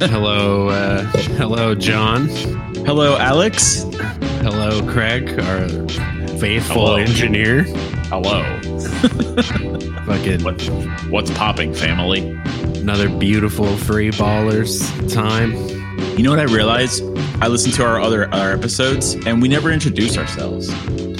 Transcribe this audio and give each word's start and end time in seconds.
hello, 0.00 0.68
uh, 0.68 1.02
hello, 1.36 1.74
John. 1.74 2.28
Hello, 2.86 3.16
Alex. 3.16 3.82
Hello, 4.42 4.82
Craig, 4.90 5.38
our 5.40 5.68
faithful 6.38 6.86
Hello. 6.86 6.96
engineer. 6.96 7.64
Hello. 8.08 8.42
Fucking 10.06 10.42
What, 10.44 10.60
what's 11.10 11.30
popping, 11.32 11.74
family? 11.74 12.38
another 12.80 13.08
beautiful 13.08 13.76
free 13.78 14.10
ballers 14.10 14.80
time. 15.12 15.52
You 16.18 16.22
know 16.22 16.30
what 16.30 16.38
I 16.38 16.42
realized? 16.44 17.02
I 17.42 17.48
listened 17.48 17.72
to 17.74 17.84
our 17.84 17.98
other 18.00 18.32
our 18.34 18.52
episodes, 18.52 19.14
and 19.26 19.40
we 19.40 19.48
never 19.48 19.70
introduce 19.72 20.18
ourselves. 20.18 20.68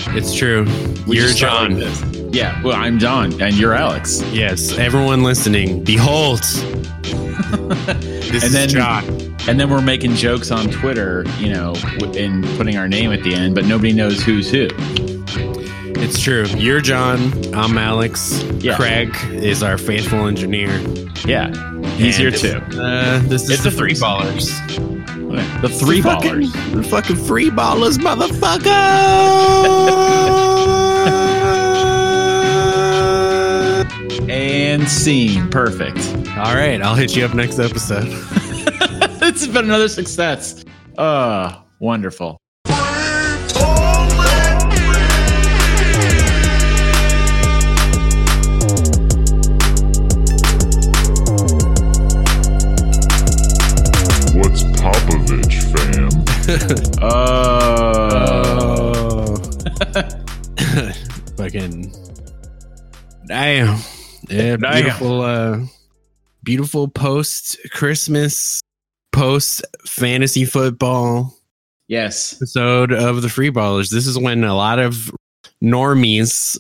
It's 0.09 0.35
true. 0.35 0.65
We 1.07 1.19
You're 1.19 1.31
John. 1.31 1.81
like. 1.81 2.35
Yeah. 2.35 2.61
Well, 2.63 2.77
I'm 2.77 2.99
John, 2.99 3.41
and 3.41 3.55
you're 3.57 3.73
Alex. 3.75 4.23
yes, 4.33 4.77
everyone 4.77 5.23
listening, 5.23 5.83
behold. 5.85 6.43
this 8.35 8.43
And 8.45 8.53
is 8.53 8.53
then- 8.53 8.69
John. 8.69 9.05
And 9.47 9.61
then 9.61 9.69
we're 9.69 9.83
making 9.83 10.15
jokes 10.15 10.51
on 10.51 10.69
Twitter, 10.71 11.25
you 11.39 11.51
know, 11.53 11.75
and 12.17 12.45
putting 12.57 12.77
our 12.79 12.89
name 12.89 13.13
at 13.13 13.23
the 13.23 13.35
end, 13.35 13.55
but 13.55 13.67
nobody 13.67 13.93
knows 13.93 14.23
who's 14.23 14.51
who. 14.51 14.69
It's 15.97 16.19
true. 16.21 16.47
You're 16.57 16.81
John. 16.81 17.31
I'm 17.55 17.77
Alex. 17.79 18.43
Yeah. 18.61 18.77
Craig 18.77 19.15
is 19.33 19.63
our 19.63 19.77
faithful 19.79 20.27
engineer. 20.27 20.71
Yeah, 21.27 21.49
he's 21.97 22.19
And 22.19 22.23
here 22.23 22.31
too. 22.31 22.57
Uh, 22.79 23.19
this 23.29 23.45
is 23.45 23.51
It's 23.51 23.63
the 23.65 23.69
a 23.69 23.73
three 23.73 23.93
ballers. 23.95 24.51
The 25.63 25.69
three 25.69 26.01
The 26.01 26.09
fucking- 26.11 26.33
ballers. 26.43 26.75
The 26.75 26.83
fucking 26.85 27.17
free 27.17 27.51
ballers, 27.51 27.99
motherfucker. 27.99 28.65
And 34.29 34.89
scene. 34.89 35.49
Perfect. 35.51 35.99
All 36.45 36.55
right, 36.55 36.81
I'll 36.83 36.95
hit 36.95 37.17
you 37.17 37.25
up 37.25 37.33
next 37.33 37.59
episode. 37.59 38.05
it's 38.07 39.47
been 39.47 39.65
another 39.65 39.89
success. 39.89 40.63
Uh, 40.99 41.63
wonderful. 41.79 42.37
What's 54.37 54.65
Popovich, 54.77 55.63
fam? 55.73 56.11
Oh. 57.03 57.65
Fucking 61.39 61.91
damn. 63.27 63.79
Yeah, 64.29 64.57
Damn. 64.57 64.61
beautiful 64.61 65.23
uh 65.23 65.61
beautiful 66.45 66.89
post 66.89 67.59
Christmas 67.71 68.61
post 69.13 69.65
fantasy 69.87 70.45
football 70.45 71.35
yes. 71.89 72.35
episode 72.35 72.93
of 72.93 73.23
the 73.23 73.29
Free 73.29 73.51
Ballers. 73.51 73.91
This 73.91 74.07
is 74.07 74.19
when 74.19 74.45
a 74.45 74.55
lot 74.55 74.79
of 74.79 75.11
normies 75.63 76.59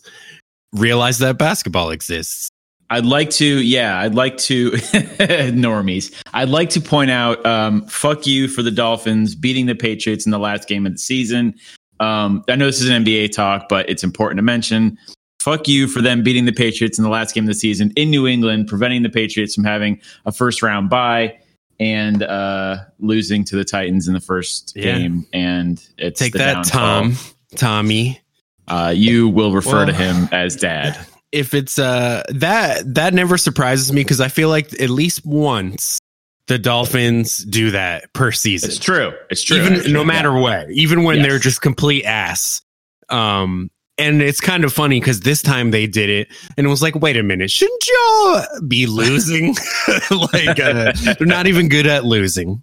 realize 0.72 1.18
that 1.18 1.38
basketball 1.38 1.90
exists. 1.90 2.48
I'd 2.90 3.06
like 3.06 3.30
to, 3.30 3.62
yeah, 3.62 3.98
I'd 4.00 4.14
like 4.14 4.36
to, 4.38 4.70
normies. 4.72 6.14
I'd 6.32 6.50
like 6.50 6.70
to 6.70 6.80
point 6.80 7.10
out, 7.10 7.44
um, 7.44 7.86
fuck 7.86 8.26
you 8.26 8.46
for 8.46 8.62
the 8.62 8.70
Dolphins 8.70 9.34
beating 9.34 9.66
the 9.66 9.74
Patriots 9.74 10.26
in 10.26 10.32
the 10.32 10.38
last 10.38 10.68
game 10.68 10.86
of 10.86 10.92
the 10.92 10.98
season. 10.98 11.54
Um, 12.00 12.44
I 12.48 12.56
know 12.56 12.66
this 12.66 12.80
is 12.80 12.88
an 12.88 13.04
NBA 13.04 13.32
talk, 13.32 13.68
but 13.68 13.88
it's 13.88 14.04
important 14.04 14.38
to 14.38 14.42
mention. 14.42 14.98
Fuck 15.44 15.68
you 15.68 15.86
for 15.88 16.00
them 16.00 16.22
beating 16.22 16.46
the 16.46 16.52
Patriots 16.52 16.98
in 16.98 17.04
the 17.04 17.10
last 17.10 17.34
game 17.34 17.44
of 17.44 17.48
the 17.48 17.54
season 17.54 17.92
in 17.96 18.08
New 18.10 18.26
England, 18.26 18.66
preventing 18.66 19.02
the 19.02 19.10
Patriots 19.10 19.54
from 19.54 19.64
having 19.64 20.00
a 20.24 20.32
first 20.32 20.62
round 20.62 20.88
bye 20.88 21.38
and 21.78 22.22
uh, 22.22 22.78
losing 22.98 23.44
to 23.44 23.56
the 23.56 23.64
Titans 23.64 24.08
in 24.08 24.14
the 24.14 24.20
first 24.20 24.72
Yeah. 24.74 24.96
game. 24.98 25.26
And 25.34 25.86
it's 25.98 26.18
Take 26.18 26.32
that, 26.34 26.64
downfall. 26.64 26.80
Tom. 27.02 27.16
Tommy. 27.56 28.20
Uh, 28.66 28.94
you 28.96 29.28
will 29.28 29.52
refer 29.52 29.84
Well- 29.84 29.86
to 29.88 29.92
him 29.92 30.28
as 30.32 30.56
dad. 30.56 30.98
if 31.32 31.52
it's 31.52 31.78
uh 31.80 32.22
that 32.28 32.94
that 32.94 33.12
never 33.12 33.36
surprises 33.36 33.92
me 33.92 34.00
because 34.02 34.20
I 34.20 34.28
feel 34.28 34.48
like 34.48 34.72
at 34.80 34.88
least 34.88 35.26
once 35.26 35.98
the 36.46 36.58
Dolphins 36.58 37.38
do 37.38 37.72
that 37.72 38.12
per 38.12 38.30
season. 38.32 38.70
It's 38.70 38.78
true. 38.78 39.12
It's 39.30 39.42
true. 39.42 39.56
even 39.58 39.74
actually. 39.74 39.92
no 39.92 40.04
matter 40.04 40.30
Yeah. 40.32 40.40
what, 40.40 40.70
even 40.70 41.02
when 41.02 41.16
Yes. 41.16 41.26
they're 41.26 41.38
just 41.40 41.60
complete 41.60 42.04
ass. 42.04 42.62
Um 43.10 43.68
and 43.98 44.20
it's 44.22 44.40
kind 44.40 44.64
of 44.64 44.72
funny 44.72 45.00
because 45.00 45.20
this 45.20 45.42
time 45.42 45.70
they 45.70 45.86
did 45.86 46.10
it 46.10 46.28
and 46.56 46.66
it 46.66 46.70
was 46.70 46.82
like, 46.82 46.94
wait 46.96 47.16
a 47.16 47.22
minute, 47.22 47.50
shouldn't 47.50 47.86
y'all 47.88 48.44
be 48.68 48.86
losing? 48.86 49.54
like 50.10 50.58
uh, 50.60 50.92
they're 51.18 51.26
not 51.26 51.46
even 51.46 51.68
good 51.68 51.86
at 51.86 52.04
losing. 52.04 52.62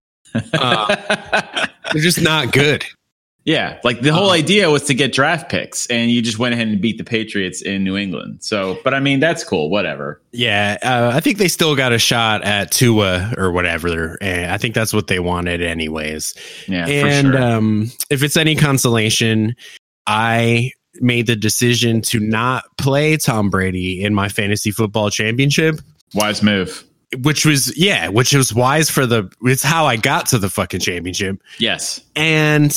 Uh, 0.54 0.96
they're 1.94 2.02
just 2.02 2.22
not 2.22 2.52
good. 2.52 2.86
Yeah, 3.44 3.80
like 3.84 4.02
the 4.02 4.14
whole 4.14 4.30
Uh, 4.30 4.34
idea 4.34 4.70
was 4.70 4.84
to 4.84 4.94
get 4.94 5.14
draft 5.14 5.50
picks, 5.50 5.88
and 5.88 6.12
you 6.12 6.22
just 6.22 6.38
went 6.38 6.54
ahead 6.54 6.68
and 6.68 6.80
beat 6.80 7.00
the 7.00 7.04
Patriots 7.04 7.64
in 7.64 7.84
New 7.84 7.98
England. 7.98 8.38
So, 8.44 8.80
but 8.84 8.94
I 8.94 9.00
mean, 9.00 9.20
that's 9.20 9.44
cool. 9.44 9.72
Whatever. 9.72 10.22
Yeah, 10.32 10.78
uh, 10.84 11.10
I 11.12 11.22
think 11.22 11.40
they 11.40 11.48
still 11.48 11.76
got 11.76 11.92
a 11.92 11.98
shot 11.98 12.44
at 12.44 12.72
Tua 12.72 13.34
or 13.38 13.52
whatever. 13.52 14.20
And 14.22 14.52
I 14.52 14.60
think 14.60 14.76
that's 14.76 14.94
what 14.94 15.08
they 15.08 15.20
wanted, 15.20 15.64
anyways. 15.64 16.36
Yeah, 16.68 16.86
and 16.88 17.28
for 17.30 17.34
sure. 17.34 17.42
um, 17.42 17.92
if 18.12 18.22
it's 18.22 18.38
any 18.38 18.56
consolation, 18.56 19.56
I 20.06 20.70
made 21.02 21.28
the 21.28 21.36
decision 21.36 22.02
to 22.04 22.20
not 22.20 22.64
play 22.78 23.18
Tom 23.18 23.50
Brady 23.50 24.04
in 24.04 24.14
my 24.14 24.30
fantasy 24.30 24.72
football 24.72 25.10
championship, 25.10 25.80
Wise 26.14 26.42
move. 26.44 26.84
which 27.24 27.46
was 27.46 27.76
yeah, 27.78 28.08
which 28.10 28.34
was 28.34 28.54
wise 28.54 28.90
for 28.90 29.06
the. 29.06 29.32
It's 29.44 29.64
how 29.64 29.86
I 29.86 29.96
got 29.98 30.28
to 30.28 30.38
the 30.38 30.50
fucking 30.50 30.80
championship. 30.82 31.42
Yes. 31.60 32.00
And 32.16 32.76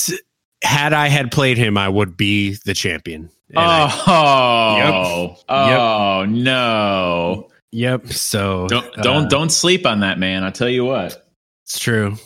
had 0.62 0.92
I 0.92 1.08
had 1.08 1.30
played 1.30 1.58
him, 1.58 1.76
I 1.76 1.88
would 1.88 2.16
be 2.16 2.56
the 2.64 2.74
champion. 2.74 3.30
And 3.50 3.58
I- 3.58 4.02
Oh, 4.06 5.36
oh 5.48 6.24
no! 6.26 7.50
yep. 7.72 8.08
So 8.08 8.66
Don't 8.68 8.92
don't 8.96 9.26
uh, 9.26 9.28
don't 9.28 9.50
sleep 9.50 9.86
on 9.86 10.00
that, 10.00 10.18
man. 10.18 10.42
I 10.44 10.50
tell 10.50 10.68
you 10.68 10.84
what. 10.84 11.26
It's 11.64 11.78
true. 11.78 12.16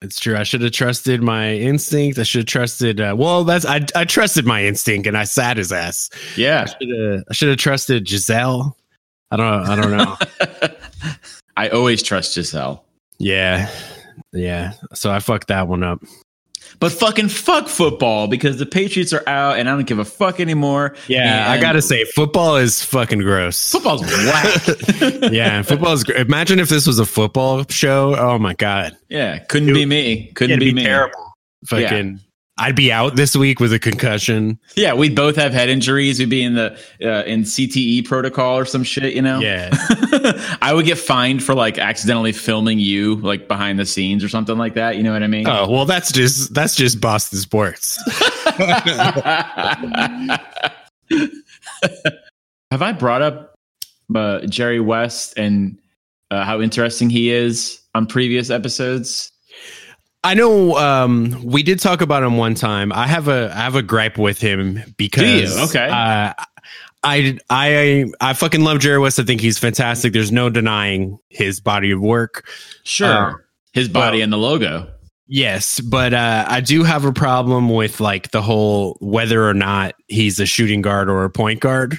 It's 0.00 0.20
true. 0.20 0.36
I 0.36 0.44
should 0.44 0.60
have 0.60 0.70
trusted 0.72 1.22
my 1.22 1.54
instinct. 1.54 2.18
I 2.18 2.22
should 2.22 2.40
have 2.40 2.46
trusted. 2.46 3.00
Uh, 3.00 3.16
well, 3.18 3.42
that's 3.42 3.64
I. 3.64 3.84
I 3.96 4.04
trusted 4.04 4.46
my 4.46 4.64
instinct, 4.64 5.08
and 5.08 5.16
I 5.16 5.24
sat 5.24 5.56
his 5.56 5.72
ass. 5.72 6.08
Yeah, 6.36 6.66
I 7.28 7.32
should 7.32 7.48
have 7.48 7.58
trusted 7.58 8.04
Gisele. 8.04 8.76
I 9.32 9.36
don't. 9.36 9.68
I 9.68 9.74
don't 9.74 9.90
know. 9.90 10.16
I 11.56 11.68
always 11.70 12.02
trust 12.02 12.36
Gisele. 12.36 12.84
yeah, 13.18 13.68
yeah. 14.32 14.74
So 14.94 15.10
I 15.10 15.18
fucked 15.18 15.48
that 15.48 15.66
one 15.66 15.82
up. 15.82 16.00
But 16.80 16.92
fucking 16.92 17.28
fuck 17.28 17.68
football 17.68 18.28
because 18.28 18.58
the 18.58 18.66
Patriots 18.66 19.12
are 19.12 19.22
out, 19.26 19.58
and 19.58 19.68
I 19.68 19.74
don't 19.74 19.86
give 19.86 19.98
a 19.98 20.04
fuck 20.04 20.40
anymore. 20.40 20.94
Yeah, 21.08 21.50
I 21.50 21.60
gotta 21.60 21.82
say, 21.82 22.04
football 22.04 22.56
is 22.56 22.84
fucking 22.84 23.20
gross. 23.20 23.70
football's 23.70 24.02
whack. 24.02 24.62
yeah, 25.32 25.62
football 25.62 25.92
is. 25.92 26.04
gr- 26.04 26.12
Imagine 26.12 26.60
if 26.60 26.68
this 26.68 26.86
was 26.86 26.98
a 26.98 27.06
football 27.06 27.64
show. 27.68 28.14
Oh 28.16 28.38
my 28.38 28.54
god, 28.54 28.96
yeah, 29.08 29.38
couldn't 29.38 29.74
be 29.74 29.86
me. 29.86 30.30
Couldn't 30.34 30.52
it'd 30.52 30.60
be, 30.60 30.70
be, 30.70 30.74
me. 30.76 30.84
terrible. 30.84 31.32
Fucking, 31.66 32.20
I'd 32.58 32.74
be 32.74 32.90
out 32.90 33.14
this 33.14 33.36
week 33.36 33.60
with 33.60 33.72
a 33.72 33.78
concussion. 33.78 34.58
Yeah, 34.74 34.94
we'd 34.94 35.14
both 35.14 35.36
have 35.36 35.52
head 35.52 35.68
injuries. 35.68 36.18
We'd 36.18 36.28
be 36.28 36.42
in 36.42 36.54
the 36.54 36.72
uh, 37.02 37.22
in 37.24 37.42
CTE 37.42 38.04
protocol 38.04 38.58
or 38.58 38.64
some 38.64 38.82
shit, 38.82 39.14
you 39.14 39.22
know. 39.22 39.38
Yeah, 39.38 39.70
I 40.60 40.72
would 40.74 40.84
get 40.84 40.98
fined 40.98 41.42
for 41.44 41.54
like 41.54 41.78
accidentally 41.78 42.32
filming 42.32 42.80
you 42.80 43.16
like 43.16 43.46
behind 43.46 43.78
the 43.78 43.86
scenes 43.86 44.24
or 44.24 44.28
something 44.28 44.58
like 44.58 44.74
that. 44.74 44.96
You 44.96 45.04
know 45.04 45.12
what 45.12 45.22
I 45.22 45.28
mean? 45.28 45.46
Oh 45.48 45.70
well, 45.70 45.84
that's 45.84 46.10
just 46.10 46.52
that's 46.52 46.74
just 46.74 47.00
Boston 47.00 47.38
sports. 47.38 47.96
have 52.70 52.82
I 52.82 52.92
brought 52.92 53.22
up 53.22 53.54
uh, 54.14 54.40
Jerry 54.46 54.80
West 54.80 55.38
and 55.38 55.78
uh, 56.30 56.44
how 56.44 56.60
interesting 56.60 57.08
he 57.08 57.30
is 57.30 57.80
on 57.94 58.06
previous 58.06 58.50
episodes? 58.50 59.30
I 60.28 60.34
know 60.34 60.76
um, 60.76 61.40
we 61.42 61.62
did 61.62 61.80
talk 61.80 62.02
about 62.02 62.22
him 62.22 62.36
one 62.36 62.54
time. 62.54 62.92
I 62.92 63.06
have 63.06 63.28
a 63.28 63.50
I 63.50 63.60
have 63.60 63.76
a 63.76 63.82
gripe 63.82 64.18
with 64.18 64.38
him 64.38 64.78
because 64.98 65.56
you? 65.56 65.64
Okay. 65.64 65.88
uh, 65.88 66.34
I 67.02 67.38
I 67.48 68.04
I 68.20 68.32
fucking 68.34 68.62
love 68.62 68.80
Jerry 68.80 68.98
West. 68.98 69.18
I 69.18 69.22
think 69.22 69.40
he's 69.40 69.58
fantastic. 69.58 70.12
There's 70.12 70.30
no 70.30 70.50
denying 70.50 71.18
his 71.30 71.60
body 71.60 71.92
of 71.92 72.02
work. 72.02 72.46
Sure, 72.84 73.08
Uh, 73.08 73.32
his 73.72 73.88
body 73.88 74.18
well- 74.18 74.24
and 74.24 74.32
the 74.32 74.36
logo. 74.36 74.92
Yes, 75.30 75.80
but 75.80 76.12
uh, 76.12 76.44
I 76.46 76.60
do 76.60 76.84
have 76.84 77.06
a 77.06 77.12
problem 77.12 77.70
with 77.70 77.98
like 77.98 78.30
the 78.30 78.42
whole 78.42 78.98
whether 79.00 79.48
or 79.48 79.54
not 79.54 79.94
he's 80.08 80.38
a 80.40 80.46
shooting 80.46 80.82
guard 80.82 81.08
or 81.08 81.24
a 81.24 81.30
point 81.30 81.60
guard. 81.60 81.98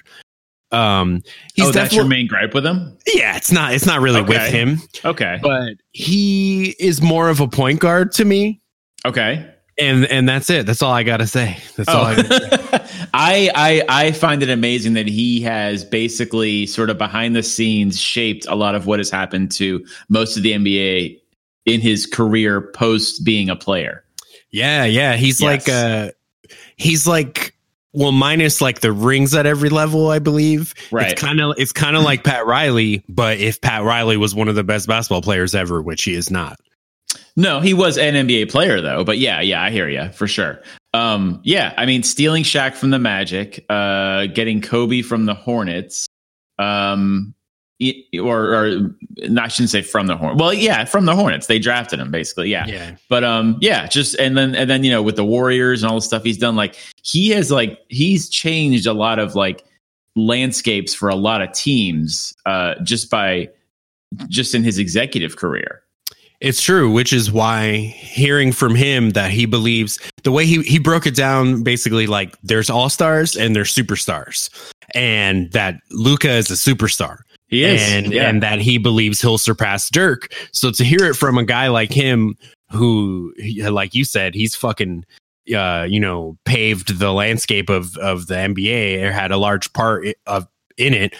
Um, 0.71 1.24
he's 1.56 1.68
oh, 1.68 1.71
that's 1.71 1.94
your 1.95 2.06
main 2.06 2.27
gripe 2.27 2.54
with 2.54 2.66
him. 2.66 2.98
yeah. 3.07 3.36
It's 3.38 3.51
not 3.51 3.74
it's 3.74 3.86
not 3.86 4.01
really 4.01 4.21
with 4.21 4.50
him, 4.51 4.77
Okay, 5.04 5.39
but 5.42 5.74
he 5.92 6.75
is 6.80 7.01
more 7.01 7.30
of 7.30 7.39
a 7.39 7.48
point 7.48 7.80
guard 7.80 8.12
to 8.13 8.25
me. 8.25 8.62
okay. 9.06 9.50
and 9.80 10.06
and 10.06 10.27
that's 10.30 10.50
it. 10.50 10.66
That's 10.68 10.81
all 10.83 10.92
I 10.94 11.04
gotta 11.04 11.25
say. 11.25 11.57
That's 11.75 11.89
all. 11.89 12.06
I 12.06 12.16
gotta 12.18 12.88
say. 12.88 13.07
I, 13.13 13.50
I 13.56 13.83
I 14.07 14.12
find 14.12 14.44
it 14.44 14.50
amazing 14.50 14.94
that 14.94 15.07
he 15.07 15.42
has 15.42 15.83
basically 15.83 16.68
sort 16.68 16.89
of 16.92 16.98
behind 17.00 17.36
the 17.36 17.42
scenes 17.44 18.00
shaped 18.00 18.45
a 18.48 18.56
lot 18.56 18.75
of 18.75 18.86
what 18.86 19.00
has 19.00 19.10
happened 19.10 19.51
to 19.54 19.83
most 20.10 20.38
of 20.38 20.44
the 20.44 20.51
NBA 20.51 21.19
in 21.65 21.81
his 21.81 22.06
career 22.06 22.62
post 22.74 23.24
being 23.25 23.50
a 23.50 23.56
player. 23.56 24.04
Yeah, 24.51 24.86
yeah. 24.86 25.15
He's 25.15 25.42
Yes. 25.42 25.68
like 25.68 25.69
uh 25.74 26.12
he's 26.75 27.07
like 27.07 27.56
well, 27.94 28.12
minus 28.12 28.62
like 28.62 28.81
the 28.81 28.91
rings 28.91 29.33
at 29.33 29.45
every 29.45 29.69
level, 29.69 30.09
I 30.09 30.19
believe. 30.19 30.74
Right. 30.91 31.12
It's 31.12 31.21
kind 31.21 31.41
of 31.41 31.56
it's 31.57 31.71
kind 31.71 31.95
of 31.95 32.03
like 32.03 32.24
Pat 32.24 32.45
Riley, 32.45 33.03
but 33.09 33.39
if 33.39 33.62
Pat 33.62 33.83
Riley 33.83 34.18
was 34.18 34.36
one 34.36 34.47
of 34.47 34.56
the 34.56 34.63
best 34.63 34.88
basketball 34.88 35.21
players 35.21 35.56
ever, 35.56 35.81
which 35.81 36.03
he 36.03 36.13
is 36.13 36.30
not. 36.30 36.59
No, 37.36 37.59
he 37.59 37.74
was 37.74 37.97
an 37.97 38.13
NBA 38.15 38.51
player 38.51 38.81
though. 38.81 39.03
But 39.03 39.18
yeah, 39.18 39.41
yeah, 39.41 39.63
I 39.63 39.71
hear 39.71 39.89
you 39.89 40.09
for 40.09 40.27
sure. 40.27 40.62
Um, 40.94 41.41
yeah, 41.44 41.74
I 41.77 41.86
mean, 41.86 42.03
stealing 42.03 42.44
Shaq 42.44 42.75
from 42.75 42.89
the 42.89 43.00
Magic, 43.00 43.65
uh, 43.69 44.25
getting 44.27 44.62
Kobe 44.62 45.01
from 45.01 45.25
the 45.25 45.36
Hornets, 45.36 46.07
um, 46.57 47.33
or, 48.22 48.54
or 48.54 48.92
I 49.40 49.48
shouldn't 49.48 49.70
say 49.70 49.81
from 49.81 50.08
the 50.08 50.18
horn. 50.18 50.38
Well, 50.38 50.54
yeah, 50.54 50.86
from 50.86 51.06
the 51.06 51.16
Hornets. 51.16 51.48
They 51.48 51.60
drafted 51.60 52.00
him 52.00 52.12
basically. 52.12 52.50
Yeah. 52.50 52.66
Yeah. 52.68 52.96
But 53.08 53.24
um, 53.24 53.58
yeah, 53.62 53.88
just 53.88 54.16
and 54.16 54.38
then 54.38 54.54
and 54.56 54.70
then 54.70 54.84
you 54.84 54.92
know 54.92 55.02
with 55.02 55.16
the 55.16 55.26
Warriors 55.26 55.81
and 55.81 55.90
all 55.90 55.98
the 55.98 56.02
stuff 56.02 56.24
he's 56.24 56.38
done, 56.38 56.56
like 56.56 56.76
he 57.04 57.30
has 57.30 57.52
like 57.52 57.80
he's 57.88 58.30
changed 58.30 58.86
a 58.86 58.94
lot 58.94 59.20
of 59.20 59.36
like 59.36 59.64
landscapes 60.16 60.94
for 60.94 61.10
a 61.10 61.16
lot 61.16 61.42
of 61.42 61.52
teams, 61.54 62.36
uh, 62.46 62.76
just 62.84 63.10
by 63.10 63.50
just 64.28 64.54
in 64.54 64.64
his 64.64 64.78
executive 64.78 65.38
career. 65.38 65.82
It's 66.42 66.62
true, 66.62 66.90
which 66.90 67.12
is 67.12 67.32
why 67.32 67.74
hearing 67.78 68.54
from 68.54 68.74
him 68.74 69.10
that 69.10 69.30
he 69.30 69.46
believes 69.46 70.00
the 70.24 70.32
way 70.32 70.46
he, 70.46 70.62
he 70.62 70.80
broke 70.80 71.06
it 71.06 71.16
down 71.16 71.64
basically 71.64 72.08
like 72.08 72.38
there's 72.44 72.70
all 72.70 72.90
stars 72.90 73.36
and 73.36 73.56
there's 73.56 73.74
superstars, 73.74 74.50
and 74.96 75.52
that 75.52 75.82
Luka 75.92 76.32
is 76.32 76.50
a 76.50 76.54
superstar. 76.54 77.20
He 77.50 77.63
is, 77.63 77.81
and 77.81 78.13
yeah. 78.13 78.30
and 78.30 78.44
that 78.44 78.60
he 78.60 78.78
believes 78.78 79.22
he'll 79.22 79.40
surpass 79.40 79.90
Dirk. 79.90 80.31
So 80.51 80.72
to 80.72 80.84
hear 80.84 81.04
it 81.04 81.16
from 81.16 81.38
a 81.38 81.44
guy 81.44 81.68
like 81.68 81.92
him, 81.92 82.38
who, 82.72 83.34
like 83.69 83.96
you 83.96 84.06
said, 84.06 84.36
he's 84.36 84.56
fucking, 84.56 85.04
uh, 85.56 85.88
you 85.90 86.00
know, 86.00 86.38
paved 86.46 87.00
the 87.00 87.12
landscape 87.12 87.69
of 87.69 87.98
of 87.98 88.28
the 88.28 88.36
NBA 88.36 89.04
or 89.04 89.12
had 89.12 89.31
a 89.31 89.38
large 89.38 89.74
part 89.74 90.06
of 90.28 90.48
in 90.78 90.94
it. 90.94 91.16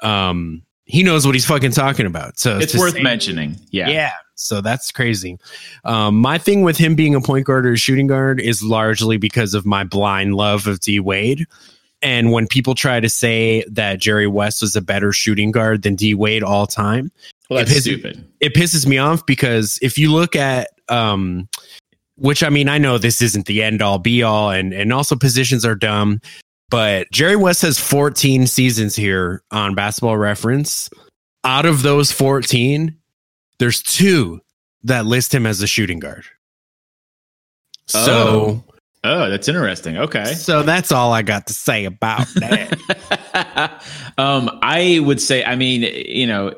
Um, 0.00 0.62
he 0.84 1.04
knows 1.04 1.24
what 1.24 1.36
he's 1.36 1.46
fucking 1.46 1.70
talking 1.70 2.06
about. 2.06 2.38
So 2.38 2.58
it's 2.58 2.76
worth 2.76 2.94
say- 2.94 3.02
mentioning. 3.02 3.56
Yeah. 3.70 3.88
yeah. 3.88 4.10
So 4.34 4.60
that's 4.60 4.90
crazy. 4.90 5.38
Um, 5.84 6.16
my 6.16 6.38
thing 6.38 6.62
with 6.62 6.78
him 6.78 6.94
being 6.94 7.14
a 7.14 7.20
point 7.20 7.46
guard 7.46 7.66
or 7.66 7.74
a 7.74 7.76
shooting 7.76 8.06
guard 8.06 8.40
is 8.40 8.62
largely 8.62 9.18
because 9.18 9.52
of 9.54 9.66
my 9.66 9.84
blind 9.84 10.34
love 10.34 10.66
of 10.66 10.80
D 10.80 10.98
Wade. 10.98 11.46
And 12.02 12.32
when 12.32 12.46
people 12.46 12.74
try 12.74 12.98
to 13.00 13.08
say 13.08 13.62
that 13.68 14.00
Jerry 14.00 14.26
West 14.26 14.62
was 14.62 14.74
a 14.76 14.80
better 14.80 15.12
shooting 15.12 15.50
guard 15.52 15.82
than 15.82 15.94
D 15.96 16.14
Wade 16.14 16.42
all 16.42 16.66
time, 16.66 17.12
Well, 17.50 17.58
that's 17.58 17.70
It 17.72 17.74
pisses- 17.74 17.82
stupid. 17.82 18.24
it 18.40 18.54
pisses 18.54 18.86
me 18.86 18.96
off 18.98 19.26
because 19.26 19.78
if 19.82 19.98
you 19.98 20.10
look 20.12 20.34
at 20.36 20.68
um 20.88 21.48
which 22.16 22.42
I 22.42 22.48
mean 22.50 22.68
I 22.68 22.78
know 22.78 22.98
this 22.98 23.20
isn't 23.22 23.46
the 23.46 23.62
end 23.62 23.80
all 23.82 23.98
be 23.98 24.22
all 24.22 24.50
and 24.50 24.72
and 24.72 24.92
also 24.92 25.14
positions 25.16 25.64
are 25.64 25.74
dumb 25.74 26.20
but 26.70 27.10
Jerry 27.10 27.36
West 27.36 27.62
has 27.62 27.78
14 27.80 28.46
seasons 28.46 28.94
here 28.94 29.42
on 29.50 29.74
basketball 29.74 30.16
reference. 30.16 30.88
Out 31.42 31.66
of 31.66 31.82
those 31.82 32.12
14 32.12 32.94
there's 33.58 33.82
two 33.82 34.40
that 34.84 35.04
list 35.06 35.34
him 35.34 35.44
as 35.46 35.60
a 35.60 35.66
shooting 35.66 35.98
guard. 35.98 36.24
So 37.86 38.64
Oh, 38.66 38.69
that's 39.02 39.48
interesting. 39.48 39.96
Okay. 39.98 40.34
so 40.34 40.62
that's 40.62 40.92
all 40.92 41.12
I 41.12 41.22
got 41.22 41.46
to 41.46 41.52
say 41.52 41.84
about 41.84 42.26
that 42.36 43.82
um, 44.18 44.58
I 44.62 45.00
would 45.00 45.20
say, 45.20 45.44
I 45.44 45.56
mean, 45.56 45.82
you 46.06 46.26
know, 46.26 46.52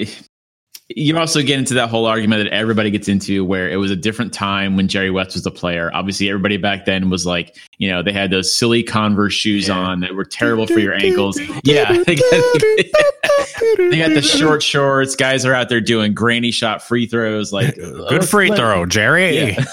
you 0.95 1.17
also 1.17 1.41
get 1.43 1.59
into 1.59 1.73
that 1.75 1.89
whole 1.89 2.05
argument 2.05 2.45
that 2.45 2.53
everybody 2.53 2.91
gets 2.91 3.09
into 3.09 3.45
where 3.47 3.71
it 3.71 3.77
was 3.77 3.91
a 3.91 3.97
different 3.97 4.35
time 4.35 4.77
when 4.77 4.89
Jerry 4.89 5.11
West 5.11 5.35
was 5.35 5.45
the 5.45 5.51
player. 5.51 5.91
Obviously, 5.95 6.29
everybody 6.29 6.59
back 6.59 6.85
then 6.85 7.09
was 7.09 7.25
like, 7.25 7.57
you 7.79 7.89
know, 7.89 8.03
they 8.03 8.13
had 8.13 8.31
those 8.31 8.55
silly 8.55 8.83
Converse 8.83 9.33
shoes 9.33 9.69
Yeah. 9.69 9.79
on 9.79 10.01
that 10.01 10.15
were 10.15 10.25
terrible 10.25 10.67
for 10.67 10.81
your 10.81 10.93
ankles. 10.95 11.41
Yeah. 11.65 12.03
They 12.05 12.17
got, 12.17 13.91
they 13.91 13.99
got 13.99 14.11
the 14.15 14.23
short 14.23 14.63
shorts. 14.63 15.15
Guys 15.17 15.47
are 15.47 15.55
out 15.55 15.69
there 15.69 15.81
doing 15.81 16.13
granny 16.15 16.51
shot 16.51 16.83
free 16.83 17.07
throws. 17.07 17.53
Like, 17.53 17.77
good 17.77 18.29
free 18.29 18.51
throw 18.51 18.85
Jerry 18.87 19.55
Yeah. 19.55 19.65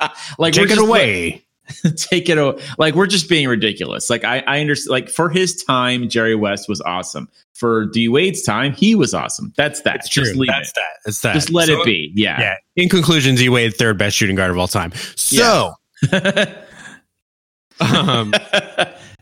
like, 0.38 0.54
take 0.54 0.70
it 0.70 0.78
away 0.78 1.44
take 1.96 2.28
it 2.28 2.38
away. 2.38 2.62
Like 2.78 2.94
we're 2.94 3.06
just 3.06 3.28
being 3.28 3.48
ridiculous. 3.48 4.08
Like 4.10 4.24
I, 4.24 4.42
I 4.46 4.60
understand. 4.60 4.90
Like 4.90 5.08
for 5.08 5.28
his 5.28 5.62
time, 5.62 6.08
Jerry 6.08 6.34
West 6.34 6.68
was 6.68 6.80
awesome. 6.82 7.28
For 7.54 7.86
D 7.86 8.08
Wade's 8.08 8.42
time, 8.42 8.72
he 8.72 8.94
was 8.94 9.14
awesome. 9.14 9.52
That's 9.56 9.82
that. 9.82 9.96
It's 9.96 10.08
true. 10.08 10.24
Just 10.24 10.36
leave 10.36 10.48
That's 10.48 10.70
it. 10.70 10.74
that. 10.76 10.90
That's 11.04 11.20
that. 11.22 11.34
Just 11.34 11.50
let 11.50 11.66
So- 11.66 11.80
it 11.80 11.84
be. 11.84 12.12
Yeah. 12.14 12.40
Yeah. 12.40 12.54
In 12.76 12.88
conclusion, 12.88 13.34
D 13.34 13.48
Wade, 13.48 13.74
third 13.76 13.98
best 13.98 14.16
shooting 14.16 14.36
guard 14.36 14.50
of 14.50 14.58
all 14.58 14.68
time. 14.68 14.92
So, 15.16 15.74
um, 17.80 18.32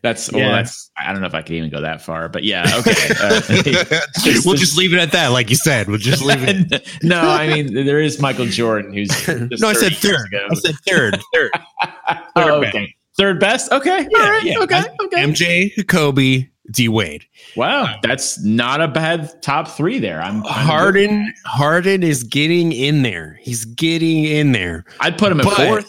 that's 0.02 0.30
well. 0.30 0.52
That's 0.52 0.90
I 0.96 1.12
don't 1.12 1.20
know 1.20 1.26
if 1.26 1.34
I 1.34 1.42
could 1.42 1.56
even 1.56 1.70
go 1.70 1.80
that 1.80 2.00
far, 2.02 2.28
but 2.28 2.44
yeah. 2.44 2.64
Okay. 2.78 3.14
Uh, 3.20 3.40
we'll 4.44 4.54
just 4.54 4.76
leave 4.76 4.92
it 4.92 5.00
at 5.00 5.12
that, 5.12 5.28
like 5.28 5.50
you 5.50 5.56
said. 5.56 5.88
We'll 5.88 5.98
just 5.98 6.22
leave 6.22 6.42
it. 6.42 6.86
no, 7.02 7.20
I 7.20 7.48
mean 7.48 7.74
there 7.74 8.00
is 8.00 8.20
Michael 8.20 8.46
Jordan 8.46 8.92
who's. 8.92 9.08
no, 9.60 9.68
I 9.68 9.72
said 9.72 9.94
third. 9.94 10.34
I 10.34 10.54
said 10.54 10.74
third. 10.86 11.20
Third. 11.34 11.50
Oh, 12.36 12.60
best. 12.60 12.74
okay. 12.76 12.94
Third 13.16 13.40
best. 13.40 13.72
Okay. 13.72 13.98
All 13.98 14.30
right. 14.30 14.44
yeah. 14.44 14.58
Okay. 14.60 14.82
Okay. 15.00 15.22
MJ, 15.24 15.88
Kobe, 15.88 16.48
D 16.70 16.88
Wade. 16.88 17.24
Wow, 17.56 17.96
that's 18.02 18.42
not 18.44 18.82
a 18.82 18.88
bad 18.88 19.40
top 19.42 19.68
three 19.68 19.98
there. 19.98 20.20
I'm 20.20 20.42
kinda 20.42 20.48
Harden. 20.52 21.34
Harden 21.46 22.02
is 22.02 22.22
getting 22.22 22.72
in 22.72 23.02
there. 23.02 23.38
He's 23.40 23.64
getting 23.64 24.24
in 24.24 24.52
there. 24.52 24.84
I'd 25.00 25.16
put 25.16 25.32
him 25.32 25.40
at 25.40 25.46
But- 25.46 25.84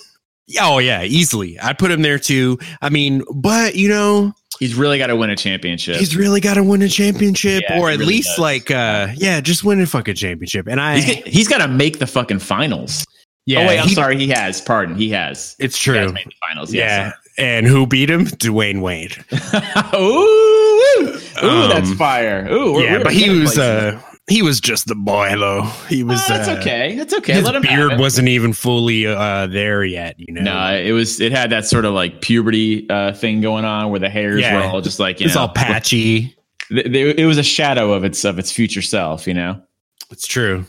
fourth. 0.48 0.58
Oh 0.62 0.80
yeah, 0.80 1.04
easily. 1.04 1.60
I'd 1.60 1.78
put 1.78 1.92
him 1.92 2.02
there 2.02 2.20
too. 2.20 2.58
I 2.82 2.90
mean, 2.90 3.24
but 3.34 3.76
you 3.76 3.90
know, 3.90 4.34
He's 4.60 4.74
really 4.74 4.98
got 4.98 5.08
to 5.08 5.16
win 5.16 5.30
a 5.30 5.36
championship. 5.36 5.98
he's 5.98 6.16
really 6.16 6.42
got 6.42 6.56
to 6.56 6.64
win 6.64 6.82
a 6.82 6.90
championship, 6.90 7.62
Yeah, 7.70 7.80
or 7.80 7.90
at 7.92 8.00
really 8.00 8.06
least 8.16 8.30
does. 8.30 8.40
like, 8.40 8.72
uh, 8.72 9.10
yeah, 9.16 9.40
just 9.40 9.64
win 9.64 9.80
a 9.82 9.86
fucking 9.86 10.16
championship. 10.16 10.66
And 10.68 10.82
I, 10.82 11.00
He's, 11.00 11.16
got- 11.16 11.28
he's 11.28 11.48
got 11.48 11.58
to 11.60 11.68
make 11.68 12.00
the 12.00 12.08
fucking 12.08 12.40
finals. 12.40 13.06
yeah, 13.46 13.60
oh 13.60 13.68
wait, 13.68 13.78
I'm 13.80 13.88
he- 13.88 13.94
sorry. 13.94 14.18
He 14.18 14.30
has. 14.30 14.60
Pardon. 14.62 14.96
He 14.96 15.12
has. 15.12 15.56
It's 15.60 15.76
has 15.76 15.82
true. 15.84 16.12
made 16.12 16.26
the 16.26 16.32
finals. 16.50 16.74
Yeah. 16.74 17.12
And 17.38 17.68
who 17.68 17.86
beat 17.86 18.10
him? 18.10 18.26
Dwyane 18.26 18.82
Wade. 18.82 19.16
Yes. 19.32 19.94
ooh, 19.94 19.98
ooh, 19.98 21.20
ooh, 21.46 21.68
that's 21.68 21.92
Um, 21.92 21.96
fire. 21.98 22.48
Ooh, 22.52 22.82
yeah, 22.82 23.04
but 23.04 23.14
he 23.14 23.30
was 23.30 23.60
uh 23.60 24.02
he 24.28 24.42
was 24.42 24.60
just 24.60 24.88
the 24.88 24.96
boy 24.96 25.36
though. 25.38 25.64
He 25.90 26.04
was 26.04 26.20
Oh, 26.26 26.34
that's 26.34 26.48
uh, 26.50 26.58
okay. 26.60 26.96
That's 26.96 27.14
okay. 27.14 27.34
His 27.34 27.44
Let 27.44 27.56
him 27.56 27.62
beard 27.62 27.94
it. 27.94 28.00
wasn't 28.00 28.28
even 28.28 28.54
fully 28.54 29.08
uh 29.08 29.48
there 29.48 29.84
yet, 29.84 30.16
you 30.20 30.34
know. 30.34 30.42
No, 30.42 30.76
it 30.76 30.92
was. 30.92 31.20
It 31.22 31.32
had 31.32 31.50
that 31.52 31.66
sort 31.66 31.86
of 31.86 31.94
like 31.94 32.22
puberty 32.22 32.90
uh, 32.90 33.14
thing 33.14 33.42
going 33.42 33.64
on, 33.66 33.90
where 33.90 34.00
the 34.00 34.10
hairs 34.10 34.42
Yeah. 34.42 34.56
were 34.56 34.64
all 34.64 34.82
just 34.82 35.00
like 35.00 35.22
it's 35.22 35.36
know, 35.36 35.42
all 35.42 35.50
patchy. 35.50 36.36
th- 36.70 36.86
it 37.18 37.26
was 37.26 37.38
a 37.38 37.44
shadow 37.44 37.94
of 37.94 38.04
its 38.04 38.26
of 38.26 38.38
its 38.40 38.52
future 38.52 38.82
self. 38.82 39.28
You 39.28 39.34
know. 39.34 39.62
It's 40.12 40.28
true. 40.28 40.66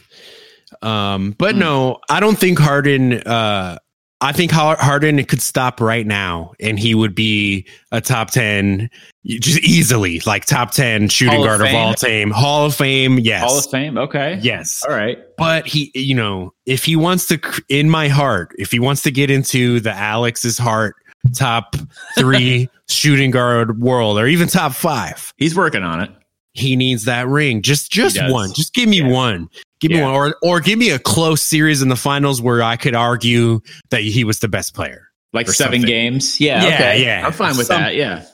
Um, 0.83 1.35
but 1.39 1.55
Hmm. 1.55 1.61
no, 1.61 1.99
I 2.09 2.21
don't 2.21 2.39
think 2.39 2.59
Harden. 2.59 3.15
Uh, 3.15 3.79
I 4.21 4.33
think 4.33 4.51
Har- 4.51 4.77
Harden 4.79 5.23
could 5.27 5.41
stop 5.41 5.81
right 5.81 6.05
now, 6.07 6.53
and 6.59 6.77
he 6.79 6.93
would 6.95 7.15
be 7.15 7.67
a 7.93 8.01
top 8.01 8.31
ten, 8.33 8.91
just 9.25 9.61
easily 9.61 10.21
like 10.27 10.45
top 10.45 10.73
ten 10.73 11.09
shooting 11.09 11.37
Hall 11.37 11.45
guard 11.45 11.61
of, 11.61 11.69
Fame? 11.69 11.77
all 11.77 11.95
time, 11.95 12.31
Hall 12.33 12.67
of 12.67 12.75
Fame. 12.75 13.19
Yes, 13.21 13.45
Hall 13.45 13.59
of 13.59 13.67
Fame. 13.71 13.97
Okay. 13.97 14.39
yes. 14.43 14.83
All 14.89 14.95
right. 14.95 15.19
But 15.37 15.67
he, 15.69 15.93
you 15.95 16.17
know, 16.17 16.53
if 16.67 16.85
he 16.85 16.97
wants 16.97 17.27
to, 17.29 17.39
in 17.69 17.89
my 17.91 18.09
heart, 18.09 18.53
if 18.59 18.73
he 18.73 18.81
wants 18.81 19.03
to 19.03 19.13
get 19.13 19.31
into 19.31 19.79
the 19.79 19.93
Alex's 19.93 20.59
heart 20.59 20.97
top 21.37 21.77
three 22.17 22.69
shooting 22.89 23.31
guard 23.31 23.81
world, 23.81 24.19
or 24.19 24.27
even 24.27 24.49
top 24.49 24.73
five, 24.73 25.33
He's 25.37 25.55
working 25.55 25.85
on 25.85 26.01
it. 26.01 26.11
he 26.55 26.75
needs 26.75 27.05
that 27.05 27.29
ring. 27.29 27.63
Just 27.63 27.93
just 27.93 28.19
one. 28.33 28.53
Just 28.53 28.75
give 28.75 28.89
me 28.89 28.99
Yeah. 29.01 29.13
one. 29.13 29.49
Give 29.81 29.93
me 29.93 30.01
one, 30.01 30.13
or 30.13 30.35
or 30.43 30.61
give 30.61 30.79
me 30.79 30.91
a 30.91 30.99
close 30.99 31.43
series 31.43 31.83
in 31.83 31.89
the 31.89 31.97
finals 31.97 32.43
where 32.43 32.63
I 32.63 32.77
could 32.77 32.95
argue 32.95 33.61
that 33.91 34.03
he 34.03 34.25
was 34.25 34.41
the 34.41 34.49
best 34.49 34.75
player. 34.75 35.09
Like 35.33 35.47
seven 35.49 35.81
something. 35.81 35.89
games. 35.89 36.41
Yeah. 36.41 36.65
Yeah, 36.67 36.75
okay. 36.75 37.05
yeah. 37.05 37.27
I'm 37.27 37.33
fine 37.33 37.57
with 37.57 37.67
Some- 37.67 37.81
that. 37.81 37.95
Yeah. 37.95 38.25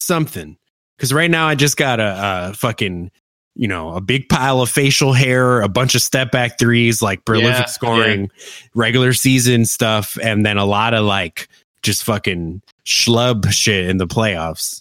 Something. 0.00 0.56
Because 0.96 1.12
right 1.12 1.30
now 1.30 1.46
I 1.46 1.54
just 1.54 1.76
got 1.76 2.00
a, 2.00 2.48
a 2.50 2.54
fucking, 2.54 3.10
you 3.54 3.68
know, 3.68 3.92
a 3.94 4.00
big 4.00 4.28
pile 4.28 4.60
of 4.60 4.68
facial 4.68 5.12
hair, 5.12 5.60
a 5.60 5.68
bunch 5.68 5.94
of 5.94 6.02
step 6.02 6.32
back 6.32 6.58
threes, 6.58 7.00
like 7.02 7.24
prolific 7.24 7.60
Yeah, 7.60 7.64
scoring, 7.66 8.30
regular 8.74 9.12
season 9.12 9.64
stuff, 9.64 10.18
and 10.22 10.44
then 10.44 10.56
a 10.58 10.64
lot 10.64 10.94
of 10.94 11.04
like 11.04 11.48
just 11.82 12.02
fucking 12.02 12.62
schlub 12.88 13.52
shit 13.52 13.86
in 13.86 13.98
the 13.98 14.06
playoffs. 14.06 14.80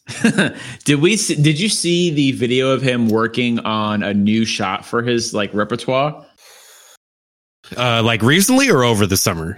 did 0.85 1.01
we? 1.01 1.17
See, 1.17 1.35
did 1.35 1.59
you 1.59 1.67
see 1.67 2.09
the 2.09 2.31
video 2.31 2.69
of 2.69 2.81
him 2.81 3.09
working 3.09 3.59
on 3.59 4.01
a 4.01 4.13
new 4.13 4.45
shot 4.45 4.85
for 4.85 5.03
his 5.03 5.33
like 5.33 5.53
repertoire 5.53 6.25
Uh, 7.75 8.01
like 8.01 8.21
recently 8.21 8.69
or 8.69 8.85
over 8.85 9.05
the 9.05 9.17
summer? 9.17 9.57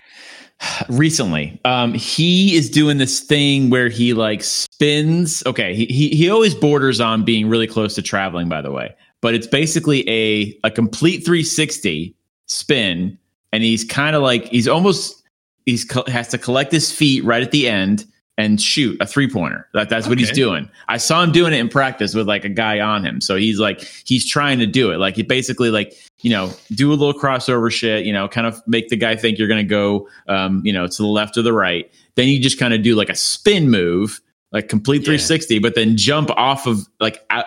recently? 0.89 1.61
Um, 1.63 1.93
he 1.93 2.55
is 2.55 2.71
doing 2.71 2.97
this 2.97 3.19
thing 3.19 3.69
where 3.69 3.87
he 3.87 4.15
like 4.15 4.43
spins. 4.43 5.43
Okay, 5.45 5.75
he 5.75 5.85
he 5.85 6.09
he 6.09 6.27
always 6.27 6.55
borders 6.55 6.99
on 6.99 7.23
being 7.23 7.47
really 7.47 7.67
close 7.67 7.93
to 7.95 8.01
traveling. 8.01 8.49
By 8.49 8.63
the 8.63 8.71
way, 8.71 8.95
but 9.21 9.35
it's 9.35 9.47
basically 9.47 10.09
a 10.09 10.57
a 10.63 10.71
complete 10.71 11.23
360 11.23 12.15
spin 12.47 13.15
and 13.53 13.61
he's 13.61 13.83
kind 13.83 14.15
of 14.15 14.23
like 14.23 14.45
he's 14.45 14.67
almost 14.67 15.21
he's 15.67 15.85
co- 15.85 16.03
has 16.07 16.29
to 16.29 16.39
collect 16.39 16.71
his 16.71 16.91
feet 16.91 17.23
right 17.23 17.43
at 17.43 17.51
the 17.51 17.67
end 17.69 18.05
and 18.39 18.61
shoot 18.61 18.95
a 19.01 19.05
three 19.05 19.29
pointer. 19.29 19.67
That 19.73 19.89
that's 19.89 20.07
what 20.07 20.17
he's 20.17 20.31
doing. 20.31 20.69
I 20.87 20.95
saw 20.95 21.21
him 21.21 21.33
doing 21.33 21.51
it 21.51 21.57
in 21.57 21.67
practice 21.67 22.15
with 22.15 22.25
like 22.25 22.45
a 22.45 22.49
guy 22.49 22.79
on 22.79 23.05
him. 23.05 23.19
So 23.19 23.35
he's 23.35 23.59
like 23.59 23.81
he's 24.05 24.25
trying 24.25 24.59
to 24.59 24.65
do 24.65 24.91
it. 24.91 24.97
Like 24.97 25.17
he 25.17 25.23
basically 25.23 25.69
like 25.69 25.93
you 26.21 26.29
know 26.29 26.49
do 26.71 26.89
a 26.91 26.95
little 26.95 27.13
crossover 27.13 27.69
shit. 27.69 28.05
You 28.05 28.13
know, 28.13 28.29
kind 28.29 28.47
of 28.47 28.65
make 28.65 28.87
the 28.87 28.95
guy 28.95 29.17
think 29.17 29.37
you're 29.37 29.49
going 29.49 29.63
to 29.63 29.69
go 29.69 30.07
um 30.29 30.61
you 30.63 30.71
know 30.71 30.87
to 30.87 31.01
the 31.01 31.07
left 31.07 31.37
or 31.37 31.41
the 31.41 31.51
right. 31.51 31.91
Then 32.15 32.29
you 32.29 32.39
just 32.39 32.57
kind 32.57 32.73
of 32.73 32.81
do 32.81 32.95
like 32.95 33.09
a 33.09 33.15
spin 33.15 33.69
move, 33.69 34.21
like 34.53 34.69
complete 34.69 35.01
Yeah. 35.01 35.17
360, 35.17 35.59
but 35.59 35.75
then 35.75 35.97
jump 35.97 36.29
off 36.31 36.65
of 36.65 36.87
like 37.01 37.25
out, 37.29 37.45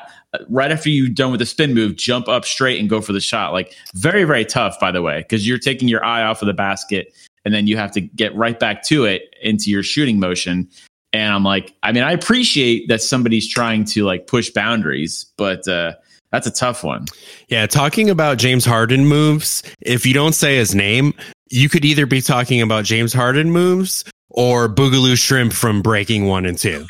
right 0.50 0.70
after 0.70 0.90
you're 0.90 1.08
done 1.08 1.30
with 1.30 1.40
the 1.40 1.46
spin 1.46 1.72
move, 1.72 1.96
jump 1.96 2.28
up 2.28 2.44
straight 2.44 2.78
and 2.78 2.90
go 2.90 3.00
for 3.00 3.14
the 3.14 3.20
shot. 3.20 3.54
Like 3.54 3.74
very 3.94 4.24
very 4.24 4.44
tough 4.44 4.78
by 4.78 4.92
the 4.92 5.00
way 5.00 5.20
because 5.20 5.48
you're 5.48 5.58
taking 5.58 5.88
your 5.88 6.04
eye 6.04 6.22
off 6.22 6.42
of 6.42 6.46
the 6.46 6.54
basket 6.54 7.14
and 7.44 7.52
then 7.52 7.66
you 7.66 7.76
have 7.76 7.92
to 7.92 8.00
get 8.00 8.34
right 8.34 8.58
back 8.58 8.82
to 8.84 9.04
it 9.04 9.34
into 9.42 9.70
your 9.70 9.82
shooting 9.82 10.18
motion. 10.18 10.68
And 11.12 11.32
I'm 11.32 11.44
like, 11.44 11.74
I 11.82 11.92
mean, 11.92 12.02
I 12.04 12.12
appreciate 12.12 12.88
that 12.88 13.02
somebody's 13.02 13.48
trying 13.48 13.84
to 13.86 14.04
like 14.04 14.26
push 14.26 14.50
boundaries, 14.50 15.26
but 15.36 15.66
uh, 15.68 15.92
that's 16.30 16.46
a 16.46 16.50
tough 16.50 16.82
one. 16.82 17.06
Yeah, 17.48 17.66
talking 17.66 18.08
about 18.08 18.38
James 18.38 18.64
Harden 18.64 19.06
moves, 19.06 19.62
if 19.80 20.06
you 20.06 20.14
don't 20.14 20.34
say 20.34 20.56
his 20.56 20.74
name, 20.74 21.12
you 21.50 21.68
could 21.68 21.84
either 21.84 22.06
be 22.06 22.22
talking 22.22 22.62
about 22.62 22.84
James 22.84 23.12
Harden 23.12 23.50
moves 23.50 24.04
or 24.30 24.68
Boogaloo 24.68 25.18
Shrimp 25.18 25.52
from 25.52 25.82
Breaking 25.82 26.26
One 26.26 26.46
and 26.46 26.56
Two. 26.56 26.86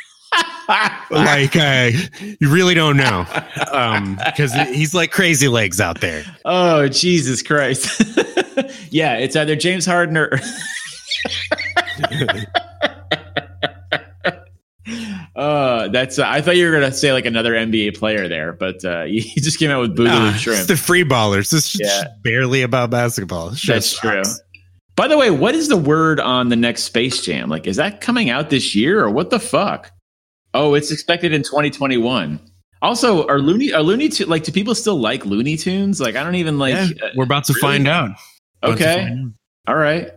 like, 1.10 1.56
uh, 1.56 1.90
you 2.40 2.48
really 2.48 2.74
don't 2.74 2.96
know. 2.96 3.26
Um, 3.72 4.18
because 4.24 4.52
he's 4.68 4.94
like 4.94 5.10
crazy 5.10 5.48
legs 5.48 5.80
out 5.80 6.00
there. 6.00 6.24
oh, 6.44 6.86
Jesus 6.88 7.42
Christ. 7.42 8.02
yeah, 8.92 9.14
it's 9.16 9.34
either 9.36 9.56
James 9.56 9.84
Harden 9.86 10.16
or. 10.16 10.30
Uh, 15.36 15.88
that's. 15.88 16.18
Uh, 16.18 16.24
I 16.28 16.40
thought 16.42 16.56
you 16.56 16.66
were 16.66 16.72
gonna 16.72 16.92
say 16.92 17.12
like 17.12 17.24
another 17.24 17.52
NBA 17.54 17.96
player 17.96 18.28
there, 18.28 18.52
but 18.52 18.84
uh, 18.84 19.02
you 19.08 19.22
just 19.22 19.58
came 19.58 19.70
out 19.70 19.80
with 19.80 19.96
Boogaloo 19.96 20.06
Nah, 20.30 20.32
Shrimp. 20.32 20.58
it's 20.58 20.68
the 20.68 20.76
free 20.76 21.04
ballers. 21.04 21.52
It's 21.52 21.72
just 21.72 21.80
Yeah. 21.80 22.04
barely 22.22 22.62
about 22.62 22.90
basketball. 22.90 23.50
That's 23.50 23.60
just- 23.60 23.98
true. 23.98 24.22
By 24.94 25.08
the 25.08 25.16
way, 25.16 25.30
what 25.30 25.54
is 25.54 25.68
the 25.68 25.76
word 25.78 26.20
on 26.20 26.50
the 26.50 26.56
next 26.56 26.82
Space 26.82 27.22
Jam? 27.22 27.48
Like, 27.48 27.66
is 27.66 27.76
that 27.76 28.02
coming 28.02 28.28
out 28.28 28.50
this 28.50 28.74
year 28.74 29.02
or 29.02 29.08
what 29.08 29.30
the 29.30 29.40
fuck? 29.40 29.90
Oh, 30.52 30.74
it's 30.74 30.90
expected 30.90 31.32
in 31.32 31.42
2021. 31.42 32.38
Also, 32.82 33.26
are 33.26 33.38
Looney 33.38 33.72
are 33.72 33.82
Looney 33.82 34.10
Tunes 34.10 34.28
like? 34.28 34.42
Do 34.42 34.52
people 34.52 34.74
still 34.74 35.00
like 35.00 35.24
Looney 35.24 35.56
Tunes? 35.56 35.98
Like, 36.00 36.14
I 36.16 36.22
don't 36.24 36.34
even 36.34 36.58
like. 36.58 36.74
Yeah, 36.74 36.88
uh, 37.06 37.08
we're 37.16 37.24
about 37.24 37.44
to 37.44 37.52
really? 37.54 37.60
find 37.62 37.88
out. 37.88 38.10
About 38.62 38.78
to 38.78 38.84
okay, 38.84 39.24
all 39.66 39.76
right. 39.76 40.10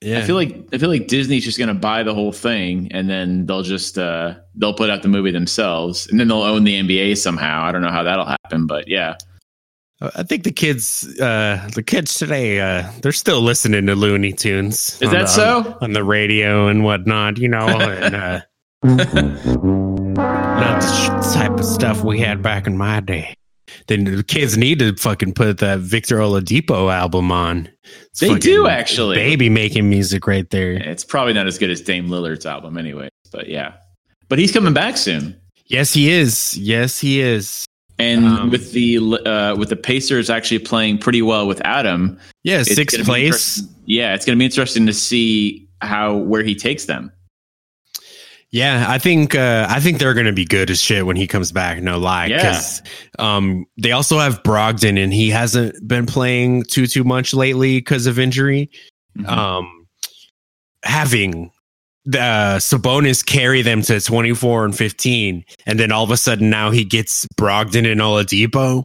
Yeah. 0.00 0.20
I 0.20 0.22
feel 0.22 0.36
like 0.36 0.68
I 0.72 0.78
feel 0.78 0.88
like 0.88 1.08
Disney's 1.08 1.44
just 1.44 1.58
gonna 1.58 1.74
buy 1.74 2.02
the 2.04 2.14
whole 2.14 2.32
thing, 2.32 2.88
and 2.92 3.10
then 3.10 3.46
they'll 3.46 3.62
just 3.62 3.98
uh 3.98 4.34
they'll 4.54 4.74
put 4.74 4.90
out 4.90 5.02
the 5.02 5.08
movie 5.08 5.32
themselves, 5.32 6.06
and 6.06 6.20
then 6.20 6.28
they'll 6.28 6.42
own 6.42 6.64
the 6.64 6.74
NBA 6.74 7.16
somehow. 7.16 7.64
I 7.64 7.72
don't 7.72 7.82
know 7.82 7.90
how 7.90 8.04
that'll 8.04 8.24
happen, 8.26 8.66
but 8.66 8.86
yeah. 8.86 9.16
I 10.00 10.22
think 10.22 10.44
the 10.44 10.52
kids, 10.52 11.18
uh, 11.20 11.68
the 11.74 11.82
kids 11.82 12.14
today, 12.14 12.60
uh, 12.60 12.88
they're 13.02 13.10
still 13.10 13.40
listening 13.40 13.86
to 13.86 13.96
Looney 13.96 14.32
Tunes. 14.32 14.96
Is 15.02 15.10
that 15.10 15.22
the- 15.22 15.26
so? 15.26 15.76
on 15.80 15.92
the 15.92 16.04
radio 16.04 16.68
and 16.68 16.84
whatnot, 16.84 17.38
you 17.38 17.48
know, 17.48 17.66
and 17.66 18.14
uh, 18.14 18.40
not 18.84 20.80
the 20.80 21.32
type 21.34 21.50
of 21.58 21.64
stuff 21.64 22.04
we 22.04 22.20
had 22.20 22.42
back 22.42 22.68
in 22.68 22.76
my 22.76 23.00
day. 23.00 23.34
Then 23.86 24.04
the 24.04 24.22
kids 24.22 24.56
need 24.56 24.78
to 24.80 24.94
fucking 24.96 25.34
put 25.34 25.58
that 25.58 25.80
Victor 25.80 26.16
Oladipo 26.18 26.92
album 26.92 27.30
on. 27.32 27.68
It's 28.10 28.20
They 28.20 28.34
do, 28.38 28.66
actually. 28.68 29.16
Baby 29.16 29.48
making 29.48 29.88
music 29.88 30.26
right 30.26 30.48
there. 30.50 30.72
It's 30.72 31.04
probably 31.04 31.32
not 31.32 31.46
as 31.46 31.58
good 31.58 31.70
as 31.70 31.80
Dame 31.80 32.08
Lillard's 32.08 32.46
album, 32.46 32.76
anyway. 32.78 33.08
But 33.32 33.48
yeah, 33.48 33.74
but 34.28 34.38
he's 34.38 34.52
coming 34.52 34.72
back 34.74 34.96
soon. 34.96 35.36
Yes, 35.66 35.92
he 35.92 36.10
is. 36.10 36.56
Yes, 36.56 36.98
he 36.98 37.20
is. 37.20 37.66
And 37.98 38.24
Um, 38.26 38.50
with 38.50 38.72
the 38.72 38.98
uh, 38.98 39.56
with 39.56 39.70
the 39.70 39.76
Pacers 39.76 40.30
actually 40.30 40.60
playing 40.60 40.98
pretty 40.98 41.20
well 41.20 41.46
without 41.48 41.84
him, 41.84 42.18
Yeah, 42.44 42.62
sixth 42.62 43.04
place. 43.04 43.24
interest- 43.58 43.70
Yeah, 43.86 44.14
it's 44.14 44.24
going 44.24 44.36
to 44.36 44.40
be 44.40 44.44
interesting 44.44 44.86
to 44.86 44.92
see 44.92 45.66
how 45.82 46.16
where 46.16 46.42
he 46.42 46.54
takes 46.54 46.84
them. 46.84 47.10
Yeah, 48.50 48.86
I 48.88 48.98
think 48.98 49.34
uh, 49.34 49.66
I 49.68 49.78
think 49.80 49.98
they're 49.98 50.14
gonna 50.14 50.32
be 50.32 50.46
good 50.46 50.70
as 50.70 50.80
shit 50.80 51.04
when 51.04 51.16
he 51.16 51.26
comes 51.26 51.52
back. 51.52 51.82
No 51.82 51.98
lie, 51.98 52.26
Yeah. 52.26 52.36
because 52.38 52.82
um, 53.18 53.66
they 53.76 53.92
also 53.92 54.18
have 54.18 54.42
Brogdon, 54.42 55.02
and 55.02 55.12
he 55.12 55.28
hasn't 55.30 55.86
been 55.86 56.06
playing 56.06 56.62
too 56.64 56.86
too 56.86 57.04
much 57.04 57.34
lately 57.34 57.78
because 57.78 58.06
of 58.06 58.18
injury. 58.18 58.70
Mhm. 59.18 59.28
um, 59.28 59.86
having 60.84 61.50
the 62.04 62.20
uh, 62.20 62.58
Sabonis 62.58 63.24
carry 63.26 63.60
them 63.62 63.82
to 63.82 64.00
24 64.00 64.64
and 64.64 64.76
15, 64.76 65.44
and 65.66 65.78
then 65.80 65.92
all 65.92 66.04
of 66.04 66.10
a 66.10 66.16
sudden 66.16 66.48
now 66.48 66.70
he 66.70 66.84
gets 66.84 67.26
Brogdon 67.36 67.90
and 67.90 68.00
Oladipo 68.00 68.84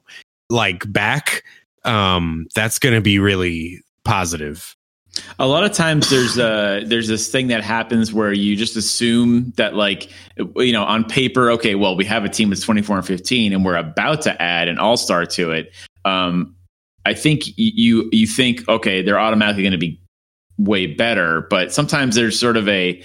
like 0.49 0.91
back. 0.91 1.43
Um, 1.85 2.47
that's 2.55 2.79
going 2.79 2.95
to 2.95 3.01
be 3.01 3.19
really 3.19 3.79
positive. 4.03 4.75
A 5.39 5.47
lot 5.47 5.63
of 5.63 5.71
times 5.73 6.09
there's 6.09 6.37
uh 6.37 6.81
there's 6.85 7.07
this 7.07 7.29
thing 7.29 7.47
that 7.47 7.63
happens 7.63 8.13
where 8.13 8.31
you 8.33 8.55
just 8.55 8.75
assume 8.75 9.51
that 9.57 9.73
like 9.75 10.09
you 10.57 10.71
know 10.71 10.83
on 10.83 11.03
paper 11.03 11.49
okay 11.51 11.75
well 11.75 11.95
we 11.95 12.05
have 12.05 12.23
a 12.23 12.29
team 12.29 12.49
that's 12.49 12.61
24 12.61 12.97
and 12.97 13.05
15 13.07 13.53
and 13.53 13.65
we're 13.65 13.75
about 13.75 14.21
to 14.23 14.41
add 14.41 14.67
an 14.67 14.77
all-star 14.77 15.25
to 15.25 15.51
it. 15.51 15.73
Um 16.05 16.55
I 17.05 17.13
think 17.13 17.43
you 17.57 18.09
you 18.11 18.27
think 18.27 18.67
okay 18.69 19.01
they're 19.01 19.19
automatically 19.19 19.63
going 19.63 19.71
to 19.73 19.77
be 19.77 19.99
way 20.57 20.85
better 20.85 21.47
but 21.49 21.73
sometimes 21.73 22.15
there's 22.15 22.39
sort 22.39 22.55
of 22.57 22.67
a 22.69 23.01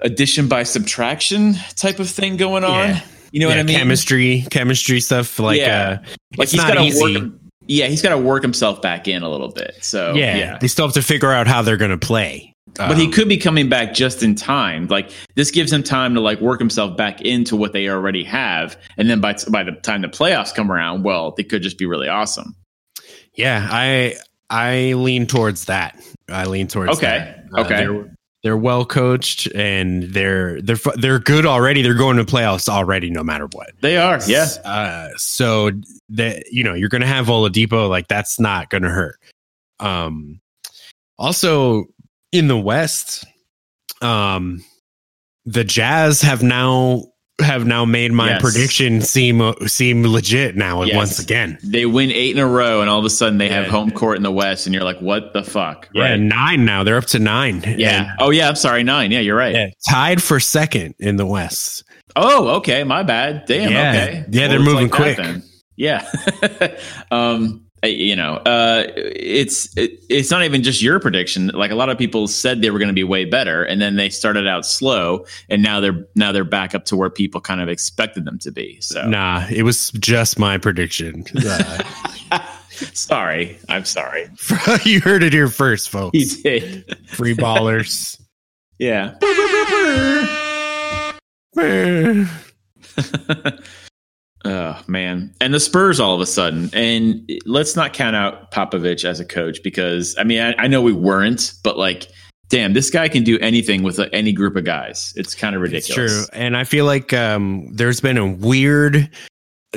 addition 0.00 0.46
by 0.48 0.62
subtraction 0.62 1.54
type 1.74 1.98
of 1.98 2.08
thing 2.08 2.36
going 2.36 2.62
on. 2.64 2.88
Yeah. 2.90 3.00
You 3.32 3.40
know 3.40 3.48
Yeah, 3.48 3.54
what 3.56 3.60
I 3.60 3.62
mean? 3.64 3.76
Chemistry, 3.78 4.44
chemistry 4.50 5.00
stuff. 5.00 5.38
Like, 5.38 5.58
Yeah. 5.58 5.98
uh, 6.00 6.06
like 6.36 6.44
it's 6.44 6.52
he's 6.52 6.62
not 6.62 6.80
easy. 6.80 7.18
work 7.20 7.32
yeah, 7.66 7.86
he's 7.86 8.02
got 8.02 8.10
to 8.10 8.18
work 8.18 8.42
himself 8.42 8.80
back 8.82 9.08
in 9.08 9.22
a 9.22 9.28
little 9.28 9.48
bit. 9.48 9.76
So 9.82 10.14
yeah, 10.14 10.36
yeah. 10.36 10.58
they 10.58 10.68
still 10.68 10.86
have 10.86 10.94
to 10.94 11.02
figure 11.02 11.32
out 11.32 11.46
how 11.46 11.62
they're 11.62 11.76
going 11.76 11.90
to 11.90 11.98
play. 11.98 12.52
but 12.74 12.96
he 12.98 13.06
Um, 13.06 13.12
could 13.12 13.28
be 13.28 13.36
coming 13.38 13.68
back 13.68 13.94
just 13.94 14.22
in 14.22 14.34
time. 14.34 14.86
Like 14.88 15.10
this 15.34 15.50
gives 15.50 15.72
him 15.72 15.82
time 15.82 16.14
to 16.14 16.20
like 16.20 16.40
work 16.40 16.58
himself 16.60 16.96
back 16.96 17.20
into 17.22 17.56
what 17.56 17.72
they 17.72 17.88
already 17.88 18.24
have, 18.24 18.76
and 18.96 19.08
then 19.10 19.20
by 19.20 19.34
by 19.50 19.62
the 19.64 19.72
time 19.72 20.02
the 20.02 20.08
playoffs 20.08 20.54
come 20.54 20.70
around, 20.70 21.02
well, 21.04 21.32
they 21.36 21.42
could 21.44 21.62
just 21.62 21.78
be 21.78 21.86
really 21.86 22.08
awesome. 22.08 22.54
Yeah, 23.34 23.66
I 23.70 24.16
I 24.50 24.92
lean 24.94 25.26
towards 25.26 25.66
that. 25.66 25.98
I 26.28 26.46
lean 26.46 26.66
towards 26.68 26.92
Okay, 26.96 27.06
that. 27.06 27.44
Uh, 27.56 27.60
okay. 27.64 28.10
They're, 28.46 28.56
well 28.56 28.84
coached 28.84 29.46
and 29.54 30.04
they're 30.04 30.60
they're 30.62 30.78
they're 30.96 31.18
good 31.18 31.46
already. 31.46 31.82
They're 31.82 31.94
going 31.94 32.16
to 32.16 32.24
playoffs 32.24 32.68
already, 32.68 33.10
no 33.10 33.22
matter 33.22 33.48
what. 33.52 33.70
They 33.80 33.96
are, 33.96 34.20
yeah. 34.26 34.46
Uh, 34.64 35.08
so 35.16 35.70
that 36.10 36.52
you 36.52 36.64
know 36.64 36.74
you're 36.74 36.88
going 36.88 37.02
to 37.02 37.06
have 37.06 37.26
Oladipo. 37.26 37.88
Like 37.88 38.08
that's 38.08 38.40
not 38.40 38.70
going 38.70 38.82
to 38.82 38.90
hurt. 38.90 39.18
Um, 39.80 40.40
also 41.18 41.84
in 42.32 42.48
the 42.48 42.58
West, 42.58 43.24
um, 44.00 44.64
the 45.44 45.64
Jazz 45.64 46.22
have 46.22 46.42
now 46.42 47.04
have 47.40 47.66
now 47.66 47.84
made 47.84 48.12
my 48.12 48.30
Yes. 48.30 48.40
prediction 48.42 49.02
seem 49.02 49.42
seem 49.66 50.06
legit 50.06 50.56
now 50.56 50.82
Yes. 50.84 50.96
once 50.96 51.18
again. 51.18 51.58
They 51.62 51.84
win 51.84 52.10
eight 52.10 52.34
in 52.34 52.38
a 52.42 52.46
row, 52.46 52.80
and 52.80 52.88
all 52.88 52.98
of 52.98 53.04
a 53.04 53.10
sudden 53.10 53.36
they 53.38 53.48
have 53.50 53.66
home 53.66 53.90
court 53.90 54.16
in 54.16 54.22
the 54.22 54.30
West, 54.32 54.66
and 54.66 54.74
you're 54.74 54.84
like, 54.84 55.00
what 55.00 55.34
the 55.34 55.42
fuck? 55.42 55.88
Yeah, 55.94 56.02
Right. 56.12 56.20
nine 56.20 56.64
now. 56.64 56.82
They're 56.82 56.96
up 56.96 57.06
to 57.06 57.18
nine. 57.18 57.62
Yeah. 57.76 58.12
Oh 58.18 58.30
yeah. 58.30 58.48
I'm 58.48 58.56
sorry. 58.56 58.82
Nine. 58.84 59.10
Yeah, 59.10 59.20
you're 59.20 59.36
right. 59.36 59.54
Yeah, 59.54 59.66
tied 59.88 60.22
for 60.22 60.40
second 60.40 60.94
in 60.98 61.16
the 61.16 61.26
West. 61.26 61.84
Oh, 62.16 62.48
okay. 62.56 62.82
My 62.84 63.02
bad. 63.02 63.44
Damn. 63.46 63.70
Yeah. 63.70 63.90
Okay. 63.90 64.24
Yeah, 64.30 64.48
they're 64.48 64.58
moving 64.58 64.88
that 64.88 64.96
quick. 64.96 65.16
then. 65.18 65.42
Yeah. 65.76 66.08
um, 67.10 67.60
I- 67.62 67.65
you 67.90 68.16
know, 68.16 68.34
uh, 68.36 68.84
it's 68.96 69.76
it, 69.76 69.98
it's 70.08 70.30
not 70.30 70.44
even 70.44 70.62
just 70.62 70.82
your 70.82 71.00
prediction. 71.00 71.48
Like 71.48 71.70
a 71.70 71.74
lot 71.74 71.88
of 71.88 71.98
people 71.98 72.26
said 72.28 72.62
they 72.62 72.70
were 72.70 72.78
going 72.78 72.88
to 72.88 72.94
be 72.94 73.04
way 73.04 73.24
better, 73.24 73.64
and 73.64 73.80
then 73.80 73.96
they 73.96 74.08
started 74.08 74.46
out 74.46 74.66
slow, 74.66 75.24
and 75.48 75.62
now 75.62 75.80
they're 75.80 76.06
now 76.14 76.32
they're 76.32 76.44
back 76.44 76.74
up 76.74 76.84
to 76.86 76.96
where 76.96 77.10
people 77.10 77.40
kind 77.40 77.60
of 77.60 77.68
expected 77.68 78.24
them 78.24 78.38
to 78.40 78.50
be. 78.50 78.80
So 78.80 79.06
Nah, 79.08 79.46
it 79.50 79.62
was 79.62 79.90
just 79.92 80.38
my 80.38 80.58
prediction. 80.58 81.24
Uh, 82.28 82.44
sorry, 82.92 83.56
I'm 83.68 83.84
sorry. 83.84 84.28
you 84.84 85.00
heard 85.00 85.22
it 85.22 85.32
here 85.32 85.48
first, 85.48 85.88
folks. 85.88 86.18
He 86.18 86.24
did. 86.42 86.98
Free 87.08 87.34
ballers. 87.34 88.20
Yeah. 88.78 89.14
Oh 94.44 94.80
man, 94.86 95.34
and 95.40 95.52
the 95.52 95.58
Spurs 95.60 95.98
all 95.98 96.14
of 96.14 96.20
a 96.20 96.26
sudden, 96.26 96.70
and 96.72 97.28
let's 97.46 97.74
not 97.74 97.92
count 97.94 98.14
out 98.14 98.52
Popovich 98.52 99.04
as 99.04 99.18
a 99.18 99.24
coach 99.24 99.60
because 99.64 100.14
I 100.18 100.24
mean 100.24 100.40
I, 100.40 100.54
I 100.56 100.66
know 100.68 100.82
we 100.82 100.92
weren't, 100.92 101.52
but 101.64 101.76
like, 101.76 102.06
damn, 102.48 102.72
this 102.72 102.88
guy 102.90 103.08
can 103.08 103.24
do 103.24 103.38
anything 103.40 103.82
with 103.82 103.98
uh, 103.98 104.06
any 104.12 104.32
group 104.32 104.54
of 104.54 104.64
guys. 104.64 105.12
It's 105.16 105.34
kind 105.34 105.56
of 105.56 105.62
It's 105.64 105.72
ridiculous. 105.88 106.28
true. 106.28 106.38
And 106.40 106.56
I 106.56 106.62
feel 106.62 106.84
like 106.84 107.12
um, 107.12 107.66
there's 107.72 108.00
been 108.00 108.18
a 108.18 108.26
weird, 108.30 109.10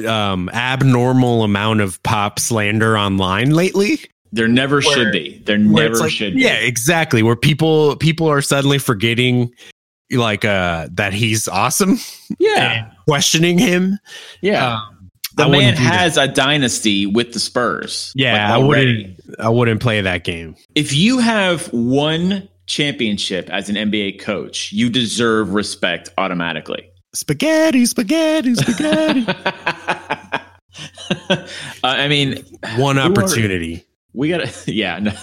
um, 0.06 0.50
abnormal 0.50 1.44
amount 1.44 1.82
of 1.82 2.02
pop 2.04 2.38
slander 2.38 2.96
online 2.96 3.52
lately. 3.52 4.00
There 4.32 4.48
never 4.48 4.76
Where- 4.76 4.82
should 4.84 5.12
be. 5.12 5.42
There 5.48 5.58
never 5.58 5.96
like- 5.96 6.12
should 6.12 6.36
be. 6.36 6.42
Yeah, 6.42 6.56
exactly. 6.58 7.24
Where 7.24 7.36
people 7.36 7.96
people 7.96 8.28
are 8.30 8.42
suddenly 8.44 8.78
forgetting 8.78 9.52
like 10.12 10.44
uh 10.46 10.88
that 10.94 11.14
he's 11.14 11.48
awesome, 11.48 11.98
Yeah. 12.40 12.92
questioning 13.08 13.58
him. 13.58 14.00
Yeah. 14.42 14.76
Um, 14.78 15.10
the 15.36 15.44
I 15.46 15.50
man 15.50 15.76
do 15.78 15.84
that. 15.84 15.94
has 16.00 16.18
a 16.18 16.28
dynasty 16.28 17.06
with 17.06 17.34
the 17.34 17.40
Spurs. 17.40 18.12
Yeah, 18.16 18.50
like, 18.56 18.64
I 18.64 18.66
wouldn't. 18.66 19.20
I 19.40 19.50
wouldn't 19.50 19.80
play 19.82 20.02
that 20.02 20.24
game. 20.24 20.56
If 20.76 20.94
you 20.94 21.20
have 21.20 21.68
one 21.72 22.50
championship 22.66 23.50
as 23.50 23.70
an 23.70 23.76
NBA 23.76 24.20
coach, 24.20 24.72
you 24.74 24.90
deserve 24.90 25.54
respect 25.54 26.10
automatically. 26.18 26.90
Spaghetti, 27.14 27.86
spaghetti, 27.86 28.54
spaghetti. 28.56 29.26
uh, 31.30 31.38
I 31.84 32.08
mean, 32.08 32.44
One 32.78 32.98
Who 32.98 33.02
are- 33.04 33.12
opportunity. 33.12 33.86
we 34.14 34.30
gotta, 34.30 34.52
yeah. 34.72 35.00
no. 35.00 35.14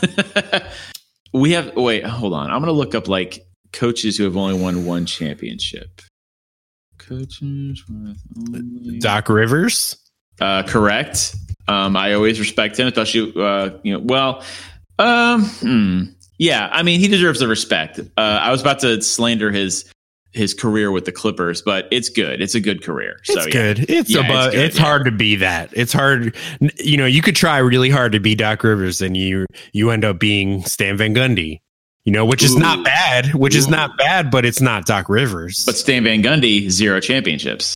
we 1.32 1.52
have, 1.52 1.74
wait, 1.76 2.04
hold 2.04 2.32
on. 2.32 2.50
I'm 2.50 2.60
gonna 2.60 2.72
look 2.72 2.94
up 2.94 3.08
like 3.08 3.46
coaches 3.76 4.16
who 4.16 4.24
have 4.24 4.36
only 4.36 4.60
won 4.60 4.84
one 4.84 5.06
championship. 5.06 6.02
Coaches 6.98 7.84
with 7.88 8.18
only. 8.36 8.98
Doc 8.98 9.28
Rivers. 9.28 9.96
Uh, 10.40 10.62
correct. 10.64 11.36
Um, 11.68 11.96
I 11.96 12.14
always 12.14 12.40
respect 12.40 12.78
him, 12.78 12.88
especially 12.88 13.32
uh, 13.36 13.70
you 13.82 13.92
know. 13.92 14.00
Well, 14.00 14.42
um, 14.98 15.44
hmm. 15.44 16.02
yeah. 16.38 16.68
I 16.72 16.82
mean, 16.82 17.00
he 17.00 17.08
deserves 17.08 17.40
the 17.40 17.48
respect. 17.48 18.00
Uh, 18.00 18.20
I 18.20 18.50
was 18.50 18.60
about 18.60 18.80
to 18.80 19.00
slander 19.02 19.50
his 19.50 19.84
his 20.32 20.52
career 20.54 20.90
with 20.90 21.04
the 21.04 21.12
Clippers, 21.12 21.62
but 21.62 21.88
it's 21.90 22.08
good. 22.08 22.40
It's 22.40 22.54
a 22.54 22.60
good 22.60 22.82
career. 22.82 23.16
It's 23.20 23.34
so 23.34 23.46
yeah. 23.46 23.50
good. 23.50 23.78
It's 23.88 24.10
Yeah, 24.10 24.20
it's 24.20 24.54
good, 24.54 24.54
It's, 24.54 24.76
yeah. 24.76 24.82
hard 24.82 25.04
to 25.06 25.10
be 25.10 25.36
that. 25.36 25.70
It's 25.72 25.92
hard. 25.92 26.36
You 26.78 26.96
know, 26.98 27.06
you 27.06 27.22
could 27.22 27.36
try 27.36 27.58
really 27.58 27.90
hard 27.90 28.12
to 28.12 28.20
be 28.20 28.34
Doc 28.34 28.62
Rivers, 28.62 29.00
and 29.00 29.16
you 29.16 29.46
you 29.72 29.90
end 29.90 30.04
up 30.04 30.18
being 30.18 30.62
Stan 30.64 30.96
Van 30.96 31.14
Gundy. 31.14 31.60
You 32.06 32.12
know, 32.12 32.24
which 32.24 32.44
is 32.44 32.54
Ooh. 32.54 32.60
not 32.60 32.84
bad. 32.84 33.34
Which 33.34 33.56
is 33.56 33.66
not 33.66 33.98
bad, 33.98 34.30
but 34.30 34.46
it's 34.46 34.60
not 34.60 34.86
Doc 34.86 35.08
Rivers. 35.08 35.64
But 35.66 35.76
Stan 35.76 36.04
Van 36.04 36.22
Gundy 36.22 36.70
zero 36.70 37.00
championships. 37.00 37.74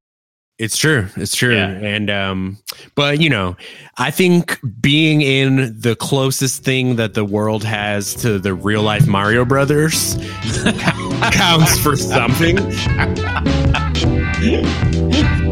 It's 0.56 0.76
true. 0.76 1.08
It's 1.16 1.34
true. 1.34 1.56
Yeah. 1.56 1.68
And 1.68 2.08
um 2.10 2.58
but 2.94 3.20
you 3.20 3.28
know, 3.28 3.56
I 3.96 4.12
think 4.12 4.60
being 4.80 5.20
in 5.20 5.80
the 5.80 5.96
closest 5.96 6.62
thing 6.62 6.96
that 6.96 7.14
the 7.14 7.24
world 7.24 7.64
has 7.64 8.14
to 8.16 8.38
the 8.38 8.54
real 8.54 8.82
life 8.82 9.08
Mario 9.08 9.44
Brothers 9.44 10.16
counts 11.32 11.76
for 11.80 11.96
something. 11.96 12.56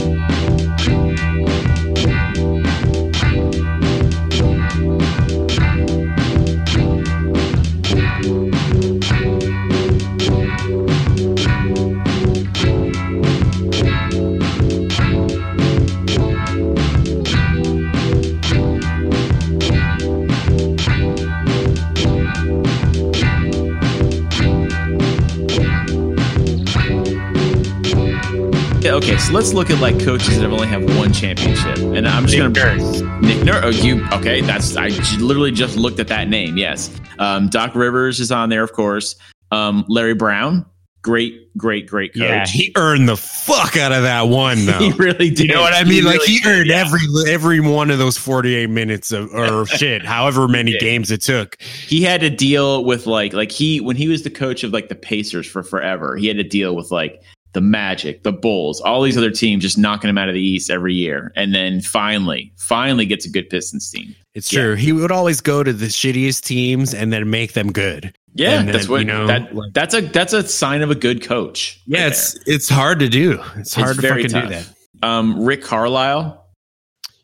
okay, 28.99 29.17
so 29.17 29.33
let's 29.33 29.55
look 29.55 29.71
at 29.71 29.81
like 29.81 29.99
coaches 30.01 30.37
that 30.37 30.43
have 30.43 30.53
only 30.53 30.67
have 30.67 30.83
one 30.99 31.13
championship, 31.13 31.79
and 31.79 32.07
I'm 32.07 32.27
just 32.27 32.37
Nick 32.37 32.53
gonna 32.53 32.77
Nurse. 32.77 33.01
Nick 33.23 33.45
Nurse. 33.45 33.65
Oh, 33.65 33.69
you 33.69 34.05
okay? 34.13 34.41
That's 34.41 34.77
I 34.77 34.91
j- 34.91 35.17
literally 35.19 35.53
just 35.53 35.77
looked 35.77 36.01
at 36.01 36.09
that 36.09 36.29
name. 36.29 36.57
Yes, 36.57 36.91
um, 37.21 37.49
Doc 37.49 37.75
Rivers 37.77 38.19
is 38.19 38.33
on 38.33 38.49
there, 38.49 38.65
of 38.65 38.73
course. 38.73 39.15
Um, 39.53 39.85
Larry 39.89 40.15
Brown, 40.15 40.67
great, 41.03 41.57
great, 41.57 41.87
great 41.87 42.13
coach. 42.13 42.23
Yeah, 42.23 42.45
he 42.47 42.73
earned 42.77 43.09
the 43.09 43.17
fuck 43.17 43.77
out 43.77 43.93
of 43.93 44.03
that 44.03 44.23
one 44.23 44.67
though. 44.67 44.79
he 44.79 44.91
really 44.93 45.31
did. 45.31 45.41
you 45.41 45.55
know 45.55 45.61
what 45.61 45.75
I 45.75 45.85
mean? 45.85 46.05
like 46.05 46.15
really 46.17 46.27
he 46.33 46.39
did, 46.41 46.49
earned 46.49 46.71
yeah. 46.71 46.85
every 46.85 47.01
every 47.33 47.61
one 47.61 47.91
of 47.93 47.99
those 47.99 48.19
48 48.19 48.69
minutes 48.69 49.13
of 49.13 49.33
or 49.33 49.65
shit, 49.77 50.05
however 50.05 50.49
many 50.49 50.73
did. 50.73 50.81
games 50.81 51.13
it 51.13 51.23
took. 51.23 51.61
he 51.63 52.03
had 52.03 52.21
to 52.23 52.31
deal 52.31 52.85
with 52.85 53.07
like 53.07 53.33
like 53.33 53.53
he 53.53 53.81
when 53.81 53.95
he 53.95 54.09
was 54.09 54.25
the 54.25 54.31
coach 54.31 54.65
of 54.65 54.73
like 54.73 54.89
the 54.89 54.97
Pacers 54.97 55.47
for 55.47 55.63
forever. 55.63 56.17
He 56.17 56.27
had 56.27 56.37
to 56.39 56.45
deal 56.45 56.75
with 56.75 56.91
like 56.91 57.23
the 57.59 57.63
Magic, 57.63 58.23
the 58.23 58.31
Bulls, 58.31 58.81
all 58.81 59.03
these 59.03 59.17
other 59.19 59.33
teams 59.33 59.63
just 59.65 59.77
knocking 59.77 60.09
him 60.09 60.17
out 60.17 60.29
of 60.29 60.35
the 60.37 60.41
East 60.41 60.71
every 60.71 60.95
year, 60.95 61.33
and 61.35 61.53
then 61.53 61.81
finally, 61.81 62.53
finally 62.57 63.05
gets 63.05 63.27
a 63.27 63.29
good 63.29 63.51
Pistons 63.51 63.91
team. 63.91 64.15
It's 64.35 64.53
Yeah. 64.53 64.61
true. 64.63 64.75
He 64.77 64.93
would 64.93 65.11
always 65.11 65.41
go 65.41 65.65
to 65.65 65.73
the 65.73 65.87
shittiest 65.87 66.45
teams 66.45 66.95
and 66.95 67.13
then 67.13 67.29
make 67.29 67.55
them 67.55 67.73
good. 67.73 68.15
Yeah, 68.35 68.59
then, 68.59 68.67
that's 68.67 68.89
what 68.89 69.01
you 69.01 69.07
know, 69.07 69.27
that, 69.27 69.51
that's 69.75 69.93
a 69.95 70.03
that's 70.03 70.33
a 70.33 70.47
sign 70.47 70.83
of 70.83 70.93
a 70.93 70.95
good 70.95 71.21
coach. 71.21 71.81
Yeah, 71.87 72.03
right 72.05 72.13
it's 72.13 72.39
it's 72.47 72.69
hard 72.69 73.01
to 73.01 73.09
do. 73.09 73.43
It's 73.57 73.75
hard 73.75 73.97
to 73.97 74.01
very 74.01 74.23
fucking 74.29 74.49
do 74.49 74.55
that. 74.55 74.69
Um, 75.03 75.45
Rick 75.45 75.65
Carlisle. 75.65 76.47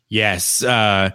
Yes. 0.09 0.61
Uh, 0.61 1.11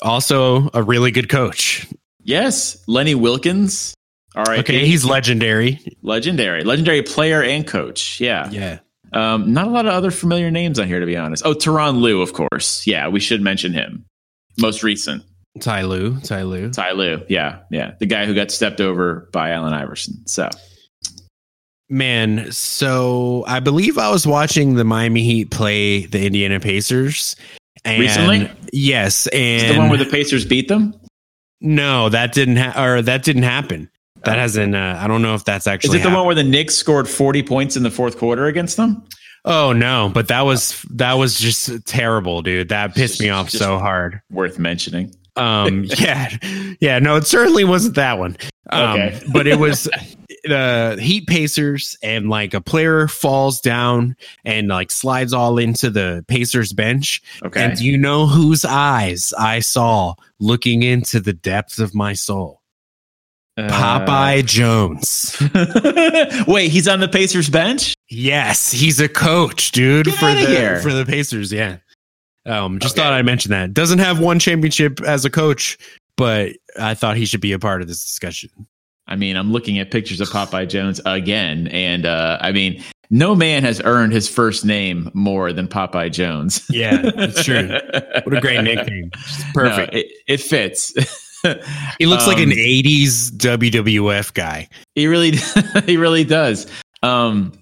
also 0.00 0.70
a 0.72 0.82
really 0.82 1.10
good 1.10 1.28
coach. 1.28 1.86
Yes. 2.22 2.82
Lenny 2.86 3.14
Wilkens. 3.14 3.92
All 4.34 4.44
right. 4.44 4.60
Okay, 4.60 4.86
he's 4.86 5.04
legendary. 5.04 5.78
legendary, 6.02 6.64
legendary 6.64 7.02
player 7.02 7.42
and 7.42 7.66
coach. 7.66 8.20
Yeah. 8.20 8.48
Yeah. 8.50 8.78
Um, 9.12 9.52
not 9.52 9.66
a 9.66 9.70
lot 9.70 9.84
of 9.84 9.92
other 9.92 10.10
familiar 10.10 10.50
names 10.50 10.78
on 10.78 10.86
here, 10.88 11.00
to 11.00 11.06
be 11.06 11.16
honest. 11.18 11.44
Oh, 11.44 11.52
Tyronn 11.52 12.00
Lue, 12.00 12.22
of 12.22 12.32
course. 12.32 12.86
Yeah, 12.86 13.08
we 13.08 13.20
should 13.20 13.42
mention 13.42 13.74
him. 13.74 14.06
Most 14.58 14.82
recent, 14.82 15.22
Ty 15.60 15.82
Lue. 15.82 16.18
Ty 16.20 16.44
Lue. 16.44 16.70
Ty 16.70 16.92
Lue. 16.92 17.22
Yeah, 17.28 17.58
yeah, 17.70 17.92
the 18.00 18.06
guy 18.06 18.24
who 18.24 18.34
got 18.34 18.50
stepped 18.50 18.80
over 18.80 19.28
by 19.32 19.50
Allen 19.50 19.74
Iverson. 19.74 20.26
So 20.26 20.48
Man, 21.90 22.50
so 22.52 23.44
I 23.46 23.60
believe 23.60 23.98
I 23.98 24.10
was 24.10 24.26
watching 24.26 24.76
the 24.76 24.84
Miami 24.84 25.24
Heat 25.24 25.50
play 25.50 26.06
the 26.06 26.24
Indiana 26.24 26.58
Pacers. 26.58 27.36
And 27.84 28.00
Recently? 28.00 28.50
Yes, 28.72 29.26
is 29.26 29.64
and 29.64 29.74
the 29.74 29.78
one 29.78 29.90
where 29.90 29.98
the 29.98 30.06
Pacers 30.06 30.46
beat 30.46 30.68
them? 30.68 30.94
no, 31.60 32.08
that 32.08 32.32
didn't 32.32 32.56
ha- 32.56 32.82
or 32.82 33.02
that 33.02 33.24
didn't 33.24 33.42
happen. 33.42 33.90
That 34.24 34.38
hasn't. 34.38 34.74
Uh, 34.74 34.98
I 35.00 35.06
don't 35.06 35.22
know 35.22 35.34
if 35.34 35.44
that's 35.44 35.66
actually. 35.66 35.88
Is 35.88 35.94
it 35.94 35.98
the 35.98 36.10
happened. 36.10 36.16
one 36.16 36.26
where 36.26 36.34
the 36.34 36.44
Knicks 36.44 36.74
scored 36.74 37.08
forty 37.08 37.42
points 37.42 37.76
in 37.76 37.82
the 37.82 37.90
fourth 37.90 38.18
quarter 38.18 38.46
against 38.46 38.76
them? 38.76 39.04
Oh 39.44 39.72
no, 39.72 40.10
but 40.12 40.28
that 40.28 40.42
was 40.42 40.82
that 40.90 41.14
was 41.14 41.38
just 41.38 41.84
terrible, 41.86 42.42
dude. 42.42 42.68
That 42.68 42.94
pissed 42.94 43.20
me 43.20 43.28
off 43.30 43.50
so 43.50 43.78
hard. 43.78 44.20
Worth 44.30 44.58
mentioning. 44.58 45.14
Um, 45.34 45.84
yeah, 45.98 46.28
yeah, 46.80 46.98
no, 46.98 47.16
it 47.16 47.26
certainly 47.26 47.64
wasn't 47.64 47.96
that 47.96 48.18
one. 48.18 48.36
Um, 48.70 48.90
Okay. 49.00 49.20
but 49.32 49.46
it 49.46 49.58
was 49.58 49.88
the 50.44 50.98
Heat 51.00 51.26
Pacers, 51.26 51.96
and 52.02 52.28
like 52.28 52.54
a 52.54 52.60
player 52.60 53.08
falls 53.08 53.60
down 53.60 54.14
and 54.44 54.68
like 54.68 54.90
slides 54.90 55.32
all 55.32 55.58
into 55.58 55.90
the 55.90 56.24
Pacers 56.28 56.72
bench. 56.72 57.20
Okay. 57.44 57.64
And 57.64 57.76
do 57.76 57.84
you 57.84 57.98
know 57.98 58.26
whose 58.26 58.64
eyes 58.64 59.32
I 59.38 59.60
saw 59.60 60.14
looking 60.38 60.82
into 60.84 61.18
the 61.18 61.32
depths 61.32 61.78
of 61.78 61.94
my 61.94 62.12
soul? 62.12 62.61
Uh, 63.68 64.04
Popeye 64.06 64.44
Jones. 64.44 65.36
Wait, 66.46 66.70
he's 66.70 66.88
on 66.88 67.00
the 67.00 67.08
Pacers 67.08 67.48
bench. 67.50 67.94
Yes, 68.08 68.70
he's 68.70 69.00
a 69.00 69.08
coach, 69.08 69.72
dude, 69.72 70.06
Get 70.06 70.14
for 70.16 70.26
the 70.34 70.40
here. 70.46 70.80
for 70.80 70.92
the 70.92 71.04
Pacers. 71.04 71.52
Yeah. 71.52 71.78
Um, 72.46 72.78
just 72.80 72.94
Okay. 72.96 73.02
thought 73.02 73.12
I'd 73.12 73.24
mention 73.24 73.50
that. 73.52 73.72
Doesn't 73.72 74.00
have 74.00 74.18
one 74.18 74.38
championship 74.38 75.00
as 75.02 75.24
a 75.24 75.30
coach, 75.30 75.78
but 76.16 76.52
I 76.78 76.94
thought 76.94 77.16
he 77.16 77.24
should 77.24 77.40
be 77.40 77.52
a 77.52 77.58
part 77.58 77.82
of 77.82 77.88
this 77.88 78.04
discussion. 78.04 78.50
I 79.06 79.16
mean, 79.16 79.36
I'm 79.36 79.52
looking 79.52 79.78
at 79.78 79.90
pictures 79.90 80.20
of 80.20 80.28
Popeye 80.28 80.68
Jones 80.68 81.00
again, 81.06 81.68
and 81.68 82.06
uh, 82.06 82.38
I 82.40 82.52
mean, 82.52 82.82
no 83.10 83.34
man 83.34 83.62
has 83.64 83.80
earned 83.84 84.12
his 84.12 84.28
first 84.28 84.64
name 84.64 85.10
more 85.14 85.52
than 85.52 85.68
Popeye 85.68 86.10
Jones. 86.12 86.64
Yeah, 86.70 87.00
it's 87.02 87.44
true. 87.44 87.68
What 88.24 88.36
a 88.38 88.40
great 88.40 88.62
nickname. 88.62 89.10
Just 89.16 89.44
Perfect. 89.54 89.92
No, 89.92 89.98
it, 89.98 90.06
it 90.28 90.40
fits. 90.40 90.92
he 91.98 92.06
looks 92.06 92.26
like 92.26 92.38
an 92.38 92.50
um, 92.50 92.56
80s 92.56 93.30
WWF 93.32 94.34
guy. 94.34 94.68
he 94.94 95.06
really, 95.06 95.32
he 95.86 95.96
really 95.96 96.24
does. 96.24 96.70
Um, 97.02 97.52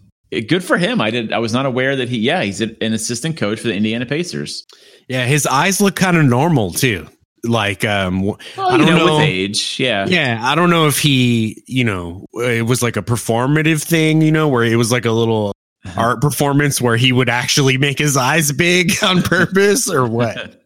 good 0.49 0.63
for 0.63 0.79
him. 0.79 1.01
I 1.01 1.11
did. 1.11 1.33
I 1.33 1.39
was 1.39 1.53
not 1.53 1.67
aware 1.67 1.97
that 1.97 2.09
he. 2.09 2.19
Yeah, 2.19 2.43
he's 2.43 2.61
an 2.61 2.77
an 2.81 2.93
assistant 2.93 3.37
coach 3.37 3.61
for 3.61 3.69
the 3.69 3.75
Indiana 3.75 4.07
Pacers. 4.07 4.67
Yeah, 5.09 5.25
his 5.25 5.47
eyes 5.47 5.81
look 5.81 5.97
kind 5.97 6.17
of 6.17 6.25
normal 6.25 6.71
too. 6.73 7.07
Like 7.43 7.85
um 7.87 8.23
Well, 8.23 8.39
I 8.59 8.77
don't 8.77 8.87
know, 8.87 9.07
know. 9.07 9.17
with 9.17 9.25
age, 9.25 9.81
yeah. 9.81 10.07
yeah, 10.07 10.41
I 10.43 10.55
don't 10.55 10.69
know 10.69 10.87
if 10.89 10.99
he, 10.99 11.63
you 11.67 11.85
know, 11.85 12.27
it 12.35 12.67
was 12.67 12.83
like 12.83 12.99
a 12.99 13.03
performative 13.03 13.83
thing, 13.83 14.21
you 14.21 14.31
know, 14.31 14.47
where 14.47 14.63
it 14.63 14.77
was 14.77 14.93
like 14.93 15.07
a 15.07 15.11
little 15.11 15.55
art 15.97 16.21
performance 16.21 16.83
where 16.83 16.99
he 16.99 17.13
would 17.13 17.31
actually 17.31 17.79
make 17.79 17.99
his 17.99 18.15
eyes 18.15 18.53
big 18.53 18.93
on 19.03 19.23
purpose 19.23 19.89
or 19.89 20.07
what? 20.07 20.61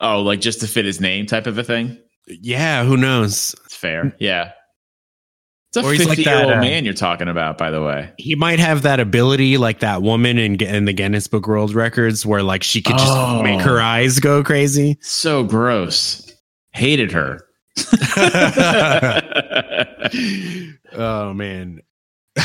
Oh, 0.00 0.22
like 0.22 0.40
just 0.40 0.60
to 0.60 0.66
fit 0.66 0.84
his 0.84 1.00
name, 1.00 1.26
type 1.26 1.46
of 1.46 1.58
a 1.58 1.64
thing. 1.64 1.96
Yeah, 2.26 2.84
who 2.84 2.96
knows? 2.96 3.54
It's 3.66 3.76
fair. 3.76 4.14
Yeah. 4.18 4.52
It's 5.70 5.76
a 5.78 5.84
Or 5.88 5.92
he's 5.92 6.06
like 6.06 6.16
fifty 6.16 6.30
year 6.30 6.42
old 6.44 6.52
uh, 6.54 6.60
man 6.60 6.84
you're 6.84 6.94
talking 6.94 7.28
about, 7.28 7.56
by 7.58 7.70
the 7.70 7.82
way. 7.82 8.12
He 8.18 8.34
might 8.34 8.58
have 8.58 8.82
that 8.82 8.98
ability 9.00 9.58
like 9.58 9.80
that 9.80 10.02
woman 10.02 10.38
in, 10.38 10.60
in 10.62 10.84
the 10.86 10.92
Guinness 10.92 11.26
Book 11.28 11.46
World 11.46 11.74
Records 11.74 12.24
where 12.26 12.42
like 12.42 12.62
she 12.62 12.82
could 12.82 12.96
just 12.98 13.06
Oh. 13.12 13.42
make 13.42 13.60
her 13.60 13.80
eyes 13.80 14.18
go 14.20 14.42
crazy. 14.42 14.98
So 15.02 15.44
gross. 15.44 16.22
Hated 16.72 17.12
her. 17.12 17.42
oh 20.92 21.32
man. 21.34 21.80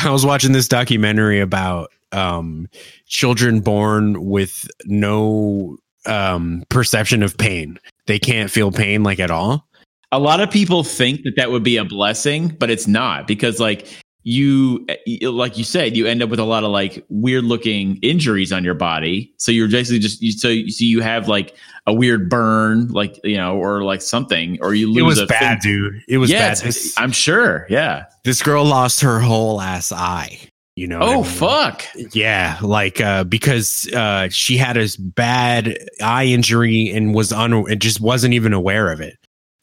I 0.04 0.10
was 0.10 0.24
watching 0.24 0.52
this 0.52 0.68
documentary 0.68 1.40
about 1.40 1.90
um 2.12 2.68
children 3.06 3.60
born 3.60 4.24
with 4.24 4.66
no 4.86 5.76
um 6.06 6.64
perception 6.68 7.22
of 7.22 7.36
pain. 7.38 7.78
They 8.06 8.18
can't 8.18 8.50
feel 8.50 8.72
pain 8.72 9.02
like 9.02 9.20
at 9.20 9.30
all. 9.30 9.66
a 10.10 10.18
lot 10.18 10.40
of 10.40 10.50
people 10.50 10.82
think 10.84 11.22
that 11.22 11.36
that 11.36 11.50
would 11.50 11.62
be 11.62 11.76
a 11.76 11.84
blessing, 11.84 12.48
but 12.48 12.68
it's 12.70 12.86
not 12.86 13.26
because 13.26 13.58
like 13.60 13.86
you 14.24 14.86
like 15.22 15.58
you 15.58 15.64
said 15.64 15.96
you 15.96 16.06
end 16.06 16.22
up 16.22 16.30
with 16.30 16.38
a 16.38 16.44
lot 16.44 16.62
of 16.62 16.70
like 16.70 17.04
weird 17.08 17.42
looking 17.42 17.96
injuries 18.02 18.52
on 18.52 18.62
your 18.62 18.74
body 18.74 19.32
so 19.38 19.50
you're 19.50 19.66
basically 19.68 19.98
just 19.98 20.22
you 20.22 20.30
so, 20.30 20.48
so 20.68 20.84
you 20.84 21.00
have 21.00 21.26
like 21.26 21.56
a 21.88 21.92
weird 21.92 22.30
burn 22.30 22.86
like 22.92 23.18
you 23.24 23.36
know 23.36 23.56
or 23.56 23.82
like 23.82 24.00
something 24.00 24.56
or 24.62 24.74
you 24.74 24.86
lose 24.86 24.98
It 24.98 25.02
was 25.02 25.18
a 25.18 25.26
bad, 25.26 25.60
thing. 25.60 25.72
dude. 25.72 26.02
It 26.06 26.18
was 26.18 26.30
yeah, 26.30 26.50
bad. 26.54 26.58
This, 26.58 26.94
i'm 26.98 27.10
sure 27.10 27.66
yeah 27.68 28.04
this 28.22 28.42
girl 28.42 28.64
lost 28.64 29.00
her 29.00 29.18
whole 29.18 29.60
ass 29.60 29.90
eye. 29.90 30.38
You 30.74 30.86
know. 30.86 31.00
what 31.00 31.08
I 31.08 31.14
oh 31.14 31.22
mean? 31.22 31.30
fuck 31.32 31.84
Yeah, 32.14 32.58
like 32.62 33.00
uh 33.00 33.24
because 33.24 33.86
uh 33.94 34.28
she 34.30 34.56
had 34.56 34.76
a 34.78 34.88
bad 34.98 35.76
eye 36.02 36.24
injury 36.24 36.90
and 36.90 37.14
was 37.14 37.32
un 37.32 37.52
it 37.70 37.78
just 37.78 38.00
wasn't 38.00 38.32
even 38.34 38.52
aware 38.54 38.90
of 38.90 39.00
it. 39.00 39.16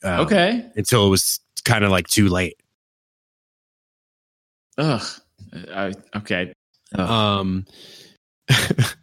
um, 0.03 0.19
okay 0.21 0.65
Until 0.75 1.07
it 1.07 1.09
was 1.09 1.39
kind 1.65 1.83
of 1.83 1.89
like 1.91 2.07
too 2.07 2.27
late. 2.29 2.57
ugh 4.77 5.03
I, 5.73 5.93
okay 6.15 6.53
Ugh. 6.95 7.09
Um 7.09 7.65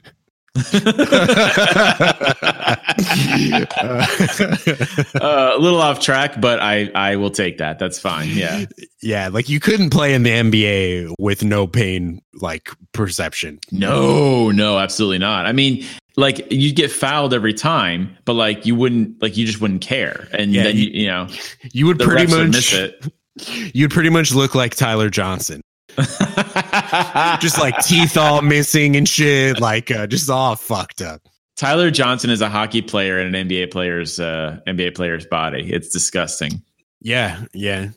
uh, 3.76 5.52
a 5.54 5.58
little 5.58 5.80
off 5.80 6.00
track 6.00 6.40
but 6.40 6.60
i 6.60 6.90
i 6.94 7.16
will 7.16 7.30
take 7.30 7.58
that 7.58 7.78
that's 7.78 7.98
fine 7.98 8.28
yeah 8.30 8.64
yeah, 9.02 9.28
like 9.28 9.48
you 9.48 9.60
couldn't 9.60 9.90
play 9.90 10.14
in 10.14 10.24
the 10.24 10.30
NBA 10.30 11.14
with 11.20 11.44
no 11.44 11.68
pain 11.68 12.20
like 12.40 12.70
perception. 12.92 13.60
No, 13.70 14.50
no, 14.50 14.78
absolutely 14.78 15.18
not. 15.18 15.46
I 15.46 15.52
mean, 15.52 15.84
like 16.16 16.50
you'd 16.50 16.74
get 16.74 16.90
fouled 16.90 17.32
every 17.32 17.54
time, 17.54 18.16
but 18.24 18.32
like 18.32 18.66
you 18.66 18.74
wouldn't, 18.74 19.22
like 19.22 19.36
you 19.36 19.46
just 19.46 19.60
wouldn't 19.60 19.82
care, 19.82 20.26
and 20.32 20.50
Yeah, 20.50 20.64
then 20.64 20.76
you, 20.76 20.88
you- 20.88 21.06
know 21.06 21.28
You 21.72 21.86
would 21.86 22.00
pretty 22.00 22.24
refs 22.26 22.36
would 22.36 22.50
miss 22.50 22.72
much 22.72 22.80
it. 22.80 23.72
you'd 23.76 23.92
pretty 23.92 24.10
much 24.10 24.34
look 24.34 24.56
like 24.56 24.74
Tyler 24.74 25.08
Johnson. 25.08 25.60
Just 27.40 27.58
like 27.58 27.76
teeth 27.84 28.16
all 28.16 28.42
missing 28.42 28.96
and 28.96 29.08
shit, 29.08 29.60
like 29.60 29.90
uh, 29.90 30.06
just 30.06 30.28
all 30.30 30.56
fucked 30.56 31.00
up. 31.02 31.22
Tyler 31.56 31.90
Johnson 31.90 32.28
is 32.30 32.42
a 32.42 32.48
hockey 32.50 32.82
player 32.82 33.18
in 33.18 33.34
an 33.34 33.48
NBA 33.48 33.70
player's 33.70 34.20
uh, 34.20 34.58
NBA 34.66 34.94
player's 34.94 35.26
body. 35.26 35.72
It's 35.72 35.88
disgusting. 35.88 36.62
Yeah, 37.00 37.44
yeah. 37.54 37.88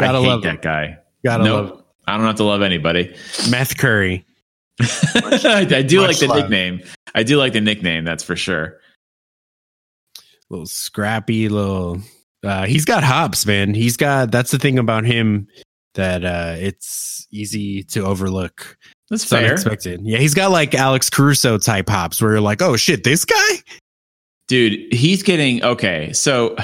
I 0.00 0.04
Gotta 0.04 0.20
hate 0.20 0.26
love 0.28 0.42
that 0.42 0.54
him. 0.56 0.60
guy. 0.62 0.98
Gotta 1.24 1.44
Nope. 1.44 1.70
love 1.70 1.84
I 2.06 2.16
don't 2.16 2.26
have 2.26 2.36
to 2.36 2.44
love 2.44 2.62
anybody. 2.62 3.14
Meth 3.50 3.76
Curry. 3.76 4.24
I, 4.80 5.66
I 5.70 5.82
do 5.82 6.00
like 6.00 6.18
the 6.18 6.26
love. 6.28 6.38
nickname. 6.38 6.82
I 7.14 7.22
do 7.24 7.36
like 7.38 7.52
the 7.52 7.60
nickname. 7.60 8.04
That's 8.04 8.22
for 8.22 8.36
sure. 8.36 8.78
little 10.50 10.66
scrappy 10.66 11.48
little 11.48 12.00
uh 12.44 12.64
he's 12.66 12.84
got 12.84 13.02
hops 13.02 13.44
man 13.44 13.74
he's 13.74 13.96
got 13.96 14.30
that's 14.30 14.52
the 14.52 14.58
thing 14.58 14.78
about 14.78 15.04
him 15.04 15.48
that 15.98 16.24
uh 16.24 16.54
it's 16.56 17.26
easy 17.30 17.82
to 17.82 18.04
overlook. 18.04 18.76
That's 19.10 19.22
it's 19.24 19.30
fair. 19.30 19.46
unexpected 19.48 20.00
yeah 20.02 20.18
he's 20.18 20.34
got 20.34 20.50
like 20.50 20.74
alex 20.74 21.08
caruso 21.08 21.56
type 21.56 21.88
hops 21.88 22.20
where 22.20 22.32
you're 22.32 22.40
like 22.40 22.62
oh 22.62 22.76
shit 22.76 23.04
this 23.04 23.24
guy? 23.24 23.62
Dude 24.48 24.92
he's 24.94 25.22
getting 25.22 25.62
okay 25.62 26.12
so 26.12 26.56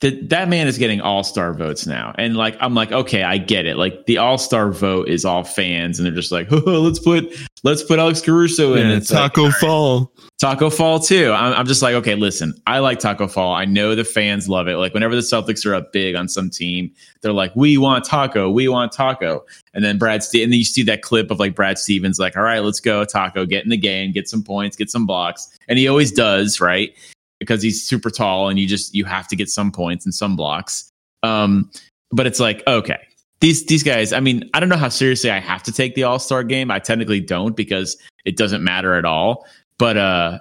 that 0.00 0.28
that 0.28 0.48
man 0.48 0.68
is 0.68 0.78
getting 0.78 1.00
all-star 1.00 1.52
votes 1.52 1.86
now. 1.86 2.14
And 2.18 2.36
like 2.36 2.56
i'm 2.60 2.74
like 2.74 2.92
okay 2.92 3.22
i 3.22 3.38
get 3.38 3.66
it. 3.66 3.76
Like 3.76 4.06
the 4.06 4.18
all-star 4.18 4.70
vote 4.70 5.08
is 5.08 5.24
all 5.24 5.44
fans 5.44 5.98
and 5.98 6.06
they're 6.06 6.14
just 6.14 6.32
like 6.32 6.48
oh, 6.50 6.56
let's 6.80 6.98
put 6.98 7.28
let's 7.64 7.82
put 7.82 7.98
alex 7.98 8.20
caruso 8.20 8.74
in 8.74 8.88
Yeah, 8.88 8.96
it's 8.96 9.10
like, 9.10 9.32
tacko 9.32 9.50
fall. 9.50 10.12
Tacko 10.40 10.70
fall 10.70 11.00
too. 11.00 11.32
I'm, 11.32 11.52
I'm 11.52 11.66
just 11.66 11.82
like 11.82 11.94
okay 11.94 12.14
listen 12.14 12.54
i 12.66 12.78
like 12.78 13.00
tacko 13.00 13.30
fall. 13.30 13.54
I 13.54 13.64
know 13.64 13.94
the 13.94 14.04
fans 14.04 14.48
love 14.48 14.68
it. 14.68 14.76
Like 14.76 14.94
whenever 14.94 15.14
the 15.14 15.20
celtics 15.20 15.66
are 15.66 15.74
up 15.74 15.92
big 15.92 16.14
on 16.14 16.28
some 16.28 16.50
team 16.50 16.92
they're 17.20 17.32
like 17.32 17.54
we 17.56 17.76
want 17.76 18.04
taco. 18.04 18.50
We 18.50 18.68
want 18.68 18.92
taco. 18.92 19.44
And 19.74 19.84
then 19.84 19.98
brad 19.98 20.22
Ste- 20.22 20.42
and 20.42 20.52
then 20.52 20.58
you 20.58 20.64
see 20.64 20.84
that 20.84 21.02
clip 21.02 21.30
of 21.32 21.40
like 21.40 21.56
brad 21.56 21.78
stevens 21.78 22.20
like 22.20 22.36
all 22.36 22.44
right 22.44 22.60
let's 22.60 22.80
go 22.80 23.04
taco. 23.04 23.44
Get 23.46 23.64
in 23.64 23.70
the 23.70 23.76
game. 23.76 24.12
Get 24.12 24.28
some 24.28 24.44
points. 24.44 24.76
Get 24.76 24.90
some 24.90 25.06
blocks. 25.06 25.58
And 25.66 25.76
he 25.76 25.88
always 25.88 26.12
does 26.12 26.60
right 26.60 26.94
because 27.38 27.62
he's 27.62 27.86
super 27.86 28.10
tall 28.10 28.48
and 28.48 28.58
you 28.58 28.66
just 28.66 28.94
you 28.94 29.04
have 29.04 29.28
to 29.28 29.36
get 29.36 29.48
some 29.48 29.70
points 29.70 30.04
and 30.04 30.14
some 30.14 30.36
blocks. 30.36 30.90
Um 31.22 31.70
but 32.10 32.26
it's 32.26 32.40
like 32.40 32.62
okay 32.66 32.98
these 33.40 33.66
these 33.66 33.82
guys 33.82 34.12
i 34.12 34.20
mean 34.20 34.48
i 34.54 34.60
don't 34.60 34.68
know 34.68 34.76
how 34.76 34.88
seriously 34.88 35.30
i 35.30 35.38
have 35.38 35.62
to 35.62 35.72
take 35.72 35.94
the 35.94 36.02
all-star 36.02 36.42
game. 36.42 36.70
I 36.70 36.78
technically 36.78 37.20
don't 37.20 37.56
because 37.56 37.96
it 38.24 38.36
doesn't 38.36 38.62
matter 38.62 38.94
at 38.94 39.04
all. 39.04 39.46
But 39.78 39.96
uh 39.96 40.38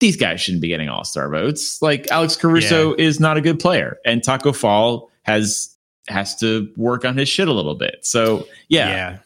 these 0.00 0.16
guys 0.16 0.40
shouldn't 0.40 0.62
be 0.62 0.68
getting 0.68 0.88
all-star 0.88 1.28
votes. 1.28 1.80
Like 1.82 2.10
alex 2.10 2.36
caruso 2.36 2.94
is 2.94 3.20
not 3.20 3.36
a 3.36 3.40
good 3.40 3.58
player 3.58 3.98
and 4.04 4.22
tacko 4.22 4.52
fall 4.52 5.10
has 5.22 5.76
has 6.08 6.34
to 6.36 6.68
work 6.76 7.04
on 7.04 7.16
his 7.16 7.28
shit 7.28 7.46
a 7.46 7.52
little 7.52 7.76
bit. 7.76 7.98
So 8.02 8.46
yeah, 8.68 9.18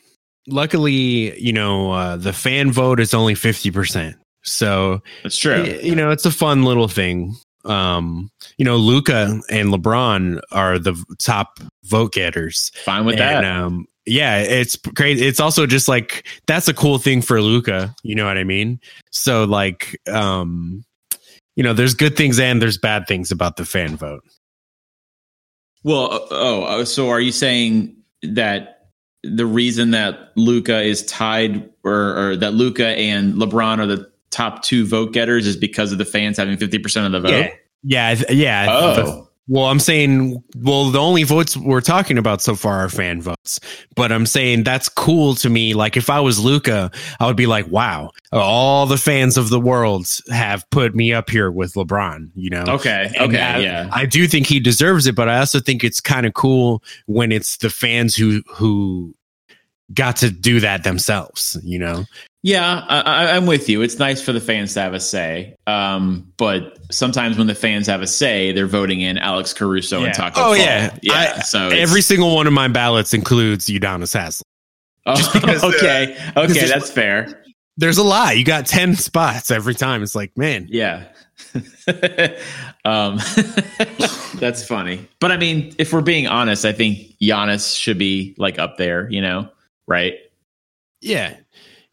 luckily 0.46 1.38
you 1.40 1.52
know 1.52 1.92
uh 1.92 2.16
the 2.16 2.32
fan 2.32 2.72
vote 2.72 3.00
is 3.00 3.14
only 3.14 3.34
50% 3.34 4.14
so 4.44 5.02
it's 5.24 5.38
true. 5.38 5.64
you 5.82 5.94
know 5.94 6.10
it's 6.10 6.26
a 6.26 6.30
fun 6.30 6.64
little 6.64 6.88
thing. 6.88 7.34
Um 7.64 8.30
you 8.58 8.64
know 8.64 8.76
luka 8.76 9.40
and 9.50 9.70
lebron 9.70 10.40
are 10.52 10.78
the 10.78 11.02
top 11.18 11.60
vote 11.84 12.12
getters. 12.12 12.70
Fine 12.84 13.06
with 13.06 13.20
and, 13.20 13.44
that. 13.44 13.44
um 13.44 13.86
yeah 14.06 14.38
it's 14.38 14.76
great. 14.76 15.20
It's 15.20 15.40
also 15.40 15.66
just 15.66 15.88
like 15.88 16.26
that's 16.46 16.68
a 16.68 16.74
cool 16.74 16.98
thing 16.98 17.22
for 17.22 17.40
luka 17.40 17.94
you 18.02 18.14
know 18.14 18.26
what 18.26 18.38
i 18.38 18.44
mean? 18.44 18.80
So 19.10 19.44
like 19.44 19.98
um 20.08 20.84
you 21.56 21.62
know 21.62 21.72
there's 21.72 21.94
good 21.94 22.16
things 22.16 22.38
and 22.38 22.60
there's 22.60 22.78
bad 22.78 23.06
things 23.06 23.30
about 23.30 23.56
the 23.56 23.64
fan 23.64 23.96
vote. 23.96 24.22
Well, 25.84 26.12
uh, 26.12 26.18
oh, 26.30 26.62
uh, 26.64 26.84
so 26.86 27.10
are 27.10 27.20
you 27.20 27.30
saying 27.30 27.94
that 28.22 28.88
the 29.22 29.46
reason 29.46 29.90
that 29.92 30.32
Luka 30.34 30.82
is 30.82 31.04
tied, 31.04 31.70
or, 31.84 32.30
or 32.30 32.36
that 32.36 32.54
Luka 32.54 32.88
and 32.88 33.34
LeBron 33.34 33.78
are 33.78 33.86
the 33.86 34.10
top 34.34 34.62
two 34.62 34.84
vote 34.86 35.12
getters, 35.12 35.46
is 35.46 35.56
because 35.56 35.92
of 35.92 35.98
the 35.98 36.04
fans 36.04 36.36
having 36.36 36.56
fifty 36.56 36.78
percent 36.78 37.06
of 37.06 37.22
the 37.22 37.28
vote? 37.28 37.36
yeah 37.36 37.50
yeah 37.86 38.22
yeah 38.30 38.66
Oh, 38.68 39.28
well 39.46 39.66
i'm 39.66 39.78
saying 39.78 40.42
well 40.56 40.90
the 40.90 40.98
only 40.98 41.22
votes 41.22 41.54
we're 41.54 41.82
talking 41.82 42.16
about 42.16 42.40
so 42.40 42.54
far 42.54 42.78
are 42.78 42.88
fan 42.88 43.20
votes 43.20 43.60
but 43.94 44.10
i'm 44.10 44.24
saying 44.24 44.64
that's 44.64 44.88
cool 44.88 45.34
to 45.34 45.50
me 45.50 45.74
like 45.74 45.98
if 45.98 46.08
i 46.08 46.18
was 46.18 46.42
luka 46.42 46.90
i 47.20 47.26
would 47.26 47.36
be 47.36 47.44
like 47.44 47.66
wow 47.68 48.10
all 48.32 48.86
the 48.86 48.96
fans 48.96 49.36
of 49.36 49.50
the 49.50 49.60
world 49.60 50.06
have 50.30 50.64
put 50.70 50.94
me 50.94 51.12
up 51.12 51.28
here 51.28 51.50
with 51.50 51.74
lebron 51.74 52.30
you 52.34 52.48
know 52.48 52.64
okay, 52.68 53.10
And 53.18 53.30
okay, 53.34 53.42
I, 53.42 53.58
yeah, 53.58 53.90
I 53.92 54.06
do 54.06 54.26
think 54.26 54.46
he 54.46 54.60
deserves 54.60 55.06
it, 55.06 55.14
but 55.14 55.28
I 55.28 55.38
also 55.38 55.60
think 55.60 55.84
it's 55.84 56.00
kind 56.00 56.24
of 56.24 56.32
cool 56.32 56.82
when 57.04 57.30
it's 57.30 57.58
the 57.58 57.68
fans 57.68 58.16
who 58.16 58.40
who 58.48 59.14
got 59.92 60.16
to 60.16 60.30
do 60.30 60.58
that 60.60 60.84
themselves. 60.84 61.58
You 61.62 61.78
know? 61.78 62.04
Yeah. 62.44 62.84
I, 62.88 63.00
I, 63.00 63.36
I'm 63.36 63.46
with 63.46 63.68
you. 63.70 63.80
It's 63.80 63.98
nice 63.98 64.20
for 64.22 64.32
the 64.32 64.40
fans 64.40 64.74
to 64.74 64.80
have 64.82 64.92
a 64.92 65.00
say, 65.00 65.56
um, 65.66 66.30
but 66.36 66.78
sometimes 66.92 67.38
when 67.38 67.46
the 67.46 67.54
fans 67.54 67.86
have 67.86 68.02
a 68.02 68.06
say, 68.06 68.52
they're 68.52 68.66
voting 68.66 69.00
in 69.00 69.16
Alex 69.16 69.52
Caruso 69.54 70.00
Yeah. 70.00 70.06
and 70.08 70.14
Tacko. 70.14 70.32
Oh, 70.36 70.42
Fall. 70.42 70.56
yeah. 70.58 70.96
yeah. 71.02 71.34
I- 71.36 71.40
so 71.40 71.68
Every 71.70 72.02
single 72.02 72.34
one 72.34 72.46
of 72.46 72.52
my 72.52 72.68
ballots 72.68 73.14
includes 73.14 73.66
Udonis 73.66 74.12
Haslem. 74.12 74.42
oh, 75.06 75.30
because, 75.32 75.64
uh, 75.64 75.68
okay, 75.68 76.16
okay, 76.36 76.66
that's 76.68 76.90
fair. 76.90 77.42
There's 77.78 77.98
a 77.98 78.04
lot. 78.04 78.36
You 78.36 78.44
got 78.44 78.66
ten 78.66 78.94
spots 78.94 79.50
every 79.50 79.74
time. 79.74 80.02
It's 80.02 80.14
like, 80.14 80.36
man, 80.38 80.68
Yeah. 80.70 81.06
um, 82.84 83.18
that's 84.36 84.66
funny. 84.66 85.08
But 85.18 85.32
I 85.32 85.36
mean, 85.36 85.74
if 85.78 85.92
we're 85.92 86.00
being 86.02 86.26
honest, 86.26 86.64
I 86.64 86.72
think 86.72 86.98
Giannis 87.20 87.76
should 87.76 87.98
be 87.98 88.34
like 88.38 88.58
up 88.58 88.76
there, 88.76 89.10
you 89.10 89.20
know, 89.20 89.48
right? 89.88 90.14
yeah, 91.00 91.36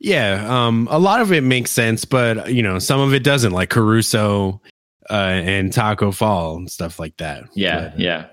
yeah. 0.01 0.45
Um, 0.65 0.87
a 0.91 0.97
lot 0.99 1.21
of 1.21 1.31
it 1.31 1.43
makes 1.43 1.71
sense, 1.71 2.03
but 2.05 2.51
you 2.51 2.63
know, 2.63 2.79
some 2.79 2.99
of 2.99 3.13
it 3.13 3.23
doesn't. 3.23 3.51
Like 3.53 3.69
Caruso 3.69 4.59
uh, 5.09 5.13
and 5.13 5.71
Tacko 5.71 6.11
Fall 6.13 6.57
and 6.57 6.69
stuff 6.69 6.99
like 6.99 7.15
that. 7.17 7.43
Yeah, 7.53 7.89
But- 7.89 7.99
yeah. 7.99 8.25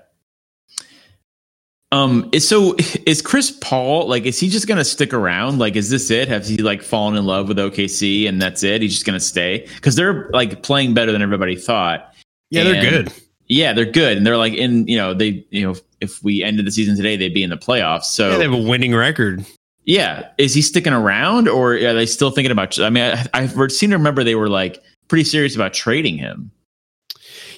Um, 1.91 2.29
is 2.31 2.47
so 2.47 2.75
is 3.07 3.21
Chris 3.21 3.51
Paul 3.61 4.07
like 4.07 4.25
is 4.25 4.39
he 4.39 4.47
just 4.49 4.67
gonna 4.67 4.85
stick 4.85 5.13
around? 5.13 5.57
Like, 5.59 5.75
is 5.75 5.89
this 5.89 6.11
it? 6.11 6.27
Has 6.27 6.47
he 6.47 6.57
like 6.57 6.83
fallen 6.83 7.15
in 7.15 7.25
love 7.25 7.47
with 7.47 7.57
OKC 7.57 8.27
and 8.29 8.41
that's 8.41 8.63
it? 8.63 8.81
He's 8.81 8.93
just 8.93 9.05
gonna 9.05 9.19
stay 9.19 9.67
because 9.75 9.95
they're 9.95 10.29
like 10.31 10.61
playing 10.61 10.93
better 10.93 11.11
than 11.11 11.21
everybody 11.21 11.55
thought. 11.55 12.13
yeah, 12.51 12.63
they're 12.63 12.89
good. 12.89 13.13
Yeah, 13.47 13.73
they're 13.73 13.85
good, 13.85 14.15
and 14.17 14.27
they're 14.27 14.37
like 14.37 14.53
in 14.53 14.87
you 14.87 14.97
know 14.97 15.15
they 15.15 15.45
you 15.49 15.63
know 15.67 15.75
if 15.99 16.23
we 16.23 16.43
ended 16.43 16.67
the 16.67 16.71
season 16.71 16.95
today, 16.95 17.17
they'd 17.17 17.33
be 17.33 17.41
in 17.41 17.49
the 17.49 17.57
playoffs. 17.57 18.03
So 18.03 18.29
Yeah, 18.29 18.37
they 18.37 18.43
have 18.43 18.53
a 18.53 18.57
winning 18.69 18.93
record. 18.95 19.43
Yeah, 19.85 20.27
is 20.37 20.53
he 20.53 20.61
sticking 20.61 20.93
around, 20.93 21.47
or 21.47 21.73
are 21.73 21.93
they 21.93 22.05
still 22.05 22.31
thinking 22.31 22.51
about? 22.51 22.79
I 22.79 22.89
mean, 22.89 23.03
I, 23.03 23.27
I 23.33 23.67
seem 23.67 23.89
to 23.89 23.97
remember 23.97 24.23
they 24.23 24.35
were 24.35 24.49
like 24.49 24.83
pretty 25.07 25.23
serious 25.23 25.55
about 25.55 25.73
trading 25.73 26.17
him. 26.17 26.51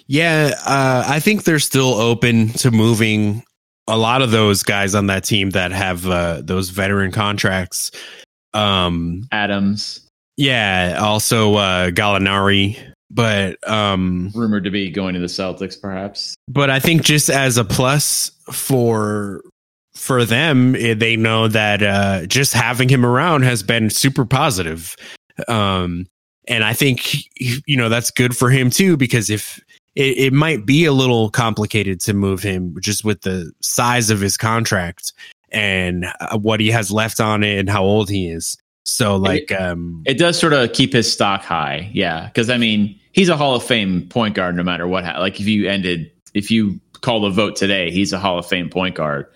Yeah, 0.08 0.54
uh, 0.66 1.04
I 1.08 1.20
think 1.20 1.44
they're 1.44 1.60
still 1.60 1.94
open 1.94 2.50
to 2.54 2.72
moving 2.72 3.44
a 3.88 3.98
lot 3.98 4.22
of 4.22 4.32
those 4.32 4.64
guys 4.64 4.96
on 4.96 5.08
that 5.08 5.24
team 5.24 5.52
that 5.52 5.72
have 5.72 6.06
uh, 6.08 6.42
those 6.42 6.70
veteran 6.70 7.12
contracts. 7.12 7.92
Um, 8.54 9.28
Adams 9.32 10.02
yeah, 10.42 10.98
also 11.00 11.56
uh, 11.56 11.90
Gallinari, 11.92 12.78
but 13.12 13.58
um, 13.70 14.32
rumored 14.34 14.64
to 14.64 14.72
be 14.72 14.90
going 14.90 15.14
to 15.14 15.20
the 15.20 15.28
Celtics, 15.28 15.80
perhaps. 15.80 16.36
but 16.48 16.70
I 16.70 16.80
think 16.80 17.04
just 17.04 17.30
as 17.30 17.58
a 17.58 17.64
plus 17.64 18.32
for 18.52 19.42
for 20.02 20.26
them, 20.26 20.76
eh, 20.76 20.96
they 20.96 21.16
know 21.16 21.48
that 21.48 21.84
uh, 21.84 22.26
just 22.26 22.54
having 22.54 22.90
him 22.90 23.06
around 23.06 23.44
has 23.44 23.62
been 23.62 23.90
super 23.92 24.26
positive. 24.26 24.96
Um, 25.48 26.08
and 26.48 26.64
I 26.64 26.74
think 26.74 27.18
you 27.40 27.78
know 27.78 27.88
that's 27.88 28.10
good 28.10 28.36
for 28.36 28.50
him 28.50 28.72
too 28.72 28.98
because 28.98 29.30
if 29.30 29.60
it, 29.96 30.18
it 30.18 30.34
might 30.34 30.66
be 30.66 30.86
a 30.86 30.92
little 30.92 31.30
complicated 31.30 32.02
to 32.02 32.14
move 32.14 32.42
him 32.42 32.76
just 32.82 33.06
with 33.06 33.22
the 33.22 33.52
size 33.62 34.10
of 34.10 34.20
his 34.20 34.38
contract 34.38 35.14
and 35.52 36.06
uh, 36.20 36.38
what 36.38 36.60
he 36.60 36.70
has 36.72 36.92
left 36.92 37.20
on 37.20 37.44
it 37.44 37.60
and 37.60 37.70
how 37.70 37.84
old 37.84 38.10
he 38.10 38.28
is. 38.28 38.58
So 38.86 39.16
like 39.18 39.52
um 39.52 40.02
It 40.08 40.18
does 40.18 40.38
sort 40.40 40.54
of 40.54 40.74
keep 40.74 40.94
his 40.94 41.12
stock 41.12 41.44
high, 41.44 41.92
yeah. 41.94 42.26
Because 42.26 42.50
I 42.50 42.58
mean, 42.58 43.00
he's 43.12 43.30
a 43.30 43.38
Hall 43.38 43.56
of 43.56 43.64
Fame 43.64 44.08
point 44.10 44.34
guard, 44.34 44.56
no 44.56 44.64
matter 44.64 44.88
what. 44.88 45.04
Like 45.04 45.40
if 45.40 45.46
you 45.46 45.70
ended, 45.70 46.12
if 46.34 46.50
you 46.50 46.80
call 47.02 47.22
the 47.22 47.30
vote 47.30 47.56
today, 47.56 47.92
he's 47.92 48.12
a 48.14 48.20
Hall 48.20 48.40
of 48.40 48.48
Fame 48.48 48.70
point 48.70 48.96
guard. 48.96 49.28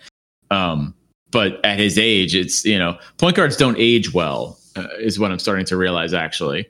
Um, 0.51 0.93
but 1.31 1.63
at 1.65 1.79
his 1.79 1.97
age, 1.97 2.35
it's 2.35 2.65
you 2.65 2.77
know, 2.77 2.97
point 3.17 3.35
guards 3.35 3.57
don't 3.57 3.77
age 3.77 4.13
well, 4.13 4.57
uh, 4.75 4.87
is 4.99 5.19
what 5.19 5.31
I'm 5.31 5.39
starting 5.39 5.65
to 5.65 5.77
realize. 5.77 6.13
Actually, 6.13 6.67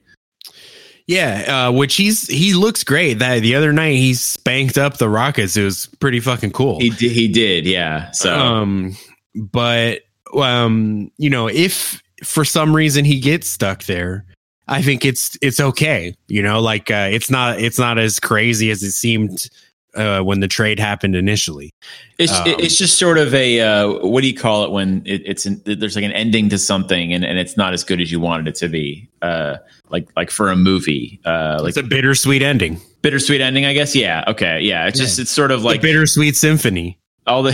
Yeah, 1.07 1.67
uh, 1.67 1.71
which 1.71 1.95
he's 1.95 2.27
he 2.27 2.53
looks 2.53 2.83
great. 2.83 3.19
That 3.19 3.41
the 3.41 3.55
other 3.55 3.71
night 3.71 3.95
he 3.95 4.13
spanked 4.13 4.77
up 4.77 4.97
the 4.97 5.09
Rockets. 5.09 5.55
It 5.55 5.63
was 5.63 5.88
pretty 5.99 6.19
fucking 6.19 6.51
cool. 6.51 6.79
he 6.79 6.89
did, 6.89 7.11
he 7.11 7.27
did, 7.27 7.65
yeah. 7.67 8.11
So 8.11 8.35
Um, 8.35 8.97
but 9.35 10.01
um, 10.35 11.11
you 11.17 11.29
know, 11.29 11.47
if 11.47 12.01
for 12.23 12.43
some 12.43 12.75
reason 12.75 13.05
he 13.05 13.19
gets 13.19 13.47
stuck 13.47 13.83
there, 13.83 14.25
I 14.67 14.81
think 14.81 15.05
it's 15.05 15.38
it's 15.41 15.59
okay. 15.59 16.15
You 16.27 16.41
know, 16.41 16.59
like 16.59 16.89
uh, 16.89 17.09
it's 17.11 17.29
not 17.29 17.59
it's 17.59 17.77
not 17.77 17.99
as 17.99 18.19
crazy 18.19 18.71
as 18.71 18.81
it 18.81 18.93
seemed 18.93 19.47
uh, 19.95 20.21
when 20.21 20.39
the 20.39 20.47
trade 20.47 20.79
happened 20.79 21.15
initially. 21.15 21.71
It's 22.17 22.34
Um, 22.34 22.47
it's 22.47 22.77
just 22.77 22.97
sort 22.97 23.17
of 23.17 23.34
a 23.34 23.62
uh, 23.62 24.05
what 24.05 24.21
do 24.21 24.27
you 24.27 24.36
call 24.36 24.65
it 24.65 24.71
when 24.71 25.01
it, 25.05 25.21
it's 25.25 25.45
an, 25.45 25.62
there's 25.65 25.95
like 25.95 26.05
an 26.05 26.12
ending 26.12 26.49
to 26.49 26.58
something 26.58 27.13
and, 27.13 27.23
and 27.25 27.38
it's 27.38 27.58
not 27.58 27.73
as 27.73 27.84
good 27.84 28.01
as 28.01 28.12
you 28.12 28.19
wanted 28.19 28.47
it 28.47 28.55
to 28.55 28.67
be. 28.67 29.10
Uh, 29.21 29.58
like 29.89 30.10
like 30.15 30.31
for 30.31 30.49
a 30.49 30.55
movie, 30.55 31.19
uh, 31.25 31.58
like 31.60 31.69
it's 31.69 31.77
a 31.77 31.84
bittersweet 31.84 32.41
ending, 32.41 32.79
bittersweet 33.01 33.41
ending, 33.41 33.65
I 33.65 33.73
guess. 33.73 33.95
Yeah, 33.95 34.23
okay, 34.27 34.62
yeah. 34.62 34.88
It's 34.88 34.99
just 34.99 35.19
it's 35.19 35.31
sort 35.31 35.51
of 35.51 35.63
like 35.63 35.75
like 35.75 35.81
bittersweet 35.81 36.36
symphony. 36.36 36.97
all 37.27 37.43
the 37.43 37.53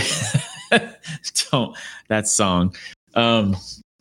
don't 1.50 1.76
that 2.08 2.28
song. 2.28 2.74
Um, 3.14 3.56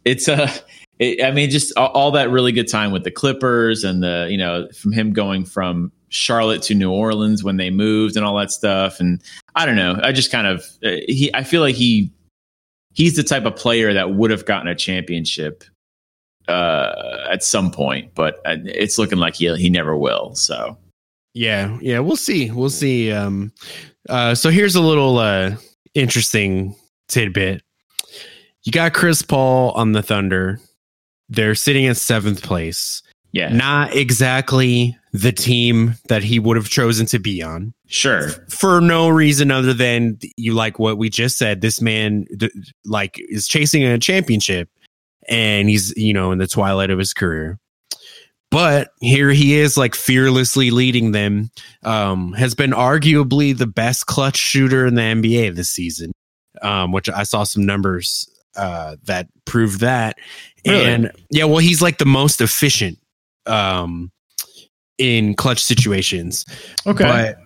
it's 0.06 0.28
uh, 0.28 0.52
it, 1.00 1.24
I 1.24 1.32
mean, 1.32 1.50
just 1.50 1.76
all, 1.78 1.88
all 1.90 2.12
that 2.12 2.30
really 2.30 2.52
good 2.52 2.70
time 2.70 2.92
with 2.92 3.04
the 3.04 3.12
Clippers 3.12 3.84
and 3.84 4.02
the 4.02 4.28
you 4.30 4.38
know 4.38 4.68
from 4.70 4.92
him 4.92 5.14
going 5.14 5.46
from 5.46 5.92
Charlotte 6.12 6.62
to 6.64 6.76
New 6.76 6.92
Orleans 6.92 7.44
when 7.44 7.58
they 7.58 7.70
moved 7.70 8.16
and 8.16 8.24
all 8.24 8.38
that 8.38 8.52
stuff. 8.52 9.00
And 9.00 9.22
I 9.56 9.66
don't 9.66 9.76
know, 9.76 10.00
I 10.04 10.12
just 10.12 10.32
kind 10.32 10.48
of 10.48 10.64
uh, 10.84 10.98
he 11.08 11.30
I 11.34 11.44
feel 11.44 11.62
like 11.62 11.76
he 11.76 12.12
he's 12.94 13.16
the 13.16 13.24
type 13.24 13.46
of 13.46 13.56
player 13.56 13.94
that 13.94 14.14
would 14.14 14.32
have 14.32 14.46
gotten 14.46 14.68
a 14.68 14.76
championship 14.76 15.64
uh 16.48 17.28
at 17.30 17.44
some 17.44 17.70
point 17.70 18.12
but 18.16 18.42
uh, 18.46 18.58
it's 18.66 18.98
looking 18.98 19.20
like 19.20 19.36
he 19.36 19.56
he 19.58 19.70
never 19.70 19.96
will 19.96 20.34
so 20.34 20.76
Yeah, 21.34 21.78
yeah, 21.82 22.00
we'll 22.00 22.18
see. 22.18 22.52
We'll 22.52 22.70
see. 22.70 23.12
Um, 23.12 23.54
uh, 24.10 24.36
so 24.36 24.50
here's 24.50 24.76
a 24.76 24.82
little 24.82 25.18
uh, 25.18 25.56
interesting 25.94 26.76
tidbit. 27.08 27.64
You 28.64 28.72
got 28.72 28.94
Chris 28.94 29.22
Paul 29.22 29.72
on 29.72 29.94
the 29.94 30.04
Thunder. 30.04 30.60
They're 31.30 31.56
sitting 31.56 31.86
in 31.86 31.96
seventh 31.96 32.44
place. 32.44 33.02
Yeah 33.32 33.50
Not 33.50 33.96
exactly 33.96 34.98
the 35.14 35.32
team 35.32 35.96
that 36.08 36.24
he 36.24 36.40
would 36.40 36.56
have 36.56 36.70
chosen 36.70 37.06
to 37.08 37.20
be 37.20 37.44
on 37.44 37.74
sure 37.88 38.30
for 38.50 38.80
no 38.80 39.10
reason 39.10 39.52
other 39.52 39.74
than 39.74 40.18
you 40.38 40.54
like 40.54 40.80
what 40.80 40.98
we 40.98 41.10
just 41.10 41.38
said. 41.38 41.62
This 41.62 41.82
man 41.82 42.26
like 42.86 43.16
is 43.18 43.48
chasing 43.48 43.84
a 43.84 44.00
championship, 44.00 44.70
and 45.28 45.70
he's 45.70 45.96
you 45.98 46.14
know 46.14 46.32
in 46.32 46.38
the 46.38 46.48
twilight 46.48 46.90
of 46.90 47.00
his 47.00 47.14
career. 47.14 47.60
But 48.52 48.90
here 49.00 49.30
he 49.32 49.56
is, 49.56 49.78
like 49.78 49.96
fearlessly 49.96 50.72
leading 50.72 51.14
them. 51.14 51.52
Um, 51.84 52.34
has 52.34 52.54
been 52.54 52.72
arguably 52.72 53.58
the 53.58 53.68
best 53.68 54.08
clutch 54.08 54.36
shooter 54.36 54.86
in 54.86 54.96
the 54.96 55.02
NBA 55.02 55.56
this 55.56 55.70
season, 55.70 56.12
um, 56.62 56.92
which 56.92 57.10
I 57.10 57.24
saw 57.24 57.44
some 57.44 57.66
numbers 57.66 58.30
uh, 58.58 58.98
that 59.06 59.28
proved 59.46 59.80
that. 59.80 60.18
Really? 60.66 60.84
And 60.84 61.12
yeah, 61.30 61.46
well, 61.46 61.60
he's 61.60 61.82
like 61.82 61.98
the 61.98 62.06
most 62.06 62.42
efficient 62.42 63.00
um, 63.46 64.12
in 64.98 65.34
clutch 65.36 65.64
situations. 65.64 66.46
Okay. 66.86 67.04
But 67.04 67.38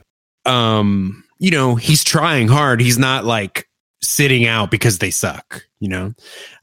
um 0.51 1.23
you 1.39 1.49
know 1.51 1.75
he's 1.75 2.03
trying 2.03 2.47
hard. 2.47 2.79
He's 2.81 2.97
not 2.99 3.25
like 3.25 3.67
sitting 4.03 4.45
out 4.45 4.69
because 4.71 4.99
they 4.99 5.09
suck 5.09 5.63
you 5.79 5.89
know? 5.89 6.13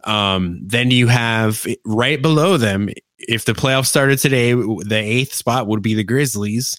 Um 0.04 0.60
then 0.64 0.90
you 0.90 1.08
have 1.08 1.66
right 1.84 2.20
below 2.20 2.56
them 2.56 2.88
if 3.18 3.44
the 3.44 3.52
playoffs 3.52 3.86
started 3.86 4.18
today 4.18 4.52
the 4.52 4.96
eighth 4.96 5.32
spot 5.34 5.66
would 5.66 5.82
be 5.82 5.94
the 5.94 6.04
grizzlies. 6.04 6.78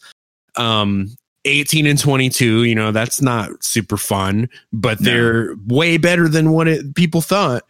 Um 0.55 1.07
18 1.45 1.87
and 1.87 1.99
22 1.99 2.63
you 2.63 2.75
know 2.75 2.91
that's 2.93 3.21
not 3.21 3.49
super 3.63 3.97
fun 3.97 4.47
but 4.71 5.01
No. 5.01 5.05
they're 5.11 5.55
way 5.67 5.97
better 5.97 6.29
than 6.29 6.51
what 6.51 6.67
it, 6.69 6.95
people 6.95 7.19
thought. 7.21 7.63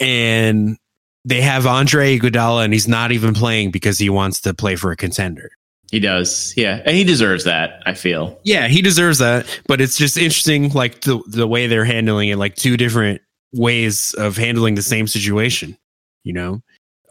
And 0.00 0.76
they 1.24 1.40
have 1.40 1.66
Andre 1.66 2.18
Iguodala 2.18 2.64
and 2.64 2.72
he's 2.72 2.88
not 2.88 3.12
even 3.12 3.34
playing 3.34 3.70
because 3.70 3.98
he 3.98 4.10
wants 4.10 4.40
to 4.42 4.52
play 4.54 4.76
for 4.76 4.90
a 4.92 4.96
contender 4.96 5.50
He 5.90 6.00
does. 6.00 6.52
Yeah. 6.56 6.82
And 6.84 6.96
he 6.96 7.04
deserves 7.04 7.44
that, 7.44 7.82
I 7.86 7.94
feel. 7.94 8.38
yeah, 8.44 8.68
he 8.68 8.82
deserves 8.82 9.18
that. 9.18 9.46
But 9.66 9.80
it's 9.80 9.96
just 9.96 10.16
interesting, 10.16 10.70
like 10.70 11.00
the 11.02 11.22
the 11.28 11.46
way 11.46 11.66
they're 11.66 11.84
handling 11.84 12.28
it, 12.30 12.36
like 12.36 12.56
two 12.56 12.76
different 12.76 13.20
ways 13.52 14.12
of 14.14 14.36
handling 14.36 14.74
the 14.74 14.82
same 14.82 15.06
situation. 15.06 15.76
You 16.24 16.32
know. 16.32 16.52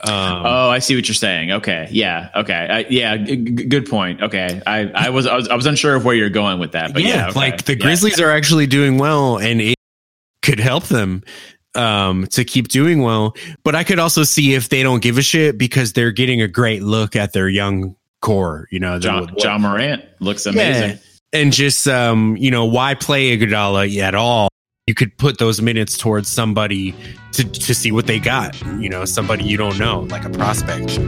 Um, 0.06 0.12
oh, 0.46 0.70
I 0.70 0.80
see 0.80 0.96
what 0.98 1.08
you're 1.08 1.16
saying. 1.16 1.52
Okay. 1.54 1.88
Yeah. 1.92 2.30
Okay. 2.36 2.54
I, 2.54 2.80
yeah. 2.90 3.16
G- 3.16 3.36
good 3.38 3.90
point. 3.90 4.22
Okay. 4.22 4.62
I, 4.68 4.92
I 4.94 5.10
was 5.12 5.26
I 5.28 5.36
was 5.36 5.48
I 5.48 5.56
was 5.56 5.66
unsure 5.66 5.96
of 5.96 6.04
where 6.04 6.14
you're 6.16 6.30
going 6.30 6.60
with 6.60 6.74
that, 6.74 6.94
but 6.94 7.04
yeah, 7.04 7.10
yeah, 7.10 7.28
okay. 7.30 7.40
like 7.40 7.64
the 7.64 7.78
Yeah. 7.78 7.86
Grizzlies 7.86 8.20
are 8.20 8.30
actually 8.32 8.68
doing 8.68 8.98
well, 8.98 9.38
and 9.38 9.62
it 9.62 9.76
could 10.42 10.60
help 10.60 10.84
them 10.86 11.24
um 11.76 12.28
to 12.28 12.44
keep 12.44 12.68
doing 12.68 13.02
well. 13.02 13.36
But 13.64 13.76
I 13.76 13.84
could 13.84 14.00
also 14.00 14.24
see 14.24 14.54
if 14.54 14.70
they 14.70 14.84
don't 14.84 15.02
give 15.02 15.18
a 15.18 15.22
shit 15.22 15.58
because 15.58 15.94
they're 15.94 16.12
getting 16.12 16.42
a 16.42 16.48
great 16.48 16.84
look 16.84 17.16
at 17.16 17.34
their 17.34 17.50
young 17.50 17.96
core. 18.22 18.68
You 18.72 18.80
know, 18.80 19.00
John, 19.00 19.26
the- 19.26 19.42
Ja 19.44 19.58
Morant 19.58 20.04
looks 20.20 20.46
amazing. 20.46 21.00
and 21.34 21.52
just 21.52 21.88
um, 21.88 22.38
you 22.38 22.52
know, 22.52 22.66
why 22.66 22.94
play 22.94 23.36
Iguodala 23.38 23.98
at 24.00 24.16
all? 24.16 24.50
You 24.88 24.94
could 24.94 25.18
put 25.18 25.38
those 25.38 25.62
minutes 25.62 25.98
towards 25.98 26.30
somebody 26.30 26.94
to 27.34 27.44
to 27.46 27.74
see 27.74 27.92
what 27.92 28.06
they 28.06 28.20
got. 28.20 28.60
You 28.80 28.90
know, 28.90 29.06
somebody 29.06 29.46
you 29.46 29.58
don't 29.58 29.80
know, 29.80 30.02
like 30.10 30.26
a 30.26 30.30
prospect. 30.30 31.00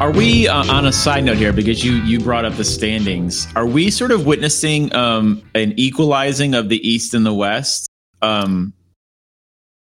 Are 0.00 0.12
we 0.12 0.46
uh, 0.46 0.64
on 0.72 0.86
a 0.86 0.92
side 0.92 1.24
note 1.24 1.38
here 1.38 1.52
because 1.52 1.84
you 1.84 1.94
you 2.04 2.20
brought 2.20 2.44
up 2.44 2.54
the 2.54 2.64
standings? 2.64 3.48
Are 3.56 3.66
we 3.66 3.90
sort 3.90 4.12
of 4.12 4.26
witnessing 4.26 4.94
um, 4.94 5.42
an 5.56 5.74
equalizing 5.76 6.54
of 6.54 6.68
the 6.68 6.76
East 6.88 7.14
and 7.14 7.26
the 7.26 7.34
West? 7.34 7.88
Um, 8.22 8.72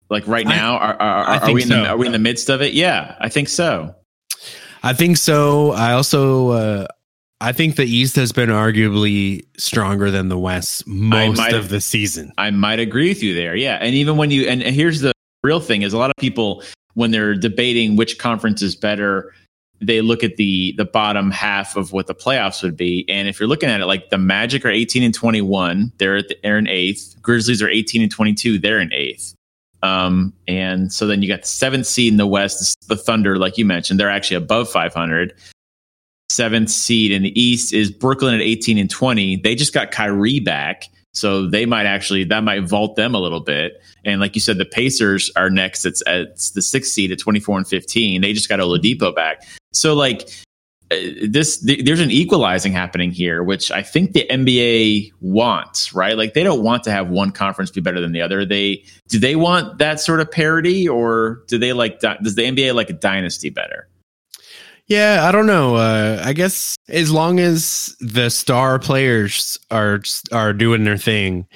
like 0.09 0.27
right 0.27 0.47
I- 0.47 0.57
now, 0.57 0.77
are, 0.79 0.95
are, 0.95 1.29
I 1.29 1.39
are, 1.41 1.53
we 1.53 1.63
in 1.63 1.69
the 1.69 1.87
are 1.89 1.97
we 1.99 2.07
in 2.07 2.13
the 2.13 2.19
midst 2.19 2.49
of 2.49 2.63
it? 2.63 2.73
Yeah, 2.73 3.17
I 3.21 3.29
think 3.29 3.51
so. 3.51 3.95
I 4.83 4.95
think 4.95 5.19
so. 5.19 5.73
I 5.73 5.93
also 5.93 6.49
uh, 6.53 6.87
I 7.43 7.53
think 7.53 7.77
the 7.77 7.85
East 7.85 8.17
has 8.17 8.33
been 8.33 8.49
arguably 8.49 9.45
stronger 9.59 10.11
than 10.11 10.31
the 10.31 10.39
West 10.39 10.87
most 10.87 11.37
might- 11.37 11.53
of 11.53 11.69
the 11.69 11.83
season. 11.83 12.33
I 12.39 12.51
might 12.51 12.79
agree 12.81 13.11
with 13.11 13.23
you 13.23 13.35
there. 13.35 13.55
Yeah, 13.55 13.77
and 13.79 13.95
even 13.95 14.17
when 14.17 14.31
you 14.31 14.49
and, 14.49 14.63
and 14.63 14.75
here's 14.75 15.01
the 15.03 15.13
real 15.45 15.61
thing 15.61 15.83
is 15.83 15.93
a 15.93 15.99
lot 15.99 16.09
of 16.09 16.17
people 16.19 16.63
when 16.95 17.11
they're 17.11 17.35
debating 17.35 17.95
which 17.95 18.19
conference 18.19 18.63
is 18.63 18.75
better, 18.75 19.33
they 19.81 20.01
look 20.01 20.25
at 20.25 20.37
the 20.37 20.75
the 20.77 20.85
bottom 20.85 21.31
half 21.31 21.77
of 21.77 21.93
what 21.93 22.07
the 22.07 22.15
playoffs 22.15 22.63
would 22.63 22.77
be. 22.77 23.05
And 23.09 23.29
if 23.29 23.39
you're 23.39 23.49
looking 23.49 23.69
at 23.69 23.81
it, 23.81 23.87
like 23.87 24.11
the 24.11 24.19
Magic 24.19 24.65
are 24.65 24.71
18 24.71 25.03
and 25.03 25.15
21, 25.15 25.93
they're 25.99 26.17
at 26.17 26.29
the, 26.29 26.37
they're 26.43 26.59
in 26.59 26.69
eighth. 26.69 27.15
Grizzlies 27.23 27.63
are 27.63 27.69
18 27.69 28.03
and 28.03 28.11
22, 28.11 28.59
they're 28.59 28.81
in 28.81 28.93
eighth. 28.93 29.35
Um, 29.83 30.33
and 30.49 30.93
so 30.93 31.07
then 31.07 31.23
you 31.23 31.29
got 31.29 31.43
the 31.43 31.49
seventh 31.49 31.87
seed 31.87 32.13
in 32.13 32.17
the 32.17 32.27
West, 32.27 32.89
the 32.89 32.97
Thunder, 32.97 33.39
like 33.39 33.59
you 33.59 33.65
mentioned, 33.65 34.01
they're 34.01 34.11
actually 34.11 34.37
above 34.37 34.69
500. 34.69 35.33
seventh 36.31 36.71
seed 36.71 37.13
in 37.13 37.23
the 37.23 37.41
East 37.41 37.73
is 37.73 37.91
Brooklyn 37.91 38.35
at 38.35 38.41
18 38.41 38.79
and 38.79 38.91
20. 38.91 39.37
They 39.37 39.55
just 39.55 39.73
got 39.73 39.91
Kyrie 39.91 40.41
back. 40.41 40.85
So 41.15 41.49
they 41.49 41.65
might 41.65 41.87
actually, 41.87 42.25
that 42.25 42.45
might 42.45 42.65
vault 42.69 42.97
them 42.97 43.15
a 43.15 43.19
little 43.19 43.41
bit. 43.41 43.81
And 44.05 44.21
like 44.21 44.35
you 44.35 44.41
said, 44.41 44.59
the 44.59 44.65
Pacers 44.65 45.31
are 45.37 45.51
next. 45.51 45.87
It's, 45.87 46.03
it's 46.07 46.51
the 46.51 46.63
sixth 46.63 46.93
seed 46.93 47.11
at 47.11 47.19
24 47.19 47.59
and 47.59 47.67
15. 47.67 48.21
They 48.21 48.33
just 48.33 48.49
got 48.49 48.61
Oladipo 48.61 49.15
back. 49.15 49.43
So 49.73 49.95
like 49.95 50.29
uh, 50.91 50.97
this, 51.29 51.59
th- 51.59 51.85
there's 51.85 52.01
an 52.01 52.11
equalizing 52.11 52.73
happening 52.73 53.11
here, 53.11 53.43
which 53.43 53.71
I 53.71 53.83
think 53.83 54.13
the 54.13 54.27
NBA 54.31 55.13
wants, 55.21 55.93
right? 55.93 56.17
Like 56.17 56.35
they 56.35 56.43
don't 56.43 56.63
want 56.63 56.85
to 56.85 56.91
have 56.91 57.11
one 57.11 57.31
conference 57.31 57.71
be 57.71 57.81
better 57.81 58.01
than 58.01 58.13
the 58.13 58.23
other. 58.23 58.45
They, 58.45 58.85
do 59.09 59.19
they 59.19 59.37
want 59.37 59.79
that 59.79 60.01
sort 60.01 60.21
of 60.21 60.31
parity 60.31 60.89
or 60.89 61.43
do 61.49 61.59
they 61.59 61.73
like, 61.73 62.01
does 62.01 62.35
the 62.35 62.43
NBA 62.43 62.75
like 62.75 62.91
a 62.91 62.95
dynasty 62.95 63.51
better? 63.51 63.89
Yeah, 64.89 65.27
I 65.29 65.33
don't 65.33 65.47
know. 65.47 65.77
Uh, 65.77 66.23
I 66.25 66.33
guess 66.33 66.75
as 66.89 67.11
long 67.11 67.39
as 67.41 67.95
the 68.01 68.31
star 68.31 68.79
players 68.79 69.59
are 69.71 70.01
are 70.33 70.55
doing 70.55 70.85
their 70.85 70.97
thing, 70.97 71.47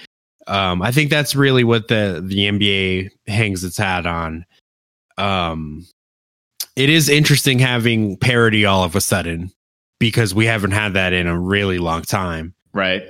um, 0.47 0.83
I 0.83 0.93
think 0.93 1.09
that's 1.09 1.35
really 1.35 1.65
what 1.65 1.89
the 1.89 2.23
the 2.23 2.51
NBA 2.51 3.09
hangs 3.27 3.65
its 3.65 3.79
hat 3.79 4.05
on. 4.05 4.45
Um, 5.17 5.87
it 6.77 6.89
is 6.91 7.09
interesting 7.09 7.59
having 7.59 8.17
parity 8.17 8.65
all 8.65 8.85
of 8.85 8.97
a 8.97 9.01
sudden 9.01 9.51
because 10.01 10.35
we 10.35 10.47
haven't 10.47 10.73
had 10.73 10.95
that 10.95 11.13
in 11.13 11.27
a 11.27 11.39
really 11.39 11.79
long 11.79 12.03
time. 12.03 12.55
Right. 12.73 13.05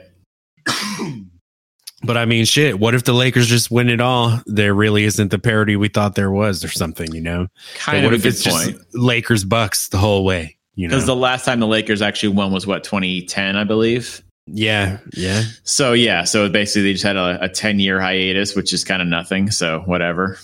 But 2.04 2.16
I 2.16 2.24
mean, 2.24 2.44
shit. 2.46 2.80
What 2.80 2.96
if 2.96 3.04
the 3.04 3.12
Lakers 3.12 3.46
just 3.46 3.70
win 3.70 3.88
it 3.88 4.00
all? 4.00 4.40
There 4.46 4.74
really 4.74 5.04
isn't 5.04 5.30
the 5.30 5.38
parity 5.38 5.76
we 5.76 5.86
thought 5.86 6.16
there 6.16 6.32
was, 6.32 6.64
or 6.64 6.68
something. 6.68 7.12
You 7.14 7.20
know, 7.20 7.46
kind 7.76 8.04
what 8.04 8.12
of 8.12 8.20
if 8.20 8.24
a 8.24 8.28
it's 8.28 8.42
good 8.42 8.50
just 8.50 8.64
point. 8.72 8.80
Lakers 8.94 9.44
Bucks 9.44 9.88
the 9.88 9.98
whole 9.98 10.24
way? 10.24 10.56
You 10.74 10.88
know, 10.88 10.92
Because 10.96 11.06
the 11.06 11.14
last 11.14 11.44
time 11.44 11.60
the 11.60 11.68
Lakers 11.68 12.02
actually 12.02 12.30
won 12.34 12.50
was 12.50 12.66
what 12.66 12.82
2010, 12.82 13.54
I 13.54 13.62
believe. 13.62 14.20
yeah, 14.48 14.98
yeah. 15.12 15.44
So 15.62 15.92
yeah, 15.92 16.24
so 16.24 16.48
basically 16.48 16.82
they 16.82 16.92
just 16.94 17.04
had 17.04 17.14
a, 17.16 17.38
a 17.44 17.48
10 17.48 17.78
year 17.78 18.00
hiatus, 18.00 18.56
which 18.56 18.72
is 18.72 18.82
kind 18.82 19.00
of 19.00 19.06
nothing. 19.06 19.52
So 19.52 19.82
whatever. 19.86 20.38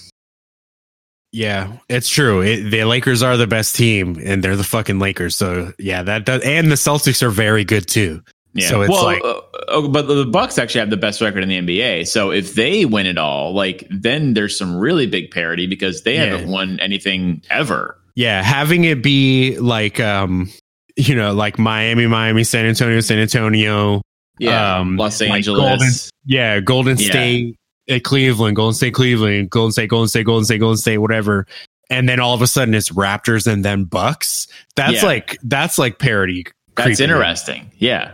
Yeah, 1.33 1.73
it's 1.89 2.09
true. 2.09 2.41
It, 2.41 2.71
the 2.71 2.85
Lakers 2.85 3.23
are 3.23 3.37
the 3.37 3.47
best 3.47 3.77
team, 3.77 4.19
and 4.25 4.43
they're 4.43 4.57
the 4.57 4.65
fucking 4.65 4.99
Lakers. 4.99 5.37
So 5.37 5.73
yeah, 5.79 6.03
that 6.03 6.25
does. 6.25 6.43
And 6.43 6.71
the 6.71 6.75
Celtics 6.77 7.23
are 7.23 7.31
very 7.31 7.65
good 7.65 7.87
too. 7.87 8.23
Yeah. 8.55 8.69
So 8.69 8.81
it's 8.83 8.91
well, 8.91 9.05
like- 9.05 9.23
uh, 9.23 9.41
uh, 9.69 9.89
but 9.89 10.07
the 10.07 10.25
Bucks 10.25 10.57
actually 10.59 10.81
have 10.81 10.91
the 10.91 10.97
best 10.97 11.21
record 11.21 11.43
in 11.43 11.49
the 11.51 11.59
NBA. 11.61 12.09
So 12.09 12.31
if 12.31 12.55
they 12.55 12.87
win 12.87 13.05
it 13.07 13.19
all, 13.19 13.53
like 13.53 13.87
then 13.91 14.33
there's 14.35 14.57
some 14.57 14.77
really 14.77 15.07
big 15.07 15.31
parity 15.31 15.67
because 15.67 16.03
they 16.03 16.15
Yeah. 16.15 16.25
haven't 16.27 16.49
won 16.49 16.81
anything 16.81 17.43
ever. 17.51 17.99
Yeah, 18.15 18.43
having 18.43 18.85
it 18.85 19.03
be 19.03 19.59
like, 19.59 20.01
um, 20.01 20.51
you 20.97 21.15
know, 21.15 21.35
like 21.35 21.59
Miami, 21.59 22.07
Miami, 22.07 22.43
San 22.43 22.65
Antonio, 22.65 22.99
San 23.01 23.19
Antonio. 23.19 24.01
Yeah. 24.41 24.79
Um, 24.79 24.97
Los 24.97 25.21
like 25.21 25.31
Angeles. 25.31 25.61
Golden- 25.61 25.89
Yeah, 26.25 26.61
Golden 26.61 26.97
Yeah. 26.99 27.11
State, 27.11 27.57
at 27.89 28.05
Cleveland, 28.05 28.57
Golden 28.57 28.75
State, 28.75 28.95
Cleveland, 28.95 29.51
Golden 29.51 29.73
State, 29.73 29.89
Golden 29.89 30.09
State, 30.09 30.25
Golden 30.25 30.45
State, 30.45 30.59
Golden 30.61 30.77
State, 30.77 30.99
whatever. 30.99 31.47
And 31.91 32.09
then 32.09 32.21
all 32.21 32.35
of 32.35 32.43
a 32.43 32.47
sudden 32.47 32.75
it's 32.75 32.91
Raptors 32.91 33.47
and 33.51 33.65
then 33.65 33.85
Bucks. 33.85 34.47
That's 34.77 34.95
Yeah. 35.03 35.07
like 35.07 35.39
that's 35.43 35.79
like 35.79 35.99
parody. 35.99 36.45
That's 36.77 36.99
creeping 36.99 37.05
in. 37.05 37.11
interesting. 37.11 37.71
Yeah. 37.79 38.13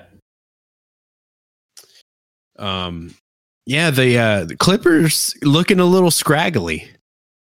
Um, 2.59 3.15
yeah, 3.67 3.91
the 3.91 4.19
uh, 4.19 4.45
the 4.45 4.57
Clippers 4.57 5.35
looking 5.43 5.81
a 5.81 5.85
little 5.85 6.11
scraggly, 6.11 6.89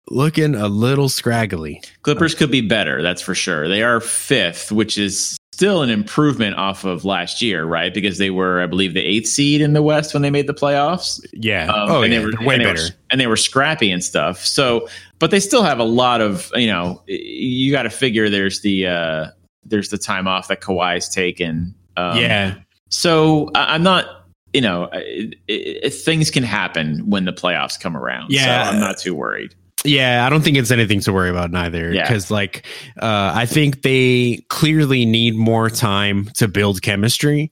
looking 0.10 0.56
a 0.56 0.68
little 0.68 1.10
scraggly. 1.10 1.82
Clippers 2.02 2.34
could 2.34 2.50
be 2.50 2.62
better, 2.62 3.02
that's 3.04 3.22
for 3.22 3.36
sure. 3.36 3.68
They 3.68 3.84
are 3.84 4.00
fifth, 4.00 4.72
which 4.72 4.98
is 4.98 5.37
still 5.58 5.82
an 5.82 5.90
improvement 5.90 6.56
off 6.56 6.84
of 6.84 7.04
last 7.04 7.42
year, 7.42 7.66
right? 7.66 7.92
Because 7.92 8.20
they 8.20 8.30
were, 8.30 8.62
I 8.62 8.68
believe, 8.68 8.94
the 8.94 9.02
eighth 9.02 9.26
seed 9.26 9.60
in 9.60 9.74
the 9.74 9.82
West 9.82 10.14
when 10.14 10.22
they 10.22 10.30
made 10.30 10.46
the 10.46 10.54
playoffs. 10.54 11.20
Yeah. 11.34 11.66
Um, 11.72 11.90
oh 11.90 12.04
and 12.04 12.14
yeah, 12.14 12.20
they 12.20 12.26
were 12.26 12.32
they're 12.32 12.48
way 12.48 12.56
and 12.56 12.64
they 12.64 12.74
better. 12.74 12.84
Were, 12.84 12.90
and 13.10 13.20
they 13.20 13.26
were 13.26 13.36
scrappy 13.38 13.90
and 13.92 14.04
stuff. 14.04 14.46
So, 14.46 14.88
but 15.18 15.32
they 15.32 15.40
still 15.40 15.64
have 15.64 15.80
a 15.80 15.84
lot 15.84 16.22
of, 16.22 16.52
you 16.54 16.68
know, 16.68 17.02
you 17.08 17.72
got 17.72 17.84
to 17.84 17.90
figure 17.90 18.30
there's 18.30 18.62
the 18.62 18.86
uh 18.86 19.26
there's 19.66 19.90
the 19.90 19.98
time 19.98 20.28
off 20.28 20.48
that 20.50 20.62
Kawhi's 20.62 21.10
taken. 21.10 21.74
Um, 21.98 22.20
yeah. 22.20 22.54
So 22.90 23.50
I- 23.56 23.74
I'm 23.74 23.82
not. 23.82 24.06
You 24.54 24.62
know, 24.62 24.90
it, 24.94 25.36
it, 25.48 25.90
things 25.90 26.32
can 26.32 26.44
happen 26.44 27.00
when 27.10 27.26
the 27.26 27.34
playoffs 27.34 27.80
come 27.80 27.98
around. 27.98 28.32
Yeah. 28.32 28.64
so 28.64 28.72
I'm 28.72 28.80
not 28.80 28.98
too 28.98 29.14
worried. 29.14 29.54
Yeah, 29.88 30.26
I 30.26 30.30
don't 30.30 30.42
think 30.42 30.58
it's 30.58 30.72
anything 30.72 31.00
to 31.02 31.14
worry 31.14 31.30
about 31.30 31.52
neither. 31.52 31.94
Yeah. 31.94 32.04
Because 32.04 32.30
like, 32.30 32.66
uh, 33.02 33.32
I 33.34 33.46
think 33.46 33.82
they 33.82 34.44
clearly 34.50 35.06
need 35.06 35.36
more 35.36 35.70
time 35.70 36.26
to 36.36 36.48
build 36.48 36.82
chemistry. 36.82 37.52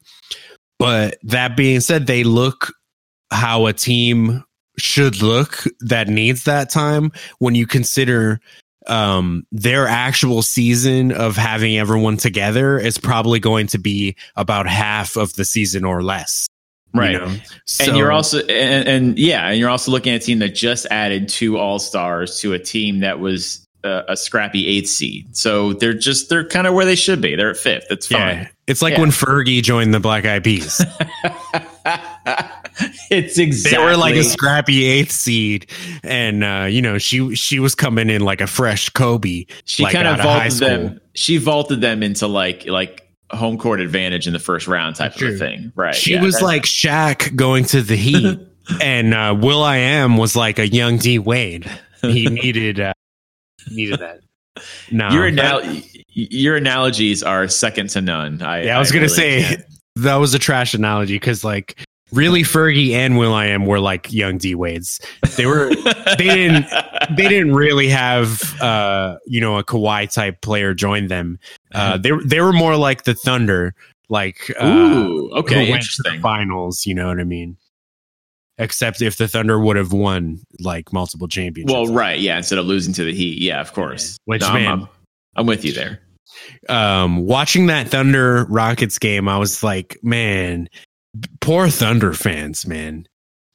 But 0.77 1.17
that 1.23 1.55
being 1.55 1.79
said, 1.79 2.07
they 2.07 2.23
look 2.23 2.73
how 3.31 3.65
a 3.65 3.73
team 3.73 4.43
should 4.77 5.21
look 5.21 5.63
that 5.79 6.07
needs 6.07 6.43
that 6.43 6.69
time 6.69 7.11
when 7.39 7.55
you 7.55 7.65
consider 7.65 8.39
um 8.87 9.47
their 9.51 9.87
actual 9.87 10.43
season 10.43 11.11
of 11.11 11.35
having 11.35 11.77
everyone 11.77 12.17
together 12.17 12.77
is 12.77 12.99
probably 12.99 13.39
going 13.39 13.65
to 13.65 13.79
be 13.79 14.15
about 14.35 14.67
half 14.67 15.15
of 15.15 15.33
the 15.33 15.45
season 15.45 15.83
or 15.83 16.03
less 16.03 16.45
you 16.95 17.01
Right. 17.01 17.13
know? 17.13 17.35
and 17.81 17.97
you're 17.97 18.11
also 18.11 18.39
and, 18.39 18.87
and 18.87 19.19
yeah, 19.19 19.47
and 19.49 19.59
you're 19.59 19.69
also 19.69 19.91
looking 19.91 20.13
at 20.13 20.21
a 20.21 20.25
team 20.25 20.39
that 20.39 20.55
just 20.55 20.85
added 20.91 21.27
two 21.29 21.57
All 21.57 21.79
Stars 21.79 22.39
to 22.41 22.53
a 22.53 22.59
team 22.59 22.99
that 22.99 23.19
was 23.19 23.65
uh, 23.83 24.03
a 24.07 24.17
scrappy 24.17 24.65
eighth 24.67 24.87
seed. 24.89 25.35
So 25.37 25.73
they're 25.73 25.93
just 25.93 26.29
they're 26.29 26.47
kind 26.47 26.65
of 26.67 26.73
where 26.73 26.85
they 26.85 26.95
should 26.95 27.21
be. 27.21 27.35
They're 27.35 27.51
at 27.51 27.57
fifth. 27.57 27.85
It's 27.89 28.09
yeah 28.09 28.47
it's 28.67 28.81
like 28.81 28.93
Yeah. 28.93 29.01
when 29.01 29.09
fergie 29.11 29.61
joined 29.61 29.93
the 29.93 29.99
black 29.99 30.25
eyed 30.25 30.43
peas 30.43 30.81
it's 33.11 33.37
exactly 33.37 33.77
they 33.77 33.83
were 33.83 33.95
like 33.97 34.15
a 34.15 34.23
scrappy 34.23 34.83
eighth 34.85 35.11
seed, 35.11 35.69
and 36.03 36.43
uh, 36.43 36.67
you 36.69 36.81
know 36.81 36.97
she 36.97 37.35
she 37.35 37.59
was 37.59 37.75
coming 37.75 38.09
in 38.09 38.21
like 38.21 38.41
a 38.41 38.47
fresh 38.47 38.89
Kobe. 38.89 39.45
she 39.65 39.83
like, 39.83 39.93
kind 39.93 40.07
of 40.07 40.15
out 40.15 40.19
of 40.19 40.25
high 40.25 40.49
vaulted 40.49 40.59
them. 40.89 41.01
She 41.13 41.37
vaulted 41.37 41.81
them 41.81 42.03
into 42.03 42.27
like 42.27 42.65
like 42.65 43.04
home 43.31 43.57
court 43.57 43.81
advantage 43.81 44.27
in 44.27 44.33
the 44.33 44.39
first 44.39 44.67
round 44.67 44.95
type 44.95 45.13
of 45.13 45.17
True. 45.17 45.35
a 45.35 45.37
thing. 45.37 45.71
Right. 45.75 45.95
She 45.95 46.13
yeah, 46.13 46.21
was 46.21 46.41
like 46.41 46.63
Shaq 46.63 47.35
going 47.35 47.65
to 47.65 47.81
the 47.81 47.95
Heat, 47.95 48.39
and 48.81 49.13
uh, 49.13 49.35
Will 49.39 49.63
I 49.63 49.77
Am 49.77 50.17
was 50.17 50.35
like 50.35 50.59
a 50.59 50.67
young 50.67 50.97
D 50.97 51.19
Wade. 51.19 51.69
He 52.01 52.25
needed 52.29 52.79
uh, 52.79 52.93
needed 53.71 53.99
that. 53.99 54.19
No, 54.91 55.09
your 55.09 55.31
that- 55.31 55.63
anal- 55.63 55.81
your 56.09 56.55
analogies 56.55 57.23
are 57.23 57.47
second 57.47 57.89
to 57.89 58.01
none. 58.01 58.41
I, 58.41 58.63
yeah, 58.63 58.77
I 58.77 58.79
was 58.79 58.91
gonna 58.91 59.03
really 59.03 59.15
say 59.15 59.43
can't. 59.43 59.65
that 59.97 60.15
was 60.15 60.33
a 60.33 60.39
trash 60.39 60.73
analogy 60.73 61.15
because 61.15 61.43
like 61.43 61.83
really 62.13 62.41
Fergie 62.43 62.91
and 62.91 63.17
Will 63.17 63.33
I 63.33 63.47
Am 63.47 63.65
were 63.65 63.81
like 63.81 64.13
young 64.13 64.37
D 64.37 64.55
Wades. 64.55 65.01
They 65.35 65.45
were 65.45 65.75
they 66.17 66.23
didn't 66.23 66.67
they 67.17 67.27
didn't 67.27 67.53
really 67.53 67.89
have 67.89 68.41
uh 68.61 69.17
you 69.25 69.41
know 69.41 69.57
a 69.57 69.63
Kawhi 69.63 70.11
type 70.13 70.41
player 70.41 70.73
join 70.73 71.07
them. 71.07 71.37
Uh 71.75 71.97
they 71.97 72.11
they 72.23 72.39
were 72.41 72.53
more 72.53 72.75
like 72.77 73.03
the 73.03 73.13
Thunder, 73.13 73.75
like 74.09 74.51
uh 74.59 74.65
Ooh, 74.65 75.29
who 75.29 75.31
okay, 75.39 75.55
went 75.55 75.83
to 75.83 76.03
the 76.03 76.09
interesting. 76.09 76.21
finals, 76.21 76.85
you 76.85 76.93
know 76.95 77.07
what 77.07 77.19
I 77.19 77.23
mean? 77.23 77.57
Except 78.57 79.01
if 79.01 79.17
the 79.17 79.27
Thunder 79.27 79.59
would 79.59 79.75
have 79.75 79.91
won 79.91 80.39
like 80.61 80.93
multiple 80.93 81.27
championships. 81.27 81.73
Well, 81.73 81.93
right, 81.93 82.17
yeah. 82.19 82.37
Instead 82.37 82.57
of 82.57 82.65
losing 82.65 82.93
to 82.93 83.03
the 83.03 83.13
Heat, 83.13 83.41
yeah, 83.41 83.59
of 83.59 83.73
course. 83.73 84.17
Which, 84.25 84.43
I'm- 84.43 84.53
man- 84.53 84.71
I'm, 84.71 84.87
I'm 85.35 85.45
with 85.45 85.65
you 85.65 85.73
there. 85.73 85.99
um 86.69 87.25
watching 87.25 87.65
that 87.67 87.89
Thunder 87.89 88.45
Rockets 88.45 88.97
game, 88.99 89.27
I 89.27 89.37
was 89.37 89.61
like, 89.63 89.97
man, 90.01 90.69
poor 91.41 91.69
Thunder 91.69 92.13
fans, 92.13 92.65
man. 92.65 93.07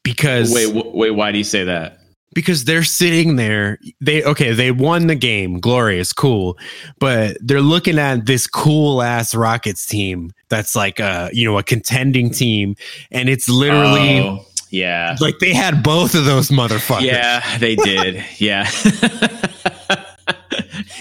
Because 0.04 0.52
Wait, 0.52 0.66
w- 0.74 0.94
wait. 0.96 1.11
Why 1.12 1.30
do 1.33 1.38
you 1.38 1.44
say 1.44 1.64
that? 1.64 2.00
Because 2.35 2.65
they're 2.65 2.85
sitting 2.85 3.37
there 3.37 3.79
they 4.00 4.23
okay 4.25 4.52
they 4.52 4.71
won 4.71 5.07
the 5.07 5.15
game 5.15 5.59
glorious 5.59 6.13
cool 6.13 6.57
but 6.98 7.37
they're 7.40 7.61
looking 7.61 7.98
at 7.98 8.27
this 8.27 8.46
cool 8.46 9.02
ass 9.02 9.35
rockets 9.35 9.87
team 9.87 10.33
that's 10.48 10.77
like 10.77 11.00
a 11.00 11.29
you 11.33 11.44
know 11.44 11.59
a 11.59 11.63
contending 11.63 12.31
team 12.31 12.77
and 13.11 13.29
it's 13.29 13.48
literally 13.48 14.21
Oh, 14.21 14.46
yeah, 14.71 15.17
like 15.21 15.40
they 15.40 15.52
had 15.52 15.83
both 15.83 16.15
of 16.15 16.25
those 16.27 16.48
motherfuckers. 16.50 17.02
Yeah, 17.02 17.59
they 17.59 17.75
did. 17.75 18.25
Yeah, 18.38 18.71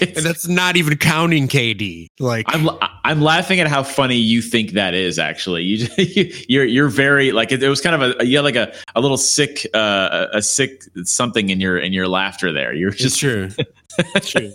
and 0.16 0.24
that's 0.24 0.48
not 0.48 0.76
even 0.76 0.96
counting 0.96 1.48
kd 1.48 2.06
like 2.18 2.46
I'm 2.48 2.68
I'm 3.04 3.20
laughing 3.20 3.60
at 3.60 3.66
how 3.66 3.82
funny 3.82 4.16
you 4.16 4.40
think 4.42 4.72
that 4.72 4.94
is. 4.94 5.18
Actually, 5.18 5.62
you 5.96 6.32
you're 6.48 6.64
you're 6.64 6.88
very 6.88 7.32
like 7.32 7.50
it, 7.52 7.62
it 7.62 7.68
was 7.68 7.80
kind 7.80 8.00
of 8.02 8.16
a 8.20 8.24
you 8.26 8.36
had 8.36 8.44
like 8.44 8.56
a, 8.56 8.72
a 8.94 9.00
little 9.00 9.16
sick 9.16 9.66
uh, 9.74 10.26
a 10.32 10.42
sick 10.42 10.82
something 11.04 11.48
in 11.50 11.60
your 11.60 11.78
in 11.78 11.92
your 11.92 12.06
laughter 12.08 12.52
there. 12.52 12.72
You're 12.74 12.90
just 12.90 13.18
true 13.18 13.48
It's 14.14 14.30
true 14.30 14.52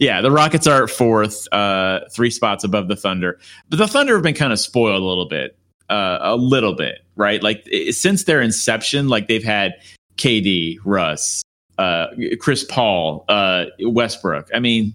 yeah. 0.00 0.20
The 0.22 0.30
Rockets 0.30 0.66
are 0.66 0.84
at 0.84 0.90
fourth, 0.90 1.46
uh, 1.52 2.00
three 2.12 2.30
spots 2.30 2.64
above 2.64 2.88
the 2.88 2.96
Thunder, 2.96 3.38
but 3.68 3.76
the 3.78 3.86
Thunder 3.88 4.14
have 4.14 4.22
been 4.22 4.34
kind 4.34 4.52
of 4.52 4.58
spoiled 4.58 5.02
a 5.02 5.04
little 5.04 5.28
bit, 5.28 5.56
uh, 5.90 6.18
a 6.22 6.36
little 6.36 6.74
bit, 6.74 7.04
right? 7.14 7.42
Like 7.42 7.68
i- 7.72 7.90
since 7.90 8.24
their 8.24 8.40
inception, 8.40 9.08
like 9.08 9.28
they've 9.28 9.44
had 9.44 9.74
KD, 10.16 10.78
Russ, 10.84 11.42
uh, 11.78 12.08
Chris 12.40 12.64
Paul, 12.64 13.24
uh, 13.28 13.66
Westbrook. 13.80 14.48
I 14.54 14.60
mean, 14.60 14.94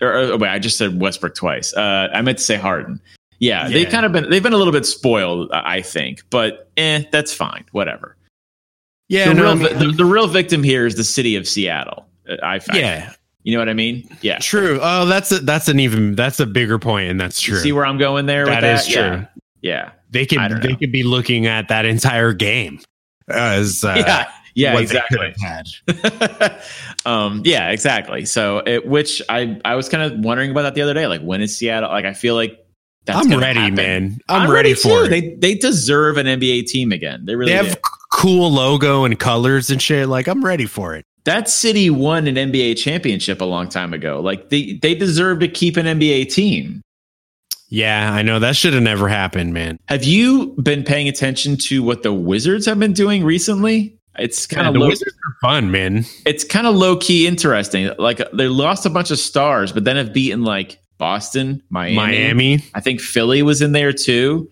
or, 0.00 0.32
or 0.32 0.36
wait, 0.36 0.50
I 0.50 0.58
just 0.58 0.76
said 0.76 1.00
Westbrook 1.00 1.34
twice. 1.34 1.72
Uh, 1.74 2.08
I 2.12 2.22
meant 2.22 2.38
to 2.38 2.44
say 2.44 2.56
Harden. 2.56 3.00
Yeah, 3.38 3.68
they've 3.68 3.88
kind 3.88 4.06
of 4.06 4.12
been 4.12 4.30
they've 4.30 4.42
been 4.42 4.52
a 4.52 4.56
little 4.56 4.72
bit 4.72 4.86
spoiled, 4.86 5.50
I 5.52 5.82
think, 5.82 6.22
but 6.30 6.70
eh, 6.76 7.02
that's 7.10 7.32
fine. 7.34 7.64
Whatever. 7.72 8.16
Yeah, 9.08 9.28
the, 9.28 9.34
no, 9.34 9.42
real, 9.42 9.50
I 9.50 9.54
mean- 9.54 9.78
the, 9.78 9.96
the 9.96 10.04
real 10.04 10.26
victim 10.28 10.62
here 10.62 10.86
is 10.86 10.96
the 10.96 11.04
city 11.04 11.36
of 11.36 11.46
Seattle. 11.46 12.06
Uh, 12.28 12.36
I, 12.42 12.54
I 12.70 12.78
yeah, 12.78 13.12
you 13.42 13.52
know 13.52 13.58
what 13.58 13.68
I 13.68 13.74
mean? 13.74 14.08
Yeah. 14.22 14.38
true. 14.38 14.78
Oh, 14.80 15.04
that's 15.04 15.30
a, 15.30 15.40
that's 15.40 15.68
an 15.68 15.78
even 15.78 16.14
that's 16.14 16.40
a 16.40 16.46
bigger 16.46 16.78
point, 16.78 17.10
and 17.10 17.20
that's 17.20 17.40
true. 17.40 17.58
See 17.58 17.72
where 17.72 17.84
I'm 17.84 17.98
going 17.98 18.24
there? 18.26 18.46
That 18.46 18.62
with 18.62 18.80
is 18.80 18.94
that? 18.94 19.16
true. 19.28 19.42
Yeah. 19.60 19.92
They 20.10 20.22
I 20.22 20.24
could 20.26 20.62
they 20.62 20.68
know. 20.72 20.76
could 20.76 20.92
be 20.92 21.02
looking 21.02 21.46
at 21.46 21.68
that 21.68 21.84
entire 21.84 22.32
game 22.32 22.80
as 23.28 23.84
uh, 23.84 23.94
Yeah. 23.98 24.30
Yeah. 24.54 24.76
they 24.76 24.82
exactly. 24.82 25.34
um, 27.06 27.42
yeah, 27.44 27.70
exactly. 27.70 28.24
So, 28.24 28.58
it, 28.58 28.86
which 28.86 29.20
I 29.28 29.60
I 29.64 29.74
was 29.74 29.88
kind 29.88 30.02
of 30.02 30.24
wondering 30.24 30.50
about 30.50 30.62
that 30.62 30.74
the 30.74 30.82
other 30.82 30.94
day. 30.94 31.06
Like, 31.06 31.22
when 31.22 31.40
is 31.40 31.56
Seattle? 31.56 31.90
Like, 31.90 32.04
I 32.04 32.12
feel 32.12 32.34
like 32.34 32.64
that's 33.04 33.26
I'm 33.26 33.38
ready, 33.38 33.60
happen. 33.60 33.74
man. 33.74 34.18
I'm, 34.28 34.50
ready, 34.50 34.74
for 34.74 34.88
too. 34.88 35.04
it. 35.04 35.08
They, 35.08 35.20
They 35.20 35.34
they 35.36 35.54
deserve 35.54 36.16
an 36.16 36.26
NBA 36.26 36.66
team 36.66 36.92
again. 36.92 37.26
They 37.26 37.34
really 37.36 37.52
have 37.52 37.74
do. 37.74 37.80
cool 38.12 38.50
logo 38.50 39.04
and 39.04 39.18
colors 39.18 39.70
and 39.70 39.80
shit. 39.80 40.08
Like 40.08 40.26
I'm 40.26 40.44
ready 40.44 40.66
for 40.66 40.94
it. 40.94 41.04
That 41.24 41.48
city 41.48 41.90
won 41.90 42.26
an 42.26 42.36
NBA 42.36 42.76
championship 42.78 43.40
a 43.40 43.44
long 43.44 43.68
time 43.68 43.92
ago. 43.92 44.20
Like 44.20 44.48
they 44.50 44.74
they 44.80 44.94
deserve 44.94 45.40
to 45.40 45.48
keep 45.48 45.76
an 45.76 45.86
NBA 45.86 46.32
team. 46.32 46.80
Yeah, 47.68 48.12
I 48.12 48.22
know 48.22 48.38
that 48.38 48.56
should 48.56 48.72
have 48.74 48.82
never 48.82 49.08
happened, 49.08 49.52
man. 49.52 49.78
Have 49.88 50.04
you 50.04 50.54
been 50.62 50.84
paying 50.84 51.08
attention 51.08 51.56
to 51.56 51.82
what 51.82 52.02
the 52.02 52.12
Wizards 52.12 52.66
have 52.66 52.78
been 52.78 52.92
doing 52.92 53.24
recently? 53.24 53.93
It's 54.18 54.46
kind 54.46 54.62
Yeah, 54.64 54.68
of 54.68 54.74
the 54.74 54.80
low, 54.80 54.88
Wizards 54.88 55.14
are 55.14 55.36
fun, 55.40 55.70
man. 55.70 56.04
it's 56.26 56.44
kind 56.44 56.66
of 56.66 56.74
low 56.76 56.96
key 56.96 57.26
interesting. 57.26 57.90
Like 57.98 58.20
they 58.32 58.48
lost 58.48 58.86
a 58.86 58.90
bunch 58.90 59.10
of 59.10 59.18
stars, 59.18 59.72
but 59.72 59.84
then 59.84 59.96
have 59.96 60.12
beaten 60.12 60.42
like 60.44 60.78
Boston, 60.98 61.62
Miami. 61.70 61.96
Miami. 61.96 62.64
I 62.74 62.80
think 62.80 63.00
Philly 63.00 63.42
was 63.42 63.60
in 63.62 63.72
there 63.72 63.92
too. 63.92 64.48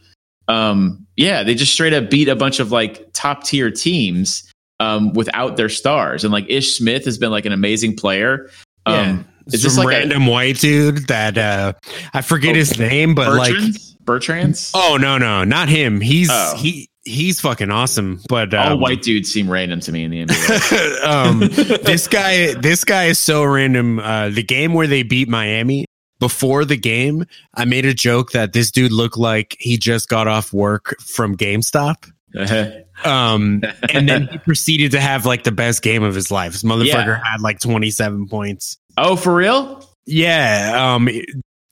Um, 0.49 1.07
yeah, 1.17 1.43
they 1.45 1.55
just 1.55 1.73
straight 1.73 1.93
up 1.93 2.11
beat 2.11 2.29
a 2.29 2.37
bunch 2.37 2.59
of 2.61 2.73
like 2.73 3.13
top 3.13 3.45
tier 3.45 3.71
teams 3.71 4.51
um, 4.81 5.13
without 5.13 5.57
their 5.57 5.69
stars. 5.69 6.25
And 6.25 6.33
like 6.33 6.47
Ish 6.49 6.77
Smith 6.77 7.05
has 7.05 7.17
been 7.19 7.31
like 7.31 7.47
an 7.47 7.53
amazing 7.53 7.97
player. 7.97 8.51
Um, 8.87 8.95
yeah. 8.95 9.23
It's 9.47 9.63
some 9.75 9.85
like 9.85 9.95
a- 9.97 9.99
random 10.01 10.27
white 10.27 10.59
dude 10.59 11.07
that 11.09 11.37
uh 11.39 11.73
I 12.15 12.23
forget 12.23 12.53
Oh, 12.53 12.59
his 12.59 12.79
name, 12.79 13.15
but 13.15 13.33
like 13.37 13.53
Bertrands? 13.55 13.97
Bertrands? 14.05 14.71
oh 14.75 14.97
no 15.01 15.19
no 15.19 15.43
not 15.45 15.69
him. 15.69 16.01
He's 16.01 16.29
Oh. 16.31 16.55
he 16.57 16.89
he's 17.05 17.41
fucking 17.41 17.71
awesome. 17.71 18.21
But 18.29 18.53
All 18.55 18.75
um, 18.75 18.81
white 18.81 19.03
dudes 19.03 19.31
seem 19.33 19.51
random 19.51 19.81
to 19.81 19.93
me 19.93 20.05
in 20.05 20.11
the 20.11 20.25
NBA. 20.27 21.05
um, 21.05 21.41
this 21.85 22.09
guy, 22.09 22.55
this 22.55 22.85
guy 22.85 23.05
is 23.07 23.19
so 23.19 23.45
random. 23.45 23.99
Uh, 23.99 24.29
the 24.31 24.43
game 24.43 24.73
where 24.75 24.87
they 24.87 25.03
beat 25.03 25.29
Miami. 25.29 25.87
Before 26.19 26.65
the 26.65 26.77
game, 26.77 27.25
I 27.53 27.65
made 27.65 27.85
a 27.85 27.93
joke 27.93 28.31
that 28.31 28.53
this 28.53 28.71
dude 28.71 28.93
looked 28.93 29.17
like 29.19 29.57
he 29.59 29.77
just 29.77 30.09
got 30.09 30.29
off 30.29 30.53
work 30.53 30.95
from 31.01 31.37
GameStop. 31.37 32.09
Um, 33.05 33.63
and 33.93 34.09
then 34.09 34.29
he 34.29 34.39
proceeded 34.39 34.93
to 34.93 35.01
have 35.01 35.27
like 35.27 35.43
the 35.43 35.51
best 35.51 35.83
game 35.83 36.05
of 36.05 36.15
his 36.15 36.31
life. 36.31 36.53
This 36.53 36.63
motherfucker 36.63 36.87
Yeah. 37.19 37.21
had 37.25 37.41
like 37.41 37.59
27 37.59 38.29
points. 38.29 38.79
oh, 38.97 39.17
for 39.17 39.35
real? 39.35 39.85
Yeah. 40.07 40.95
Um, 40.95 41.09
it, 41.09 41.25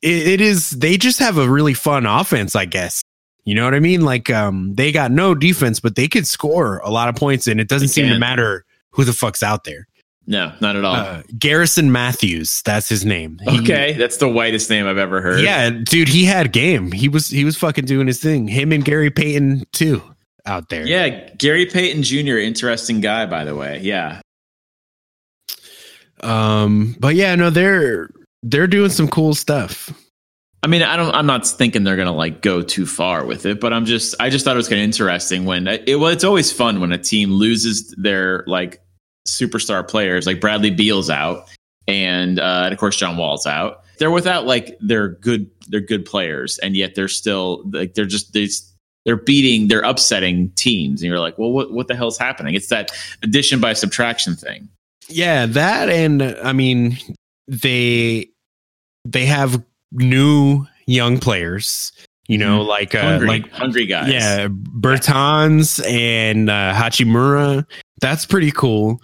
it 0.02 0.40
is, 0.40 0.70
they 0.70 0.96
just 0.96 1.20
have 1.20 1.38
a 1.38 1.48
really 1.48 1.74
fun 1.74 2.04
offense, 2.04 2.56
I 2.56 2.64
guess. 2.64 3.00
You 3.44 3.54
know 3.54 3.64
what 3.64 3.74
I 3.74 3.80
mean? 3.80 4.02
Like, 4.02 4.30
um, 4.30 4.74
they 4.74 4.92
got 4.92 5.10
no 5.10 5.34
defense, 5.34 5.80
but 5.80 5.96
they 5.96 6.08
could 6.08 6.26
score 6.26 6.78
a 6.78 6.90
lot 6.90 7.08
of 7.08 7.16
points, 7.16 7.46
and 7.46 7.60
it 7.60 7.68
doesn't 7.68 7.88
They 7.88 7.92
seem 7.92 8.08
to 8.10 8.18
matter 8.18 8.64
who 8.90 9.04
the 9.04 9.12
fuck's 9.12 9.42
out 9.42 9.64
there. 9.64 9.86
No, 10.26 10.52
not 10.60 10.76
at 10.76 10.84
all. 10.84 10.94
Uh, 10.94 11.22
Garrison 11.38 11.90
Matthews, 11.90 12.62
that's 12.62 12.88
his 12.88 13.04
name. 13.04 13.40
He- 13.48 13.60
okay, 13.60 13.94
that's 13.94 14.18
the 14.18 14.28
whitest 14.28 14.68
name 14.70 14.86
I've 14.86 14.98
ever 14.98 15.20
heard. 15.20 15.40
yeah, 15.40 15.70
dude, 15.70 16.08
he 16.08 16.24
had 16.24 16.52
game. 16.52 16.92
He 16.92 17.08
was 17.08 17.28
he 17.28 17.44
was 17.44 17.56
fucking 17.56 17.86
doing 17.86 18.06
his 18.06 18.20
thing. 18.20 18.46
Him 18.46 18.70
and 18.70 18.84
Gary 18.84 19.10
Payton 19.10 19.64
too 19.72 20.02
out 20.46 20.68
there. 20.68 20.86
Yeah, 20.86 21.30
Gary 21.36 21.66
Payton 21.66 22.02
Jr., 22.02 22.36
interesting 22.38 23.00
guy, 23.00 23.26
by 23.26 23.44
the 23.44 23.56
way. 23.56 23.80
Yeah. 23.82 24.20
Um, 26.22 26.94
but 27.00 27.14
yeah, 27.14 27.34
no, 27.34 27.50
they're 27.50 28.10
they're 28.42 28.66
doing 28.66 28.90
some 28.90 29.08
cool 29.08 29.34
stuff. 29.34 29.90
I 30.62 30.66
mean, 30.66 30.82
I 30.82 30.96
don't. 30.96 31.14
I'm 31.14 31.26
not 31.26 31.46
thinking 31.46 31.84
they're 31.84 31.96
gonna 31.96 32.12
like 32.12 32.42
go 32.42 32.60
too 32.62 32.84
far 32.84 33.24
with 33.24 33.46
it, 33.46 33.60
but 33.60 33.72
I'm 33.72 33.86
just. 33.86 34.14
I 34.20 34.28
just 34.28 34.44
thought 34.44 34.54
it 34.54 34.58
was 34.58 34.68
kind 34.68 34.80
of 34.80 34.84
interesting 34.84 35.46
when 35.46 35.66
it. 35.66 35.98
Well, 35.98 36.08
it's 36.08 36.24
always 36.24 36.52
fun 36.52 36.80
when 36.80 36.92
a 36.92 36.98
team 36.98 37.30
loses 37.30 37.94
their 37.96 38.44
like 38.46 38.82
superstar 39.26 39.86
players, 39.86 40.26
like 40.26 40.40
Bradley 40.40 40.70
Beal's 40.70 41.08
out, 41.08 41.48
and 41.88 42.38
uh, 42.38 42.62
and 42.64 42.74
of 42.74 42.78
course 42.78 42.96
John 42.96 43.16
Wall's 43.16 43.46
out. 43.46 43.84
They're 43.98 44.10
without 44.10 44.46
like 44.46 44.76
their 44.80 45.08
good. 45.08 45.50
They're 45.68 45.80
good 45.80 46.04
players, 46.04 46.58
and 46.58 46.76
yet 46.76 46.94
they're 46.94 47.08
still 47.08 47.62
like 47.72 47.94
they're 47.94 48.04
just 48.06 48.32
they. 48.32 48.48
They're 49.06 49.16
beating, 49.16 49.68
they're 49.68 49.80
upsetting 49.80 50.50
teams, 50.56 51.00
and 51.00 51.08
you're 51.08 51.20
like, 51.20 51.38
well, 51.38 51.50
what 51.52 51.72
what 51.72 51.88
the 51.88 51.96
hell's 51.96 52.18
happening? 52.18 52.54
It's 52.54 52.68
that 52.68 52.90
addition 53.22 53.58
by 53.58 53.72
subtraction 53.72 54.36
thing. 54.36 54.68
Yeah, 55.08 55.46
that 55.46 55.88
and 55.88 56.22
I 56.22 56.52
mean 56.52 56.98
they 57.48 58.28
they 59.06 59.24
have 59.24 59.64
new 59.92 60.66
young 60.86 61.18
players, 61.18 61.92
you 62.28 62.38
know, 62.38 62.62
like 62.62 62.94
uh 62.94 62.98
Mm-hmm. 62.98 63.08
Hungry, 63.10 63.28
like 63.28 63.50
hungry 63.52 63.86
guys. 63.86 64.12
yeah, 64.12 64.48
Bertans 64.48 65.84
and 65.88 66.48
uh 66.50 66.72
Hachimura. 66.74 67.64
That's 68.00 68.26
pretty 68.26 68.50
cool. 68.50 69.00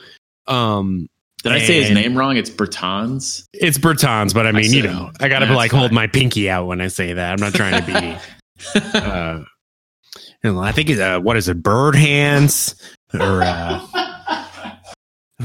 Um 0.47 1.09
Did 1.43 1.53
I 1.53 1.59
say 1.61 1.83
his 1.83 1.91
name 1.93 2.17
wrong? 2.17 2.37
It's 2.37 2.51
Bertans. 2.51 3.45
it's 3.53 3.79
Bertans, 3.79 4.33
but 4.35 4.47
I 4.47 4.53
mean, 4.53 4.73
you 4.73 4.83
know, 4.83 5.11
I 5.21 5.29
gotta 5.29 5.53
like 5.55 5.71
hold 5.73 5.93
my 5.93 6.07
pinky 6.07 6.49
out 6.51 6.67
when 6.67 6.81
I 6.81 6.89
say 6.89 7.13
that. 7.13 7.33
I'm 7.33 7.41
not 7.41 7.55
trying 7.55 7.83
to 7.83 7.87
be 7.87 8.81
uh 8.99 9.43
you 10.45 10.53
know, 10.53 10.61
I 10.61 10.73
think 10.73 10.91
it's 10.91 11.01
uh 11.01 11.19
what 11.21 11.37
is 11.37 11.49
it, 11.49 11.63
bird 11.63 11.95
hands 11.97 12.75
or 13.15 13.43
uh 13.43 13.85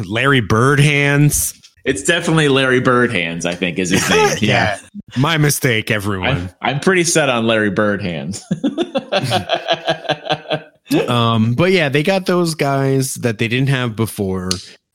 Larry 0.05 0.41
Bird 0.41 0.79
hands. 0.79 1.59
It's 1.83 2.03
definitely 2.03 2.47
Larry 2.49 2.79
Bird 2.79 3.11
hands. 3.11 3.45
I 3.45 3.55
think 3.55 3.79
is 3.79 3.89
his 3.89 4.07
name. 4.09 4.37
Yeah. 4.41 4.79
My 5.17 5.37
mistake, 5.37 5.91
everyone. 5.91 6.49
I'm, 6.61 6.75
I'm 6.75 6.79
pretty 6.79 7.03
set 7.03 7.29
on 7.29 7.47
Larry 7.47 7.71
Bird 7.71 8.01
hands. 8.01 8.43
Um, 11.07 11.53
but 11.53 11.71
yeah, 11.71 11.87
they 11.87 12.03
got 12.03 12.25
those 12.25 12.53
guys 12.53 13.15
that 13.15 13.37
they 13.37 13.47
didn't 13.47 13.69
have 13.69 13.95
before. 13.95 14.49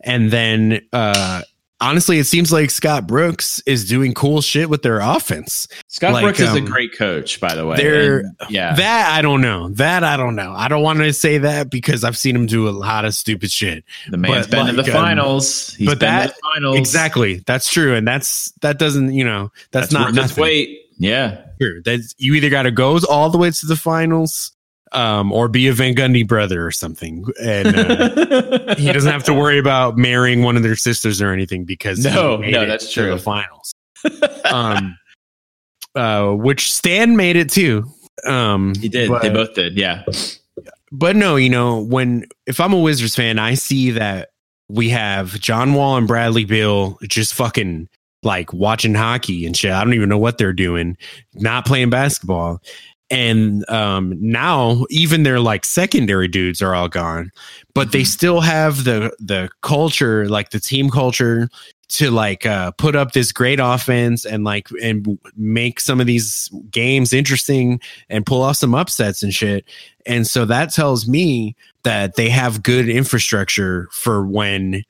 And 0.04 0.30
then 0.30 0.82
uh 0.92 1.40
honestly, 1.80 2.18
it 2.18 2.24
seems 2.24 2.52
like 2.52 2.70
Scott 2.70 3.06
Brooks 3.06 3.62
is 3.66 3.88
doing 3.88 4.14
cool 4.14 4.40
shit 4.40 4.70
with 4.70 4.82
their 4.82 5.00
offense. 5.00 5.68
Scott 5.88 6.12
Like, 6.12 6.24
Brooks 6.24 6.40
is 6.40 6.54
a 6.54 6.58
um, 6.58 6.64
great 6.64 6.96
coach, 6.96 7.40
by 7.40 7.54
the 7.54 7.66
way. 7.66 7.76
And, 8.20 8.36
yeah, 8.48 8.74
That 8.74 9.12
I 9.12 9.22
don't 9.22 9.40
know. 9.40 9.68
That 9.70 10.04
I 10.04 10.16
don't 10.16 10.36
know. 10.36 10.52
I 10.52 10.68
don't 10.68 10.82
want 10.82 10.98
to 11.00 11.12
say 11.12 11.38
that 11.38 11.70
because 11.70 12.04
I've 12.04 12.16
seen 12.16 12.34
him 12.34 12.46
do 12.46 12.68
a 12.68 12.70
lot 12.70 13.04
of 13.04 13.14
stupid 13.14 13.50
shit. 13.50 13.84
the 14.10 14.16
man's 14.16 14.46
but 14.46 14.50
been 14.50 14.68
in 14.68 14.76
like, 14.76 14.86
the 14.86 14.92
um, 14.92 15.02
finals. 15.02 15.74
He's 15.74 15.88
but 15.88 15.98
been 15.98 16.08
in 16.08 16.14
that- 16.14 16.34
the 16.34 16.40
finals. 16.54 16.78
Exactly. 16.78 17.42
That's 17.46 17.68
true. 17.70 17.94
And 17.94 18.06
that's 18.06 18.52
that 18.62 18.78
doesn't, 18.78 19.12
you 19.12 19.24
know, 19.24 19.52
that's, 19.70 19.92
not 19.92 20.14
worth 20.14 20.24
its 20.24 20.36
weight. 20.36 20.82
Yeah, 20.98 21.42
True. 21.60 21.82
That's 21.84 22.14
you 22.18 22.34
either 22.34 22.50
got 22.50 22.62
to 22.62 22.70
go 22.70 22.98
all 23.08 23.30
the 23.30 23.38
way 23.38 23.50
to 23.50 23.66
the 23.66 23.76
finals, 23.76 24.52
um, 24.96 25.30
or 25.30 25.46
be 25.46 25.68
a 25.68 25.74
Van 25.74 25.94
Gundy 25.94 26.26
brother 26.26 26.66
or 26.66 26.70
something, 26.70 27.26
and 27.42 27.68
uh, 27.68 28.74
he 28.78 28.90
doesn't 28.90 29.12
have 29.12 29.24
to 29.24 29.34
worry 29.34 29.58
about 29.58 29.98
marrying 29.98 30.42
one 30.42 30.56
of 30.56 30.62
their 30.62 30.74
sisters 30.74 31.20
or 31.20 31.32
anything 31.32 31.64
because 31.64 32.02
No, 32.02 32.38
no, 32.38 32.64
that's 32.66 32.90
true. 32.90 33.10
The 33.10 33.18
finals, 33.18 33.74
um, 34.50 34.98
uh, 35.94 36.30
which 36.30 36.72
Stan 36.72 37.14
made 37.14 37.36
it 37.36 37.50
too. 37.50 37.84
Um, 38.24 38.74
he 38.76 38.88
did. 38.88 39.10
But, 39.10 39.20
they 39.20 39.28
both 39.28 39.54
did. 39.54 39.76
Yeah, 39.76 40.02
but 40.90 41.14
no, 41.14 41.36
you 41.36 41.50
know, 41.50 41.80
when 41.80 42.26
if 42.46 42.58
I'm 42.58 42.72
a 42.72 42.80
Wizards 42.80 43.14
fan, 43.14 43.38
I 43.38 43.52
see 43.52 43.90
that 43.90 44.30
we 44.70 44.88
have 44.88 45.38
John 45.38 45.74
Wall 45.74 45.98
and 45.98 46.08
Bradley 46.08 46.46
Beal 46.46 46.98
just 47.02 47.34
fucking 47.34 47.88
like 48.22 48.50
watching 48.54 48.94
hockey 48.94 49.44
and 49.44 49.54
shit. 49.54 49.72
I 49.72 49.84
don't 49.84 49.92
even 49.92 50.08
know 50.08 50.18
what 50.18 50.38
they're 50.38 50.54
doing, 50.54 50.96
not 51.34 51.66
playing 51.66 51.90
basketball. 51.90 52.62
And 53.08 53.68
um, 53.70 54.14
now 54.20 54.84
even 54.90 55.22
their 55.22 55.38
like 55.38 55.64
secondary 55.64 56.26
dudes 56.28 56.60
are 56.60 56.74
all 56.74 56.88
gone, 56.88 57.30
but 57.74 57.92
they 57.92 58.02
Mhm. 58.02 58.06
still 58.06 58.40
have 58.40 58.84
the 58.84 59.14
the 59.20 59.48
culture, 59.62 60.28
like 60.28 60.50
the 60.50 60.58
team 60.58 60.90
culture, 60.90 61.48
to 61.88 62.10
like 62.10 62.44
uh, 62.46 62.72
put 62.72 62.96
up 62.96 63.12
this 63.12 63.30
great 63.30 63.60
offense 63.62 64.24
and 64.24 64.42
like 64.42 64.66
and 64.82 65.16
make 65.36 65.78
some 65.78 66.00
of 66.00 66.08
these 66.08 66.50
games 66.72 67.12
interesting 67.12 67.80
and 68.10 68.26
pull 68.26 68.42
off 68.42 68.56
some 68.56 68.74
upsets 68.74 69.22
and 69.22 69.32
shit. 69.32 69.64
And 70.04 70.26
so 70.26 70.44
that 70.46 70.72
tells 70.72 71.06
me 71.06 71.54
that 71.84 72.16
they 72.16 72.28
have 72.28 72.64
good 72.64 72.88
infrastructure 72.88 73.86
for 73.92 74.26
when 74.26 74.82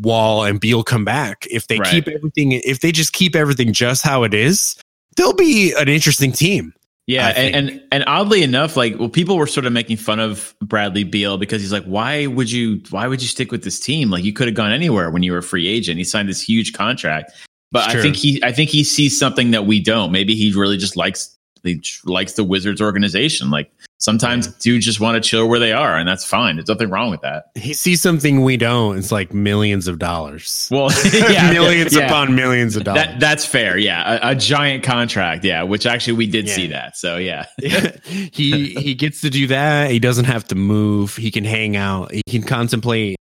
Wall 0.00 0.42
and 0.42 0.58
Beal 0.58 0.82
come 0.82 1.04
back. 1.04 1.46
If 1.48 1.68
they 1.68 1.78
Right. 1.78 1.92
keep 1.92 2.08
everything, 2.08 2.52
if 2.52 2.80
they 2.80 2.90
just 2.90 3.12
keep 3.12 3.36
everything 3.36 3.72
just 3.72 4.02
how 4.02 4.24
it 4.24 4.34
is, 4.34 4.74
they'll 5.16 5.32
be 5.32 5.72
an 5.74 5.88
interesting 5.88 6.32
team. 6.32 6.72
Yeah, 7.06 7.28
and, 7.36 7.70
and 7.70 7.82
and 7.92 8.04
oddly 8.06 8.42
enough, 8.42 8.76
like, 8.76 8.98
well, 8.98 9.08
people 9.08 9.36
were 9.36 9.46
sort 9.46 9.64
of 9.66 9.72
making 9.72 9.96
fun 9.96 10.18
of 10.18 10.54
Bradley 10.60 11.04
Beal 11.04 11.38
because 11.38 11.62
he's 11.62 11.72
like, 11.72 11.84
why 11.84 12.26
would 12.26 12.50
you, 12.50 12.82
why 12.90 13.06
would 13.06 13.22
you 13.22 13.28
stick 13.28 13.52
with 13.52 13.62
this 13.62 13.78
team? 13.78 14.10
Like, 14.10 14.24
you 14.24 14.32
could 14.32 14.48
have 14.48 14.56
gone 14.56 14.72
anywhere 14.72 15.10
when 15.10 15.22
you 15.22 15.32
were 15.32 15.38
a 15.38 15.42
free 15.42 15.68
agent. 15.68 15.98
He 15.98 16.04
signed 16.04 16.28
this 16.28 16.42
huge 16.42 16.72
contract. 16.72 17.32
but 17.70 17.84
It's 17.84 17.88
I 17.88 17.92
true. 17.92 18.02
think 18.02 18.16
he 18.16 18.42
I 18.42 18.52
think 18.52 18.70
he 18.70 18.82
sees 18.84 19.18
something 19.18 19.52
that 19.52 19.66
we 19.66 19.80
don't. 19.80 20.10
Maybe 20.10 20.34
he 20.34 20.52
really 20.52 20.76
just 20.76 20.96
likes 20.96 21.35
he 21.66 21.82
likes 22.04 22.32
the 22.34 22.44
Wizards 22.44 22.80
organization. 22.80 23.50
Like 23.50 23.70
sometimes 23.98 24.48
dudes 24.56 24.84
just 24.84 25.00
want 25.00 25.22
to 25.22 25.26
chill 25.28 25.48
where 25.48 25.58
they 25.58 25.72
are, 25.72 25.96
and 25.96 26.08
that's 26.08 26.24
fine. 26.24 26.56
There's 26.56 26.68
nothing 26.68 26.90
wrong 26.90 27.10
with 27.10 27.22
that. 27.22 27.46
He 27.54 27.72
sees 27.74 28.00
something 28.00 28.42
we 28.42 28.56
don't. 28.56 28.98
It's 28.98 29.10
like 29.12 29.32
millions 29.34 29.88
of 29.88 29.98
dollars. 29.98 30.68
Well, 30.70 30.90
yeah, 31.12 31.50
millions 31.52 31.94
yeah. 31.94 32.06
upon 32.06 32.34
millions 32.34 32.76
of 32.76 32.84
dollars. 32.84 33.04
That 33.06 33.20
that's 33.20 33.44
fair. 33.44 33.78
Yeah, 33.78 34.18
a, 34.28 34.30
a 34.32 34.34
giant 34.34 34.84
contract. 34.84 35.44
Yeah, 35.44 35.62
which 35.62 35.86
actually 35.86 36.14
we 36.14 36.26
did 36.26 36.46
Yeah. 36.46 36.54
see 36.54 36.66
that. 36.68 36.96
So 36.96 37.16
yeah, 37.18 37.46
he 37.58 38.74
he 38.74 38.94
gets 38.94 39.20
to 39.22 39.30
do 39.30 39.46
that. 39.48 39.90
He 39.90 39.98
doesn't 39.98 40.26
have 40.26 40.44
to 40.48 40.54
move. 40.54 41.16
He 41.16 41.30
can 41.30 41.44
hang 41.44 41.76
out. 41.76 42.12
He 42.12 42.22
can 42.28 42.42
contemplate 42.42 43.16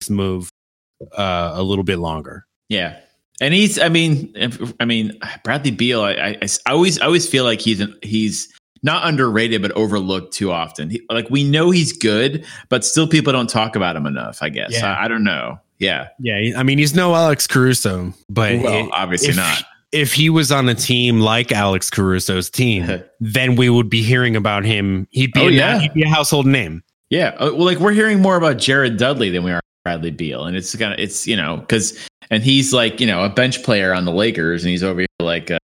his 0.00 0.10
move 0.10 0.48
uh, 1.16 1.52
a 1.54 1.62
little 1.62 1.84
bit 1.84 1.98
longer. 1.98 2.46
yeah. 2.68 2.96
And 3.40 3.52
he's. 3.54 3.78
I 3.78 3.88
mean, 3.88 4.32
if- 4.34 4.72
I 4.80 4.84
mean 4.84 5.18
Bradley 5.42 5.70
Beal. 5.70 6.02
I, 6.02 6.12
I, 6.12 6.38
I 6.66 6.72
always 6.72 7.00
I 7.00 7.06
always 7.06 7.28
feel 7.28 7.44
like 7.44 7.60
he's 7.60 7.80
an, 7.80 7.96
he's 8.02 8.52
not 8.82 9.06
underrated 9.06 9.62
but 9.62 9.72
overlooked 9.72 10.32
too 10.32 10.52
often. 10.52 10.90
He, 10.90 11.02
like 11.10 11.28
we 11.30 11.42
know 11.44 11.70
he's 11.70 11.92
good, 11.92 12.44
but 12.68 12.84
still 12.84 13.08
people 13.08 13.32
don't 13.32 13.48
talk 13.50 13.76
about 13.76 13.96
him 13.96 14.06
enough. 14.06 14.38
I 14.42 14.50
guess. 14.50 14.72
Yeah. 14.72 14.92
I, 14.94 15.04
I 15.04 15.08
don't 15.08 15.24
know. 15.24 15.58
Yeah. 15.78 16.08
Yeah, 16.20 16.52
I 16.56 16.62
mean 16.62 16.78
he's 16.78 16.94
no 16.94 17.14
Alex 17.14 17.46
Caruso, 17.46 18.12
but 18.28 18.60
Well, 18.62 18.86
it- 18.86 18.90
obviously 18.92 19.30
if, 19.30 19.36
not. 19.36 19.64
If 19.90 20.12
he 20.12 20.28
was 20.30 20.50
on 20.50 20.68
a 20.68 20.74
team 20.74 21.20
like 21.20 21.52
Alex 21.52 21.88
Caruso's 21.90 22.50
team, 22.50 23.02
then 23.20 23.56
we 23.56 23.68
would 23.70 23.88
be 23.90 24.02
hearing 24.02 24.34
about 24.36 24.64
him. 24.64 25.06
He'd 25.10 25.32
be 25.32 25.40
Oh, 25.40 25.48
a, 25.48 25.50
yeah. 25.50 25.78
he'd 25.78 25.94
be 25.94 26.02
a 26.02 26.08
household 26.08 26.46
name. 26.46 26.82
Yeah, 27.10 27.28
uh, 27.38 27.50
well, 27.54 27.64
like 27.64 27.78
we're 27.78 27.92
hearing 27.92 28.20
more 28.20 28.36
about 28.36 28.56
Jared 28.58 28.96
Dudley 28.96 29.30
than 29.30 29.44
we 29.44 29.52
are 29.52 29.60
Bradley 29.84 30.10
Beal, 30.10 30.44
and 30.46 30.56
it's 30.56 30.74
kind 30.74 30.92
of 30.92 30.98
it's 30.98 31.26
you 31.28 31.36
know 31.36 31.58
because 31.58 31.96
and 32.30 32.42
he's 32.42 32.72
like 32.72 33.00
you 33.00 33.06
know 33.06 33.24
a 33.24 33.28
bench 33.28 33.62
player 33.62 33.92
on 33.94 34.04
the 34.04 34.12
Lakers, 34.12 34.64
and 34.64 34.70
he's 34.70 34.82
over 34.82 35.00
here 35.00 35.08
like 35.20 35.50
uh, 35.50 35.58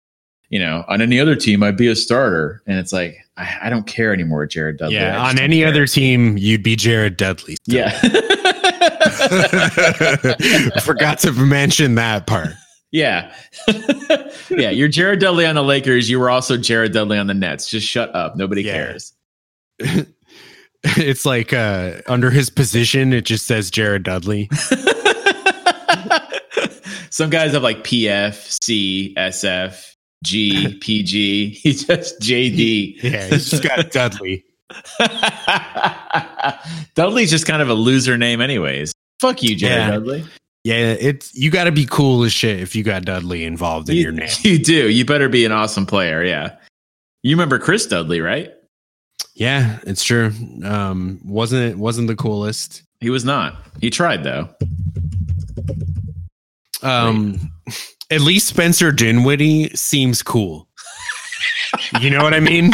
you 0.48 0.59
know 0.59 0.84
on 0.88 1.00
any 1.02 1.20
other 1.20 1.36
team 1.36 1.62
I'd 1.62 1.76
be 1.76 1.88
a 1.88 1.96
starter, 1.96 2.62
and 2.66 2.78
it's 2.78 2.92
like 2.92 3.16
I, 3.36 3.59
I 3.64 3.70
don't 3.70 3.86
care 3.86 4.12
anymore, 4.12 4.46
Jared 4.46 4.78
Dudley. 4.78 4.94
Yeah, 4.96 5.20
on 5.22 5.38
any 5.38 5.61
care. 5.61 5.68
other 5.68 5.86
team, 5.86 6.38
you'd 6.38 6.62
be 6.62 6.76
Jared 6.76 7.16
Dudley. 7.16 7.57
still. 7.57 7.74
yeah, 7.76 7.90
Forgot 10.80 11.18
to 11.20 11.32
mention 11.32 11.94
that 11.96 12.26
part. 12.26 12.48
yeah, 12.92 13.32
yeah. 14.50 14.70
You're 14.70 14.88
Jared 14.88 15.20
Dudley 15.20 15.46
on 15.46 15.54
the 15.54 15.62
Lakers. 15.62 16.09
You 16.09 16.18
were 16.20 16.30
also 16.30 16.57
Jared 16.57 16.92
Dudley 16.92 17.18
on 17.18 17.26
the 17.26 17.34
Nets. 17.34 17.68
Just 17.68 17.86
shut 17.86 18.14
up. 18.14 18.36
Nobody 18.36 18.62
Yeah. 18.62 18.72
cares. 18.72 19.12
It's 20.88 21.26
like 21.26 21.52
uh, 21.52 21.94
under 22.07 22.30
his 22.30 22.48
position, 22.48 23.12
it 23.12 23.24
just 23.24 23.46
says 23.46 23.72
Jared 23.72 24.04
Dudley. 24.04 24.48
Some 27.16 27.30
guys 27.30 27.52
have 27.52 27.62
like 27.62 27.78
PF, 27.82 28.62
C, 28.62 29.14
SF, 29.16 29.94
G, 30.22 30.76
PG. 30.82 31.48
He's 31.62 31.82
just 31.86 32.20
JD. 32.20 33.02
Yeah, 33.02 33.28
he's 33.28 33.48
just 33.48 33.62
got 33.62 33.90
Dudley. 33.90 34.44
Dudley's 36.94 37.30
just 37.30 37.46
kind 37.46 37.62
of 37.62 37.70
a 37.70 37.74
loser 37.74 38.18
name, 38.18 38.42
anyways. 38.42 38.92
Fuck 39.18 39.42
you, 39.42 39.56
Jared 39.56 39.78
Yeah. 39.78 39.90
Dudley. 39.92 40.24
Yeah, 40.64 40.74
it's 41.00 41.34
you 41.34 41.50
got 41.50 41.64
to 41.64 41.72
be 41.72 41.86
cool 41.86 42.22
as 42.22 42.34
shit 42.34 42.60
if 42.60 42.76
you 42.76 42.82
got 42.82 43.06
Dudley 43.06 43.44
involved 43.44 43.88
in 43.88 43.96
You, 43.96 44.02
your 44.02 44.12
name. 44.12 44.28
you 44.42 44.58
do. 44.58 44.90
You 44.90 45.06
better 45.06 45.30
be 45.30 45.46
an 45.46 45.52
awesome 45.52 45.86
player. 45.86 46.22
Yeah. 46.22 46.56
You 47.22 47.34
remember 47.34 47.58
Chris 47.58 47.86
Dudley, 47.86 48.20
right? 48.20 48.52
Yeah, 49.34 49.78
it's 49.86 50.04
true. 50.04 50.32
Um, 50.64 51.18
wasn't 51.24 51.70
it 51.70 51.78
wasn't 51.78 52.08
the 52.08 52.16
coolest. 52.16 52.82
He 53.00 53.08
was 53.08 53.24
not. 53.24 53.56
He 53.80 53.88
tried 53.88 54.22
though. 54.22 54.50
Um, 56.83 57.53
at 58.11 58.20
least 58.20 58.49
Spencer 58.49 58.93
Dinwiddie 58.93 59.70
seems 59.77 60.22
cool. 60.22 60.68
you 62.01 62.11
know 62.11 62.22
what 62.22 62.35
I 62.35 62.41
mean? 62.41 62.72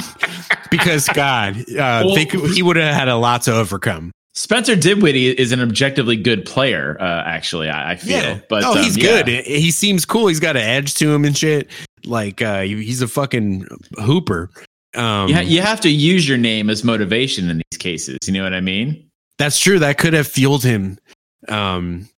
Because 0.70 1.08
God, 1.08 1.56
uh, 1.70 2.02
Well- 2.04 2.14
they 2.14 2.26
could, 2.26 2.50
he 2.50 2.62
would 2.62 2.76
have 2.76 2.94
had 2.94 3.08
a 3.08 3.16
lot 3.16 3.42
to 3.42 3.54
overcome. 3.54 4.12
Spencer 4.34 4.74
Dinwiddie 4.74 5.38
is 5.38 5.52
an 5.52 5.60
objectively 5.60 6.16
good 6.16 6.46
player, 6.46 6.96
uh, 6.98 7.22
actually, 7.26 7.68
I, 7.68 7.92
I 7.92 7.96
feel. 7.96 8.40
But 8.48 8.64
oh, 8.64 8.72
um, 8.72 8.82
he's 8.82 8.96
yeah. 8.96 9.22
good. 9.22 9.44
He 9.44 9.70
seems 9.70 10.06
cool. 10.06 10.26
He's 10.26 10.40
got 10.40 10.56
an 10.56 10.62
edge 10.62 10.94
to 10.94 11.12
him 11.12 11.26
and 11.26 11.36
shit. 11.36 11.68
Like 12.06 12.40
uh, 12.40 12.62
he's 12.62 13.02
a 13.02 13.08
fucking 13.08 13.66
hooper. 13.98 14.50
Um, 14.94 15.28
You, 15.28 15.34
ha- 15.34 15.40
you 15.42 15.60
have 15.60 15.80
to 15.82 15.90
use 15.90 16.26
your 16.26 16.38
name 16.38 16.70
as 16.70 16.82
motivation 16.82 17.50
in 17.50 17.58
these 17.58 17.78
cases. 17.78 18.18
You 18.26 18.32
know 18.32 18.42
what 18.42 18.54
I 18.54 18.62
mean? 18.62 19.06
That's 19.36 19.58
true. 19.58 19.78
That 19.78 19.98
could 19.98 20.14
have 20.14 20.26
fueled 20.26 20.64
him. 20.64 20.98
Um, 21.48 22.08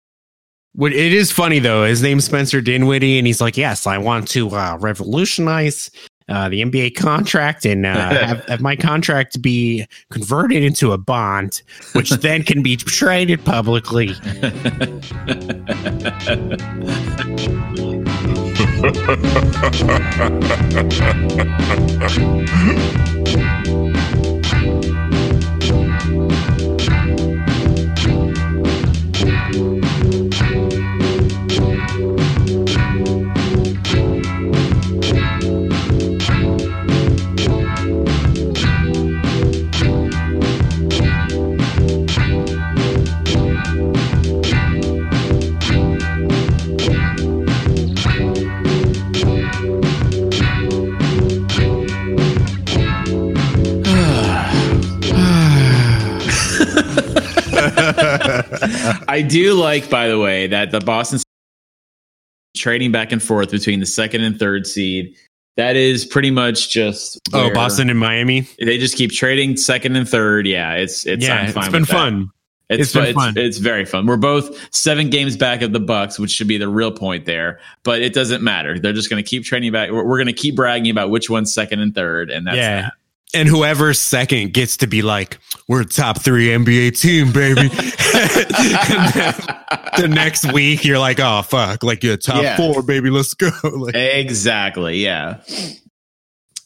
what 0.74 0.92
it 0.92 1.12
is 1.12 1.30
funny 1.32 1.58
though. 1.58 1.84
His 1.84 2.02
name's 2.02 2.24
Spencer 2.24 2.60
Dinwiddie, 2.60 3.18
and 3.18 3.26
he's 3.26 3.40
like, 3.40 3.56
"Yes, 3.56 3.86
I 3.86 3.98
want 3.98 4.28
to 4.28 4.50
uh, 4.50 4.76
revolutionize 4.80 5.90
uh, 6.28 6.48
the 6.48 6.62
NBA 6.62 6.96
contract 6.96 7.64
and 7.64 7.86
uh, 7.86 8.24
have, 8.26 8.44
have 8.46 8.60
my 8.60 8.76
contract 8.76 9.40
be 9.40 9.86
converted 10.10 10.62
into 10.62 10.92
a 10.92 10.98
bond, 10.98 11.62
which 11.92 12.10
then 12.20 12.42
can 12.42 12.62
be 12.62 12.76
traded 12.76 13.44
publicly." 13.44 14.14
I 59.09 59.22
do 59.22 59.55
like, 59.55 59.88
by 59.90 60.09
the 60.09 60.18
way, 60.18 60.46
that 60.46 60.70
the 60.70 60.80
Boston 60.80 61.20
trading 62.57 62.92
back 62.92 63.12
and 63.12 63.22
forth 63.22 63.50
between 63.50 63.80
the 63.80 63.86
second 63.86 64.22
and 64.22 64.38
third 64.38 64.66
seed. 64.66 65.14
That 65.57 65.76
is 65.76 66.05
pretty 66.05 66.32
much 66.32 66.70
just 66.70 67.20
Oh, 67.32 67.52
Boston 67.55 67.88
and 67.88 67.98
Miami. 67.98 68.48
They 68.59 68.76
just 68.76 68.96
keep 68.96 69.12
trading 69.12 69.57
second 69.57 69.94
and 69.94 70.09
third. 70.09 70.46
Yeah, 70.46 70.74
it's 70.74 71.07
it's 71.07 71.24
yeah, 71.24 71.46
it's 71.48 71.68
been 71.68 71.84
fun. 71.84 72.30
It's, 72.70 72.80
It's 72.80 72.92
been 72.92 73.05
it's, 73.05 73.14
fun. 73.14 73.34
It's 73.36 73.59
very 73.59 73.84
fun. 73.84 74.07
We're 74.07 74.16
both 74.16 74.57
seven 74.74 75.11
games 75.11 75.36
back 75.36 75.62
of 75.62 75.72
the 75.72 75.80
Bucks, 75.80 76.18
which 76.18 76.30
should 76.30 76.48
be 76.48 76.57
the 76.57 76.68
real 76.68 76.90
point 76.90 77.26
there. 77.26 77.61
But 77.82 78.02
it 78.02 78.14
doesn't 78.14 78.42
matter. 78.42 78.78
They're 78.78 78.94
just 78.94 79.11
going 79.11 79.22
to 79.22 79.28
keep 79.28 79.44
trading 79.44 79.70
back. 79.70 79.90
We're, 79.90 80.05
we're 80.05 80.16
going 80.16 80.26
to 80.28 80.32
keep 80.32 80.57
bragging 80.57 80.90
about 80.90 81.11
which 81.11 81.28
one's 81.28 81.52
second 81.52 81.80
and 81.80 81.94
third, 81.94 82.30
and 82.30 82.46
that's 82.46 82.57
yeah. 82.57 82.82
that. 82.82 82.92
And 83.35 83.49
whoever's 83.49 83.99
second 84.01 84.53
gets 84.53 84.76
to 84.78 84.87
be 84.87 85.03
like, 85.03 85.39
"We're 85.68 85.82
a 85.82 85.85
top 85.85 86.20
three 86.20 86.49
NBA 86.49 87.01
team, 87.01 87.32
baby." 87.32 87.70
And 88.14 89.12
then 89.12 89.35
the 89.99 90.09
next 90.09 90.53
week, 90.53 90.85
you're 90.85 90.99
like, 90.99 91.18
"Oh 91.20 91.43
fuck!" 91.43 91.82
Like 91.82 92.05
you're 92.05 92.16
top 92.16 92.43
Yeah. 92.43 92.57
four, 92.57 92.82
baby. 92.82 93.11
Let's 93.11 93.35
go. 93.35 93.51
like, 93.64 93.95
Exactly. 93.97 94.99
Yeah. 95.03 95.41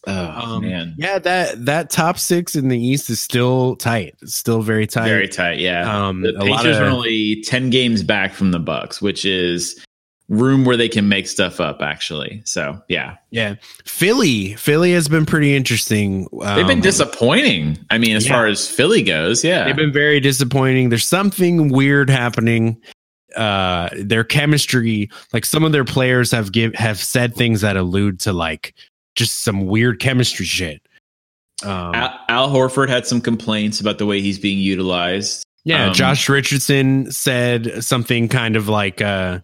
Oh 0.06 0.56
Um, 0.56 0.62
man, 0.62 0.94
yeah, 0.98 1.18
that 1.18 1.64
that 1.66 1.90
top 1.90 2.18
six 2.18 2.54
in 2.54 2.68
the 2.68 2.78
East 2.78 3.10
is 3.10 3.20
still 3.20 3.76
tight. 3.76 4.14
It's 4.22 4.34
still 4.34 4.62
very 4.62 4.86
tight. 4.86 5.08
very 5.08 5.28
tight. 5.28 5.58
Yeah. 5.58 6.06
Um, 6.08 6.22
the 6.22 6.30
a 6.30 6.44
lot 6.44 6.58
Pacers 6.60 6.76
of- 6.78 6.82
are 6.84 6.86
only 6.86 7.42
ten 7.44 7.68
games 7.70 8.02
back 8.02 8.32
from 8.32 8.50
the 8.50 8.58
Bucks, 8.58 9.02
which 9.02 9.24
is 9.24 9.82
room 10.28 10.64
where 10.64 10.76
they 10.76 10.88
can 10.88 11.08
make 11.08 11.26
stuff 11.26 11.60
up. 11.60 11.80
Actually, 11.82 12.42
so 12.44 12.80
yeah, 12.88 13.16
yeah, 13.30 13.54
Philly, 13.84 14.54
Philly 14.54 14.92
has 14.92 15.08
been 15.08 15.24
pretty 15.26 15.54
interesting. 15.56 16.24
they've 16.32 16.66
been 16.66 16.78
Um, 16.78 16.80
disappointing. 16.80 17.78
I 17.90 17.98
mean, 17.98 18.16
as 18.16 18.26
yeah. 18.26 18.32
far 18.32 18.46
as 18.46 18.68
Philly 18.68 19.02
goes, 19.02 19.42
yeah. 19.44 19.64
They've 19.64 19.76
been 19.76 19.92
very 19.92 20.20
disappointing. 20.20 20.88
There's 20.90 21.06
something 21.06 21.68
weird 21.70 22.10
happening. 22.10 22.80
Uh, 23.36 23.90
their 23.94 24.24
chemistry, 24.24 25.10
like 25.32 25.44
some 25.44 25.62
of 25.62 25.72
their 25.72 25.84
players 25.84 26.30
have 26.32 26.50
give 26.50 26.74
have 26.74 26.98
said 26.98 27.34
things 27.34 27.60
that 27.60 27.76
allude 27.76 28.18
to 28.20 28.32
like 28.32 28.74
just 29.16 29.42
some 29.44 29.66
weird 29.66 30.00
chemistry 30.00 30.46
shit. 30.46 30.80
Um, 31.62 31.94
Al, 31.94 32.18
Al 32.28 32.48
Horford 32.50 32.88
had 32.88 33.06
some 33.06 33.20
complaints 33.20 33.80
about 33.80 33.98
the 33.98 34.06
way 34.06 34.20
he's 34.20 34.38
being 34.38 34.58
utilized. 34.58 35.44
yeah, 35.64 35.88
um, 35.88 35.92
Josh 35.94 36.28
Richardson 36.28 37.10
said 37.10 37.82
something 37.84 38.28
kind 38.28 38.56
of 38.56 38.68
like 38.68 39.02
uh, 39.02 39.40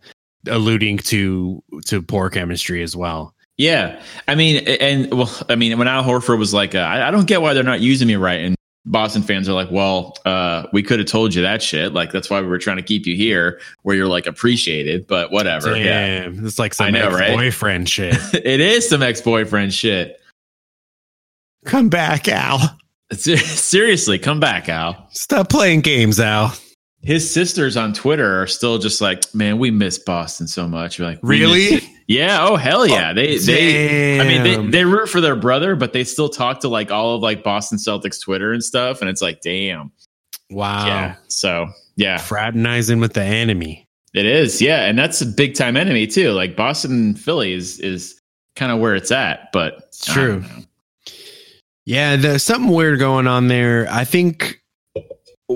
alluding 0.49 0.99
to 0.99 1.63
to 1.87 2.03
poor 2.03 2.31
chemistry 2.31 2.83
as 2.83 2.97
well. 2.97 3.35
Yeah, 3.57 4.03
I 4.27 4.35
mean, 4.35 4.67
and 4.67 5.13
well, 5.15 5.31
I 5.49 5.55
mean, 5.55 5.79
when 5.79 5.87
Al 5.87 6.03
Horford 6.03 6.39
was 6.39 6.53
like, 6.53 6.75
uh, 6.75 6.79
I, 6.79 7.09
I 7.09 7.11
don't 7.11 7.27
get 7.27 7.41
why 7.41 7.55
they're 7.55 7.63
not 7.63 7.81
using 7.81 8.09
me 8.09 8.17
right, 8.17 8.41
and 8.41 8.57
Boston 8.87 9.23
fans 9.23 9.49
are 9.49 9.53
like, 9.53 9.71
well, 9.71 10.17
uh, 10.25 10.67
we 10.73 10.83
could 10.83 10.99
have 10.99 11.09
told 11.09 11.35
you 11.35 11.43
that 11.43 11.63
shit. 11.63 11.93
Like 11.95 12.13
that's 12.13 12.29
why 12.29 12.41
we 12.41 12.49
were 12.49 12.59
trying 12.59 12.77
to 12.77 12.83
keep 12.83 13.07
you 13.07 13.17
here, 13.17 13.61
where 13.83 13.95
you're 13.97 14.09
like 14.09 14.27
appreciated, 14.27 15.07
but 15.07 15.31
whatever. 15.31 15.77
Yeah, 15.77 16.29
it's 16.31 16.59
like 16.59 16.75
some 16.75 16.87
I 16.87 16.91
know, 16.91 17.11
right? 17.11 17.31
ex-boyfriend 17.31 17.89
shit. 17.89 18.17
it 18.35 18.61
is 18.61 18.89
some 18.89 19.03
ex 19.03 19.21
boyfriend 19.21 19.73
shit. 19.73 20.21
Come 21.65 21.89
back, 21.89 22.29
Al. 22.29 22.77
Seriously, 23.13 24.19
come 24.19 24.41
back, 24.41 24.69
Al. 24.69 25.09
Stop 25.13 25.49
playing 25.49 25.81
games, 25.81 26.21
Al. 26.21 26.55
His 27.05 27.33
sisters 27.33 27.77
on 27.77 27.93
Twitter 27.93 28.41
are 28.43 28.47
still 28.47 28.79
just 28.79 29.01
like, 29.01 29.23
man, 29.35 29.59
we 29.59 29.71
miss 29.71 29.99
Boston 29.99 30.47
so 30.47 30.67
much. 30.67 30.99
You're 30.99 31.09
like, 31.09 31.19
Really? 31.23 31.81
Yeah. 32.07 32.47
Oh 32.47 32.57
hell 32.57 32.81
oh, 32.83 32.85
yeah. 32.85 33.13
they 33.15 33.39
they. 33.39 34.21
I 34.21 34.25
mean, 34.25 34.43
they, 34.43 34.79
they 34.79 34.85
root 34.85 35.09
for 35.09 35.21
their 35.23 35.37
brother, 35.37 35.75
but 35.75 35.93
they 35.95 36.05
still 36.05 36.29
talk 36.29 36.61
to 36.61 36.69
like 36.69 36.91
all 36.91 37.17
of 37.17 37.23
like 37.23 37.43
Boston 37.43 37.79
Celtics 37.79 38.21
Twitter 38.23 38.53
and 38.53 38.63
stuff, 38.63 39.01
and 39.01 39.09
it's 39.09 39.23
like, 39.23 39.41
damn. 39.41 39.91
wow. 40.51 40.87
Yeah. 40.87 41.15
So 41.29 41.67
yeah, 41.97 42.19
Fraternizing 42.19 43.01
with 43.01 43.15
the 43.15 43.23
enemy. 43.23 43.87
it 44.13 44.27
is. 44.27 44.61
Yeah, 44.61 44.85
and 44.85 44.99
that's 44.99 45.21
a 45.23 45.27
big 45.27 45.55
time 45.55 45.77
enemy 45.79 46.07
too. 46.07 46.33
Like 46.33 46.57
Boston 46.57 46.93
and 46.93 47.19
Philly 47.19 47.55
is 47.55 47.81
is 47.81 48.21
kind 48.57 48.71
of 48.71 48.81
where 48.81 48.95
it's 48.95 49.11
at, 49.11 49.51
but 49.53 49.85
It's 49.89 50.05
true. 50.05 50.45
Yeah, 51.87 52.17
there's 52.17 52.43
something 52.43 52.71
weird 52.73 52.99
going 52.99 53.27
on 53.27 53.49
there. 53.49 53.87
I 53.91 54.05
think 54.05 54.61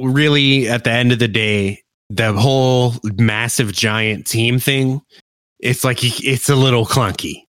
really 0.02 0.68
at 0.68 0.84
the 0.84 0.90
end 0.90 1.12
of 1.12 1.18
the 1.18 1.28
day, 1.28 1.82
the 2.10 2.32
whole 2.32 2.94
massive 3.18 3.72
giant 3.72 4.26
team 4.26 4.58
thing, 4.58 5.00
it's 5.58 5.84
like 5.84 5.98
it's 6.02 6.48
a 6.48 6.56
little 6.56 6.86
clunky. 6.86 7.44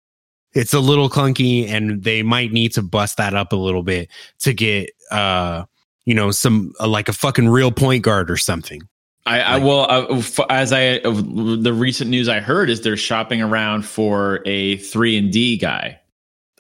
It's 0.53 0.73
a 0.73 0.79
little 0.79 1.09
clunky 1.09 1.69
and 1.69 2.03
they 2.03 2.23
might 2.23 2.51
need 2.51 2.73
to 2.73 2.81
bust 2.81 3.17
that 3.17 3.35
up 3.35 3.53
a 3.53 3.55
little 3.55 3.83
bit 3.83 4.09
to 4.39 4.53
get 4.53 4.89
uh 5.11 5.63
you 6.05 6.15
know 6.15 6.31
some 6.31 6.73
uh, 6.79 6.87
like 6.87 7.07
a 7.07 7.13
fucking 7.13 7.49
real 7.49 7.71
point 7.71 8.03
guard 8.03 8.31
or 8.31 8.37
something. 8.37 8.81
I, 9.25 9.41
I 9.41 9.57
well, 9.57 9.85
uh, 9.91 10.17
f- 10.17 10.39
as 10.49 10.73
I 10.73 10.97
uh, 10.99 11.11
the 11.11 11.71
recent 11.71 12.09
news 12.09 12.27
I 12.27 12.39
heard 12.39 12.69
is 12.69 12.81
they're 12.81 12.97
shopping 12.97 13.43
around 13.43 13.83
for 13.85 14.41
a 14.45 14.77
three 14.77 15.17
and 15.17 15.31
D 15.31 15.55
guy. 15.55 15.99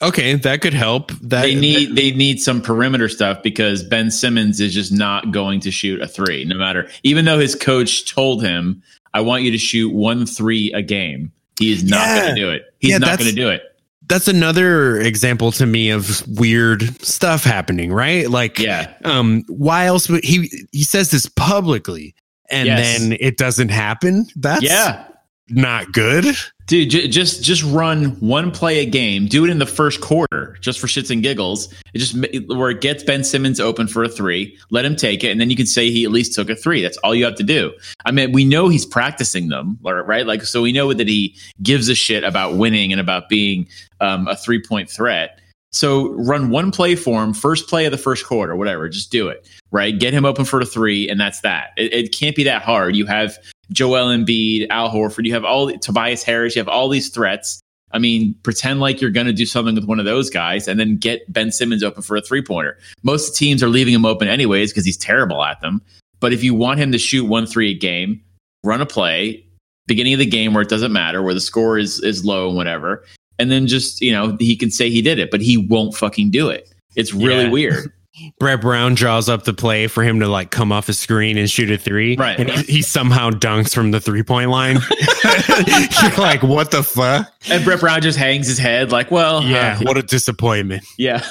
Okay, 0.01 0.35
that 0.35 0.61
could 0.61 0.73
help. 0.73 1.11
That 1.21 1.41
they 1.41 1.55
need 1.55 1.95
they 1.95 2.11
need 2.11 2.39
some 2.39 2.61
perimeter 2.61 3.09
stuff 3.09 3.43
because 3.43 3.83
Ben 3.83 4.11
Simmons 4.11 4.59
is 4.61 4.73
just 4.73 4.91
not 4.91 5.31
going 5.31 5.59
to 5.61 5.71
shoot 5.71 6.01
a 6.01 6.07
three, 6.07 6.45
no 6.45 6.55
matter. 6.55 6.89
Even 7.03 7.25
though 7.25 7.39
his 7.39 7.53
coach 7.55 8.09
told 8.09 8.41
him, 8.43 8.81
"I 9.13 9.21
want 9.21 9.43
you 9.43 9.51
to 9.51 9.57
shoot 9.57 9.89
one 9.93 10.25
three 10.25 10.71
a 10.73 10.81
game," 10.81 11.31
he 11.59 11.71
is 11.73 11.83
not 11.83 12.07
Yeah. 12.07 12.21
going 12.21 12.35
to 12.35 12.41
do 12.41 12.49
it. 12.49 12.63
He's 12.79 12.91
Yeah, 12.91 12.97
not 12.99 13.17
going 13.19 13.29
to 13.29 13.35
do 13.35 13.49
it. 13.49 13.63
that's 14.07 14.27
another 14.29 14.99
example 15.01 15.51
to 15.51 15.65
me 15.65 15.89
of 15.91 16.23
weird 16.27 16.81
stuff 17.05 17.43
happening, 17.43 17.91
right? 17.91 18.29
Like 18.29 18.57
Yeah, 18.57 18.93
um 19.03 19.43
why 19.47 19.85
else 19.85 20.07
would 20.09 20.23
he 20.23 20.49
he 20.71 20.83
says 20.83 21.11
this 21.11 21.27
publicly 21.27 22.15
and 22.49 22.65
Yes. 22.67 22.99
then 22.99 23.17
it 23.19 23.37
doesn't 23.37 23.69
happen 23.69 24.25
that's 24.37 24.63
yeah, 24.63 25.03
not 25.49 25.91
good 25.91 26.35
dude. 26.69 26.91
J- 26.91 27.07
just 27.09 27.43
just 27.43 27.63
run 27.63 28.11
one 28.21 28.51
play 28.51 28.79
a 28.79 28.85
game. 28.85 29.25
Do 29.25 29.43
it 29.43 29.49
in 29.49 29.59
the 29.59 29.65
first 29.65 29.99
quarter, 29.99 30.55
just 30.61 30.79
for 30.79 30.87
shits 30.87 31.11
and 31.11 31.21
giggles. 31.21 31.73
It 31.93 31.99
just 31.99 32.15
where 32.47 32.69
it 32.69 32.79
gets 32.79 33.03
Ben 33.03 33.25
Simmons 33.25 33.59
open 33.59 33.87
for 33.87 34.03
a 34.03 34.09
three. 34.09 34.57
Let 34.69 34.85
him 34.85 34.95
take 34.95 35.23
it, 35.23 35.31
and 35.31 35.41
then 35.41 35.49
you 35.49 35.57
can 35.57 35.65
say 35.65 35.91
he 35.91 36.05
at 36.05 36.11
least 36.11 36.33
took 36.33 36.49
a 36.49 36.55
three. 36.55 36.81
That's 36.81 36.97
all 36.97 37.13
you 37.13 37.25
have 37.25 37.35
to 37.35 37.43
do. 37.43 37.73
I 38.05 38.11
mean, 38.11 38.31
we 38.31 38.45
know 38.45 38.69
he's 38.69 38.85
practicing 38.85 39.49
them, 39.49 39.77
right? 39.83 40.25
Like, 40.25 40.43
so 40.43 40.61
we 40.61 40.71
know 40.71 40.93
that 40.93 41.07
he 41.07 41.35
gives 41.61 41.89
a 41.89 41.95
shit 41.95 42.23
about 42.23 42.55
winning 42.55 42.93
and 42.93 43.01
about 43.01 43.27
being 43.27 43.67
um, 43.99 44.27
a 44.27 44.35
three 44.35 44.61
point 44.61 44.89
threat. 44.89 45.41
So 45.71 46.13
run 46.13 46.49
one 46.49 46.71
play 46.71 46.95
for 46.95 47.23
him, 47.23 47.33
first 47.33 47.67
play 47.67 47.85
of 47.85 47.91
the 47.91 47.97
first 47.97 48.25
quarter, 48.25 48.55
whatever. 48.55 48.89
Just 48.89 49.11
do 49.11 49.27
it, 49.27 49.47
right? 49.71 49.97
Get 49.97 50.13
him 50.13 50.25
open 50.25 50.45
for 50.45 50.59
a 50.59 50.65
three, 50.65 51.07
and 51.07 51.19
that's 51.19 51.41
that. 51.41 51.71
It, 51.77 51.93
it 51.93 52.11
can't 52.11 52.35
be 52.35 52.43
that 52.45 52.63
hard. 52.63 52.95
You 52.95 53.05
have 53.05 53.37
Joel 53.71 54.07
Embiid, 54.07 54.67
Al 54.69 54.89
Horford, 54.89 55.25
you 55.25 55.33
have 55.33 55.45
all 55.45 55.71
Tobias 55.79 56.23
Harris, 56.23 56.55
you 56.55 56.59
have 56.59 56.67
all 56.67 56.89
these 56.89 57.09
threats. 57.09 57.59
I 57.91 57.97
mean, 57.97 58.35
pretend 58.43 58.79
like 58.79 59.01
you're 59.01 59.09
going 59.09 59.25
to 59.27 59.33
do 59.33 59.45
something 59.47 59.73
with 59.75 59.85
one 59.85 59.99
of 59.99 60.05
those 60.05 60.29
guys, 60.29 60.67
and 60.67 60.79
then 60.79 60.97
get 60.97 61.31
Ben 61.31 61.51
Simmons 61.51 61.83
open 61.83 62.03
for 62.03 62.15
a 62.15 62.21
three 62.21 62.41
pointer. 62.43 62.77
Most 63.03 63.35
teams 63.35 63.63
are 63.63 63.67
leaving 63.69 63.93
him 63.93 64.05
open 64.05 64.27
anyways 64.27 64.71
because 64.71 64.85
he's 64.85 64.97
terrible 64.97 65.43
at 65.43 65.59
them. 65.61 65.81
But 66.19 66.33
if 66.33 66.43
you 66.43 66.53
want 66.53 66.79
him 66.79 66.91
to 66.91 66.97
shoot 66.99 67.25
one 67.25 67.45
three 67.47 67.71
a 67.71 67.73
game, 67.77 68.21
run 68.63 68.81
a 68.81 68.85
play 68.85 69.43
beginning 69.87 70.13
of 70.13 70.19
the 70.19 70.25
game 70.27 70.53
where 70.53 70.61
it 70.61 70.69
doesn't 70.69 70.91
matter, 70.93 71.23
where 71.23 71.33
the 71.33 71.41
score 71.41 71.79
is 71.79 71.99
is 72.01 72.23
low 72.23 72.47
and 72.47 72.55
whatever, 72.57 73.03
and 73.39 73.49
then 73.49 73.65
just 73.65 74.01
you 74.01 74.11
know 74.11 74.37
he 74.39 74.55
can 74.55 74.69
say 74.69 74.89
he 74.91 75.01
did 75.01 75.17
it, 75.17 75.31
but 75.31 75.41
he 75.41 75.57
won't 75.57 75.95
fucking 75.95 76.29
do 76.29 76.47
it. 76.49 76.71
It's 76.95 77.13
really 77.13 77.45
Yeah. 77.45 77.49
weird. 77.49 77.93
brett 78.39 78.61
brown 78.61 78.95
draws 78.95 79.29
up 79.29 79.43
the 79.43 79.53
play 79.53 79.87
for 79.87 80.03
him 80.03 80.19
to 80.19 80.27
like 80.27 80.51
come 80.51 80.71
off 80.71 80.89
a 80.89 80.93
screen 80.93 81.37
and 81.37 81.49
shoot 81.49 81.69
a 81.71 81.77
three 81.77 82.15
Right. 82.17 82.39
and 82.39 82.49
he, 82.49 82.73
he 82.75 82.81
somehow 82.81 83.29
dunks 83.31 83.73
from 83.73 83.91
the 83.91 83.99
three 83.99 84.23
point 84.23 84.49
line 84.49 84.75
you're 86.01 86.17
like 86.17 86.43
what 86.43 86.71
the 86.71 86.83
fuck 86.83 87.31
And 87.49 87.63
Brett 87.63 87.79
Brown 87.79 88.01
just 88.01 88.17
hangs 88.17 88.47
his 88.47 88.57
head 88.57 88.91
like, 88.91 89.11
well, 89.11 89.43
yeah 89.43 89.77
uh, 89.79 89.83
what 89.83 89.97
a 89.97 90.03
disappointment 90.03 90.83
yeah. 90.97 91.23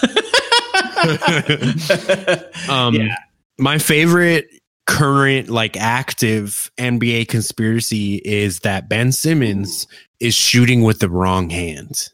um 2.69 2.95
Yeah. 2.95 3.17
my 3.59 3.79
favorite 3.79 4.47
current 4.87 5.49
like 5.51 5.77
active 5.77 6.71
nba 6.79 7.29
conspiracy 7.29 8.17
is 8.25 8.61
that 8.61 8.89
ben 8.89 9.13
simmons 9.13 9.87
is 10.21 10.35
shooting 10.35 10.83
with 10.83 10.99
the 11.01 11.09
wrong 11.11 11.51
hand 11.51 12.09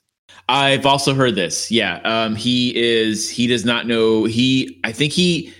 I've 0.48 0.84
also 0.86 1.14
heard 1.14 1.34
this. 1.34 1.70
Yeah. 1.70 2.00
Um, 2.04 2.36
he 2.36 2.74
is, 2.76 3.30
he 3.30 3.46
does 3.46 3.64
not 3.64 3.86
know. 3.86 4.24
He, 4.24 4.78
I 4.84 4.92
think 4.92 5.12
he, 5.12 5.52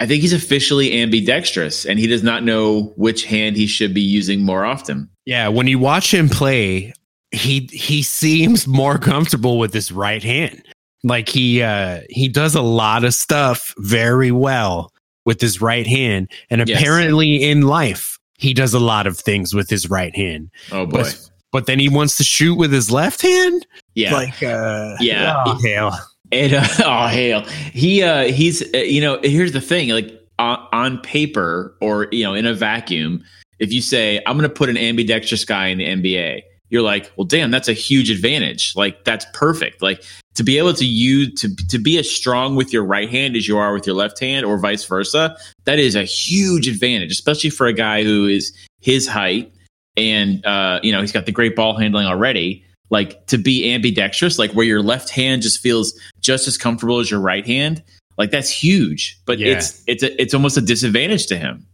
I 0.00 0.06
think 0.06 0.22
he's 0.22 0.32
officially 0.32 1.00
ambidextrous 1.00 1.84
and 1.86 1.98
he 1.98 2.06
does 2.06 2.22
not 2.22 2.42
know 2.42 2.92
which 2.96 3.24
hand 3.24 3.56
he 3.56 3.66
should 3.66 3.94
be 3.94 4.00
using 4.00 4.42
more 4.42 4.64
often. 4.64 5.08
Yeah, 5.26 5.48
when 5.48 5.66
you 5.66 5.78
watch 5.78 6.12
him 6.12 6.28
play, 6.28 6.92
he 7.30 7.68
he 7.72 8.02
seems 8.02 8.66
more 8.66 8.98
comfortable 8.98 9.58
with 9.58 9.72
his 9.72 9.90
right 9.92 10.22
hand. 10.22 10.62
Like 11.02 11.28
he 11.28 11.62
uh 11.62 12.00
he 12.10 12.28
does 12.28 12.54
a 12.54 12.62
lot 12.62 13.04
of 13.04 13.14
stuff 13.14 13.74
very 13.78 14.30
well 14.30 14.92
with 15.24 15.40
his 15.40 15.60
right 15.60 15.86
hand 15.86 16.30
and 16.50 16.66
Yes. 16.68 16.78
apparently 16.80 17.42
in 17.42 17.62
life 17.62 18.18
he 18.36 18.52
does 18.52 18.74
a 18.74 18.78
lot 18.80 19.06
of 19.06 19.18
things 19.18 19.54
with 19.54 19.70
his 19.70 19.88
right 19.88 20.14
hand. 20.14 20.50
Oh 20.72 20.86
boy. 20.86 21.02
But, 21.02 21.30
but 21.52 21.66
then 21.66 21.78
he 21.78 21.88
wants 21.88 22.16
to 22.18 22.24
shoot 22.24 22.56
with 22.56 22.72
his 22.72 22.90
left 22.90 23.22
hand? 23.22 23.66
Yeah. 23.94 24.12
Like 24.12 24.42
uh 24.42 24.96
Yeah. 25.00 25.42
oh, 25.46 25.58
hell. 25.62 26.00
And 26.32 26.54
uh, 26.54 26.66
oh 26.84 27.06
hail, 27.08 27.42
he 27.72 28.02
uh, 28.02 28.24
he's 28.24 28.62
uh, 28.74 28.78
you 28.78 29.00
know 29.00 29.20
here's 29.22 29.52
the 29.52 29.60
thing 29.60 29.90
like 29.90 30.20
on, 30.38 30.66
on 30.72 30.98
paper 30.98 31.76
or 31.80 32.08
you 32.10 32.24
know 32.24 32.34
in 32.34 32.46
a 32.46 32.54
vacuum, 32.54 33.22
if 33.58 33.72
you 33.72 33.80
say 33.80 34.20
I'm 34.26 34.36
going 34.36 34.48
to 34.48 34.54
put 34.54 34.68
an 34.68 34.76
ambidextrous 34.76 35.44
guy 35.44 35.68
in 35.68 35.78
the 35.78 35.84
NBA, 35.86 36.42
you're 36.70 36.82
like, 36.82 37.12
well, 37.16 37.24
damn, 37.24 37.50
that's 37.50 37.68
a 37.68 37.72
huge 37.72 38.10
advantage. 38.10 38.72
Like 38.74 39.04
that's 39.04 39.26
perfect. 39.32 39.80
Like 39.80 40.02
to 40.34 40.42
be 40.42 40.58
able 40.58 40.74
to 40.74 40.84
use 40.84 41.40
to 41.40 41.54
to 41.68 41.78
be 41.78 41.98
as 41.98 42.10
strong 42.10 42.56
with 42.56 42.72
your 42.72 42.84
right 42.84 43.08
hand 43.08 43.36
as 43.36 43.46
you 43.46 43.56
are 43.58 43.72
with 43.72 43.86
your 43.86 43.94
left 43.94 44.18
hand, 44.18 44.44
or 44.44 44.58
vice 44.58 44.84
versa, 44.84 45.36
that 45.64 45.78
is 45.78 45.94
a 45.94 46.04
huge 46.04 46.66
advantage, 46.66 47.12
especially 47.12 47.50
for 47.50 47.66
a 47.66 47.72
guy 47.72 48.02
who 48.02 48.26
is 48.26 48.52
his 48.80 49.06
height 49.06 49.52
and 49.96 50.44
uh, 50.44 50.80
you 50.82 50.90
know 50.90 51.00
he's 51.00 51.12
got 51.12 51.26
the 51.26 51.32
great 51.32 51.54
ball 51.54 51.76
handling 51.76 52.06
already 52.06 52.64
like 52.90 53.26
to 53.26 53.38
be 53.38 53.72
ambidextrous 53.72 54.38
like 54.38 54.52
where 54.52 54.66
your 54.66 54.82
left 54.82 55.10
hand 55.10 55.42
just 55.42 55.60
feels 55.60 55.98
just 56.20 56.46
as 56.46 56.56
comfortable 56.58 57.00
as 57.00 57.10
your 57.10 57.20
right 57.20 57.46
hand 57.46 57.82
like 58.18 58.30
that's 58.30 58.50
huge 58.50 59.18
but 59.26 59.38
Yeah. 59.38 59.56
it's 59.56 59.82
it's 59.86 60.02
a, 60.02 60.20
it's 60.20 60.34
almost 60.34 60.56
a 60.56 60.60
disadvantage 60.60 61.26
to 61.28 61.36
him 61.36 61.66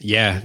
Yeah. 0.00 0.42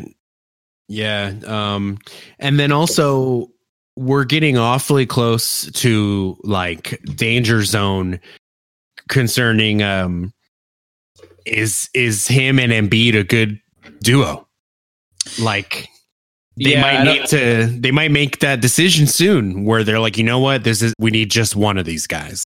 Yeah. 0.88 1.34
Um, 1.46 2.00
and 2.40 2.60
then 2.60 2.72
also 2.72 3.48
we're 3.96 4.24
getting 4.24 4.58
awfully 4.58 5.06
close 5.06 5.70
to 5.74 6.38
like 6.44 7.00
danger 7.16 7.64
zone 7.64 8.20
concerning 9.10 9.84
um 9.84 10.32
is 11.46 11.90
is 11.94 12.28
him 12.28 12.60
and 12.60 12.72
Embiid 12.72 13.16
a 13.20 13.24
good 13.24 13.60
duo? 14.02 14.48
Like 15.40 15.88
they 16.62 16.72
Yeah, 16.74 16.82
might 16.82 17.04
need 17.04 17.26
to 17.28 17.66
they 17.68 17.92
might 17.92 18.12
make 18.12 18.40
that 18.40 18.62
decision 18.62 19.08
soon 19.08 19.66
where 19.66 19.84
they're 19.84 20.00
like, 20.00 20.18
you 20.18 20.24
know 20.24 20.40
what, 20.40 20.64
this 20.64 20.82
is 20.82 20.94
we 21.00 21.12
need 21.12 21.30
just 21.32 21.56
one 21.56 21.78
of 21.78 21.86
these 21.86 22.06
guys. 22.08 22.44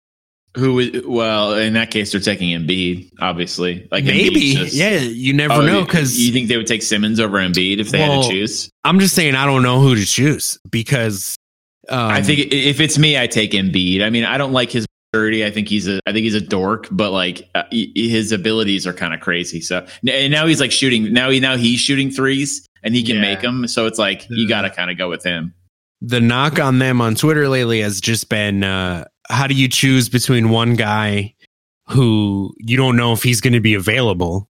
who 0.57 1.01
well 1.07 1.53
in 1.53 1.71
that 1.73 1.91
case 1.91 2.11
they're 2.11 2.19
taking 2.19 2.49
Embiid 2.49 3.09
obviously. 3.21 3.87
Like 3.91 4.03
Maybe. 4.03 4.53
Just- 4.55 4.73
yeah, 4.75 4.97
you 4.99 5.33
never 5.33 5.53
Oh, 5.53 5.61
know 5.65 5.85
because 5.85 6.19
you 6.19 6.33
think 6.33 6.49
they 6.49 6.57
would 6.57 6.67
take 6.67 6.81
Simmons 6.81 7.19
over 7.21 7.37
Embiid 7.37 7.79
if 7.79 7.89
they 7.91 7.99
had 7.99 8.09
Well, 8.09 8.23
to 8.23 8.29
choose? 8.29 8.69
I'm 8.83 8.99
just 8.99 9.15
saying 9.15 9.35
I 9.35 9.45
don't 9.45 9.63
know 9.63 9.79
who 9.79 9.95
to 9.95 10.05
choose 10.05 10.59
because 10.69 11.35
um, 11.89 12.11
I 12.11 12.21
think 12.21 12.51
if 12.53 12.79
it's 12.81 12.97
me 12.97 13.17
I 13.17 13.27
take 13.27 13.51
Embiid. 13.51 14.01
I 14.03 14.09
mean 14.09 14.25
I 14.25 14.37
don't 14.37 14.51
like 14.51 14.71
his 14.71 14.85
maturity. 15.13 15.45
I 15.45 15.51
think 15.51 15.67
he's 15.69 15.87
a 15.87 15.99
I 16.05 16.11
think 16.11 16.23
he's 16.25 16.35
a 16.35 16.41
dork 16.41 16.87
but 16.91 17.11
like 17.11 17.49
uh, 17.55 17.63
his 17.71 18.31
abilities 18.33 18.85
are 18.85 18.93
kind 18.93 19.13
of 19.13 19.21
crazy. 19.21 19.61
So 19.61 19.85
and 20.05 20.31
now 20.33 20.47
he's 20.47 20.59
like 20.59 20.71
shooting 20.73 21.13
now 21.13 21.29
he 21.29 21.39
now 21.39 21.55
he's 21.55 21.79
shooting 21.79 22.11
threes 22.11 22.65
and 22.83 22.95
he 22.95 23.03
can 23.03 23.15
Yeah. 23.17 23.21
make 23.21 23.41
them 23.41 23.67
so 23.67 23.85
it's 23.85 23.99
like 23.99 24.25
you 24.29 24.47
got 24.47 24.61
to 24.61 24.69
kind 24.69 24.89
of 24.91 24.97
go 24.97 25.09
with 25.09 25.23
him 25.23 25.53
the 26.01 26.19
knock 26.19 26.59
on 26.59 26.79
them 26.79 26.99
on 27.01 27.13
Twitter 27.13 27.47
lately 27.47 27.81
has 27.81 28.01
just 28.01 28.27
been 28.29 28.63
uh, 28.63 29.05
how 29.29 29.45
do 29.45 29.53
you 29.53 29.67
choose 29.67 30.09
between 30.09 30.49
one 30.49 30.75
guy 30.75 31.35
who 31.87 32.53
you 32.57 32.75
don't 32.77 32.95
know 32.95 33.11
if 33.13 33.21
he's 33.21 33.41
going 33.41 33.53
to 33.53 33.59
be 33.59 33.73
available, 33.73 34.47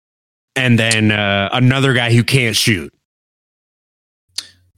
and 0.56 0.78
then 0.78 1.10
uh, 1.10 1.48
another 1.52 1.92
guy 1.92 2.12
who 2.14 2.22
can't 2.22 2.54
shoot. 2.56 2.93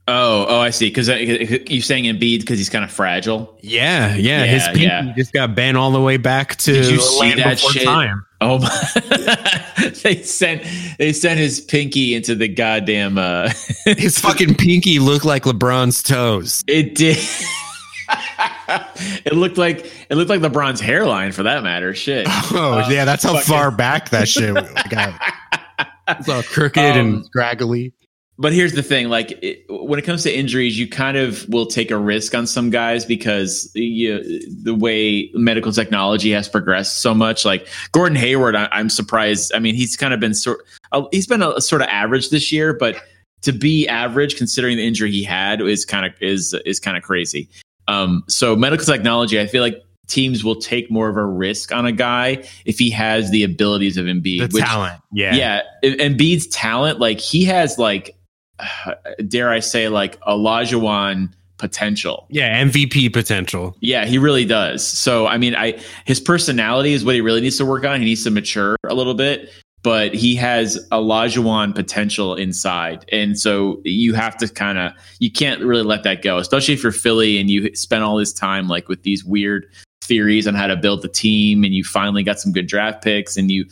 Oh, 0.09 0.45
oh, 0.47 0.59
I 0.61 0.69
see. 0.69 0.87
Because 0.87 1.09
you're 1.09 1.81
saying 1.81 2.05
Embiid 2.05 2.39
because 2.39 2.57
he's 2.57 2.69
kind 2.69 2.85
of 2.85 2.91
fragile. 2.91 3.57
Yeah, 3.61 4.15
yeah. 4.15 4.43
Yeah, 4.43 4.45
his 4.45 4.63
pinky 4.67 4.81
yeah. 4.83 5.13
just 5.17 5.33
got 5.33 5.53
bent 5.53 5.75
all 5.75 5.91
the 5.91 5.99
way 5.99 6.15
back 6.15 6.55
to 6.57 6.71
Did 6.73 6.85
you 6.89 7.01
see 7.01 7.33
that 7.35 7.59
shit? 7.59 7.83
time. 7.83 8.25
Oh, 8.39 8.59
my. 8.59 9.91
they 10.03 10.21
sent 10.21 10.63
they 10.97 11.11
sent 11.11 11.39
his 11.39 11.59
pinky 11.59 12.15
into 12.15 12.35
the 12.35 12.47
goddamn. 12.47 13.17
uh 13.17 13.51
His 13.85 14.17
fucking 14.19 14.55
pinky 14.55 14.99
looked 14.99 15.25
like 15.25 15.43
LeBron's 15.43 16.01
toes. 16.03 16.63
It 16.67 16.95
did. 16.95 17.17
it 19.25 19.33
looked 19.33 19.57
like 19.57 19.91
it 20.09 20.15
looked 20.15 20.29
like 20.29 20.39
LeBron's 20.41 20.79
hairline, 20.79 21.31
for 21.31 21.43
that 21.43 21.63
matter. 21.63 21.93
Shit. 21.93 22.27
Oh 22.53 22.83
Uh, 22.85 22.89
yeah, 22.89 23.05
that's 23.05 23.23
how 23.23 23.33
fucking- 23.33 23.47
far 23.47 23.71
back 23.71 24.09
that 24.09 24.27
shit 24.29 24.53
got. 24.89 25.19
It's 26.09 26.29
all 26.29 26.43
crooked 26.43 26.77
Um, 26.77 26.97
and 27.15 27.25
scraggly. 27.25 27.91
But 28.37 28.53
here's 28.53 28.73
the 28.73 28.83
thing 28.83 29.09
like 29.09 29.31
it, 29.41 29.65
when 29.69 29.99
it 29.99 30.03
comes 30.03 30.23
to 30.23 30.35
injuries 30.35 30.77
you 30.77 30.87
kind 30.87 31.17
of 31.17 31.47
will 31.49 31.65
take 31.65 31.91
a 31.91 31.97
risk 31.97 32.35
on 32.35 32.45
some 32.45 32.69
guys 32.69 33.05
because 33.05 33.71
you, 33.73 34.21
the 34.63 34.75
way 34.75 35.29
medical 35.33 35.71
technology 35.71 36.31
has 36.31 36.47
progressed 36.47 37.01
so 37.01 37.13
much 37.13 37.45
like 37.45 37.67
gordon 37.91 38.15
hayward 38.15 38.55
I, 38.55 38.67
i'm 38.71 38.89
surprised 38.89 39.51
i 39.53 39.59
mean 39.59 39.75
he's 39.75 39.95
kind 39.95 40.13
of 40.13 40.19
been 40.19 40.33
sort 40.33 40.65
uh, 40.91 41.03
he's 41.11 41.27
been 41.27 41.41
a, 41.41 41.51
a 41.51 41.61
sort 41.61 41.81
of 41.81 41.87
average 41.87 42.29
this 42.29 42.51
year 42.51 42.73
but 42.73 42.97
to 43.41 43.51
be 43.51 43.87
average 43.87 44.37
considering 44.37 44.77
the 44.77 44.87
injury 44.87 45.11
he 45.11 45.23
had 45.23 45.61
is 45.61 45.85
kind 45.85 46.05
of 46.05 46.13
is 46.21 46.55
is 46.65 46.79
kind 46.79 46.97
of 46.97 47.03
crazy 47.03 47.49
um 47.87 48.23
so 48.27 48.55
medical 48.55 48.85
technology 48.85 49.39
i 49.39 49.47
feel 49.47 49.61
like 49.61 49.83
teams 50.07 50.43
will 50.43 50.55
take 50.55 50.89
more 50.89 51.09
of 51.09 51.17
a 51.17 51.25
risk 51.25 51.73
on 51.73 51.85
a 51.85 51.91
guy 51.91 52.43
if 52.65 52.79
he 52.79 52.89
has 52.89 53.29
the 53.29 53.43
abilities 53.43 53.97
of 53.97 54.05
Embiid, 54.05 54.39
The 54.39 54.49
which 54.53 54.63
talent. 54.63 55.01
Yeah. 55.11 55.35
yeah, 55.35 55.61
Embiid's 55.83 56.47
talent, 56.47 56.99
like 56.99 57.19
he 57.19 57.43
has 57.43 57.77
like 57.77 58.16
dare 59.27 59.49
I 59.49 59.59
say 59.59 59.89
like 59.89 60.19
Olajuwon 60.21 61.29
potential. 61.57 62.27
Yeah, 62.29 62.63
MVP 62.63 63.11
potential. 63.11 63.75
Yeah, 63.79 64.05
he 64.05 64.17
really 64.17 64.45
does. 64.45 64.87
So 64.87 65.27
I 65.27 65.37
mean, 65.37 65.55
I 65.55 65.79
his 66.05 66.19
personality 66.19 66.93
is 66.93 67.03
what 67.03 67.15
he 67.15 67.21
really 67.21 67.41
needs 67.41 67.57
to 67.57 67.65
work 67.65 67.85
on. 67.85 67.99
He 67.99 68.05
needs 68.05 68.23
to 68.23 68.31
mature 68.31 68.75
a 68.87 68.93
little 68.93 69.13
bit, 69.13 69.49
but 69.83 70.13
he 70.13 70.35
has 70.35 70.87
Olajuwon 70.91 71.75
potential 71.75 72.35
inside, 72.35 73.05
and 73.11 73.37
so 73.39 73.81
you 73.83 74.13
have 74.13 74.37
to 74.37 74.47
kind 74.47 74.77
of 74.77 74.93
you 75.19 75.31
can't 75.31 75.61
really 75.61 75.83
let 75.83 76.03
that 76.03 76.21
go, 76.21 76.37
especially 76.37 76.73
if 76.73 76.83
you're 76.83 76.91
Philly 76.91 77.37
and 77.37 77.49
you 77.49 77.73
spent 77.75 78.03
all 78.03 78.17
this 78.17 78.33
time 78.33 78.67
like 78.67 78.87
with 78.87 79.03
these 79.03 79.25
weird 79.25 79.65
theories 80.03 80.47
on 80.47 80.55
how 80.55 80.67
to 80.67 80.75
build 80.75 81.01
the 81.01 81.09
team, 81.09 81.63
and 81.63 81.73
you 81.73 81.83
finally 81.83 82.23
got 82.23 82.39
some 82.39 82.51
good 82.51 82.67
draft 82.67 83.03
picks, 83.03 83.37
and 83.37 83.51
you 83.51 83.65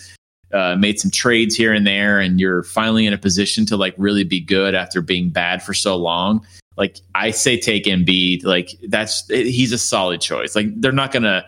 uh, 0.55 0.75
made 0.77 0.99
some 0.99 1.11
trades 1.11 1.55
here 1.55 1.73
and 1.73 1.85
there, 1.85 2.19
and 2.19 2.39
you're 2.39 2.63
finally 2.63 3.05
in 3.05 3.13
a 3.13 3.17
position 3.17 3.65
to 3.67 3.75
like 3.77 3.93
really 3.97 4.23
be 4.23 4.39
good 4.39 4.73
after 4.73 5.01
being 5.01 5.29
bad 5.29 5.61
for 5.61 5.73
so 5.73 5.95
long. 5.97 6.45
Like 6.77 6.99
I 7.13 7.31
say, 7.31 7.59
take 7.59 7.83
Embiid. 7.85 8.43
Like 8.45 8.69
that's 8.87 9.27
he's 9.27 9.71
a 9.71 9.77
solid 9.77 10.21
choice. 10.21 10.55
Like 10.55 10.67
they're 10.81 10.91
not 10.91 11.11
gonna, 11.11 11.45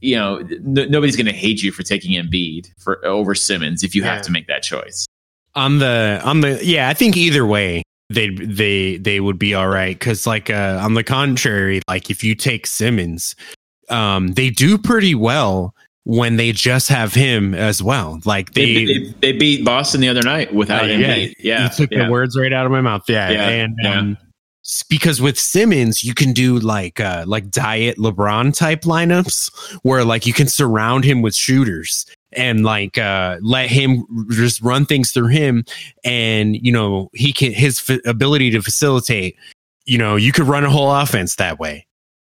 you 0.00 0.16
know, 0.16 0.36
n- 0.38 0.62
nobody's 0.90 1.16
gonna 1.16 1.32
hate 1.32 1.62
you 1.62 1.72
for 1.72 1.82
taking 1.82 2.12
Embiid 2.22 2.68
for 2.78 3.04
over 3.06 3.34
Simmons 3.34 3.82
if 3.82 3.94
you 3.94 4.02
Yeah. 4.02 4.14
have 4.14 4.22
to 4.22 4.32
make 4.32 4.46
that 4.48 4.62
choice. 4.62 5.06
On 5.54 5.78
the 5.78 6.20
on 6.24 6.40
the 6.40 6.60
yeah, 6.64 6.88
I 6.88 6.94
think 6.94 7.16
either 7.16 7.44
way 7.46 7.82
they 8.10 8.30
they 8.30 8.96
they 8.96 9.18
would 9.20 9.38
be 9.38 9.54
all 9.54 9.68
right 9.68 9.98
cuz 9.98 10.26
like 10.26 10.50
uh 10.50 10.78
on 10.82 10.94
the 10.94 11.02
contrary, 11.04 11.82
like 11.88 12.10
if 12.10 12.22
you 12.24 12.34
take 12.36 12.66
Simmons, 12.66 13.34
um 13.88 14.28
they 14.34 14.50
do 14.50 14.78
pretty 14.78 15.14
well 15.16 15.74
when 16.04 16.36
they 16.36 16.52
just 16.52 16.88
have 16.88 17.14
him 17.14 17.54
as 17.54 17.82
well. 17.82 18.20
Like 18.24 18.52
They, 18.54 18.74
they, 18.74 18.84
they, 18.84 19.14
they 19.20 19.32
beat 19.32 19.64
Boston 19.64 20.00
the 20.00 20.08
other 20.08 20.22
night 20.22 20.54
without 20.54 20.84
Uh, 20.84 20.88
Embiid. 20.88 21.34
Yeah, 21.38 21.64
you 21.64 21.68
took 21.70 21.90
yeah. 21.90 22.04
the 22.04 22.10
words 22.10 22.38
right 22.38 22.52
out 22.52 22.66
of 22.66 22.72
my 22.72 22.80
mouth. 22.80 23.02
Yeah, 23.08 23.30
Yeah, 23.30 23.48
and 23.48 23.76
yeah. 23.82 23.98
Um, 23.98 24.18
because 24.88 25.20
with 25.20 25.38
Simmons, 25.38 26.04
you 26.04 26.14
can 26.14 26.32
do 26.32 26.58
like 26.58 27.00
uh, 27.00 27.24
like 27.26 27.50
diet 27.50 27.96
LeBron 27.98 28.54
type 28.56 28.82
lineups 28.82 29.78
where 29.82 30.04
like 30.04 30.26
you 30.26 30.32
can 30.32 30.48
surround 30.48 31.04
him 31.04 31.22
with 31.22 31.34
shooters 31.34 32.06
and 32.32 32.64
like 32.64 32.98
uh, 32.98 33.38
let 33.40 33.68
him 33.68 34.04
just 34.30 34.60
run 34.60 34.86
things 34.86 35.12
through 35.12 35.28
him, 35.28 35.64
and 36.04 36.56
you 36.56 36.72
know 36.72 37.10
he 37.14 37.32
can 37.32 37.52
his 37.52 37.82
f- 37.88 38.00
ability 38.04 38.50
to 38.50 38.62
facilitate. 38.62 39.36
You 39.86 39.98
know, 39.98 40.16
you 40.16 40.30
could 40.30 40.46
run 40.46 40.64
a 40.64 40.70
whole 40.70 40.92
offense 40.94 41.36
that 41.36 41.58
way. 41.58 41.86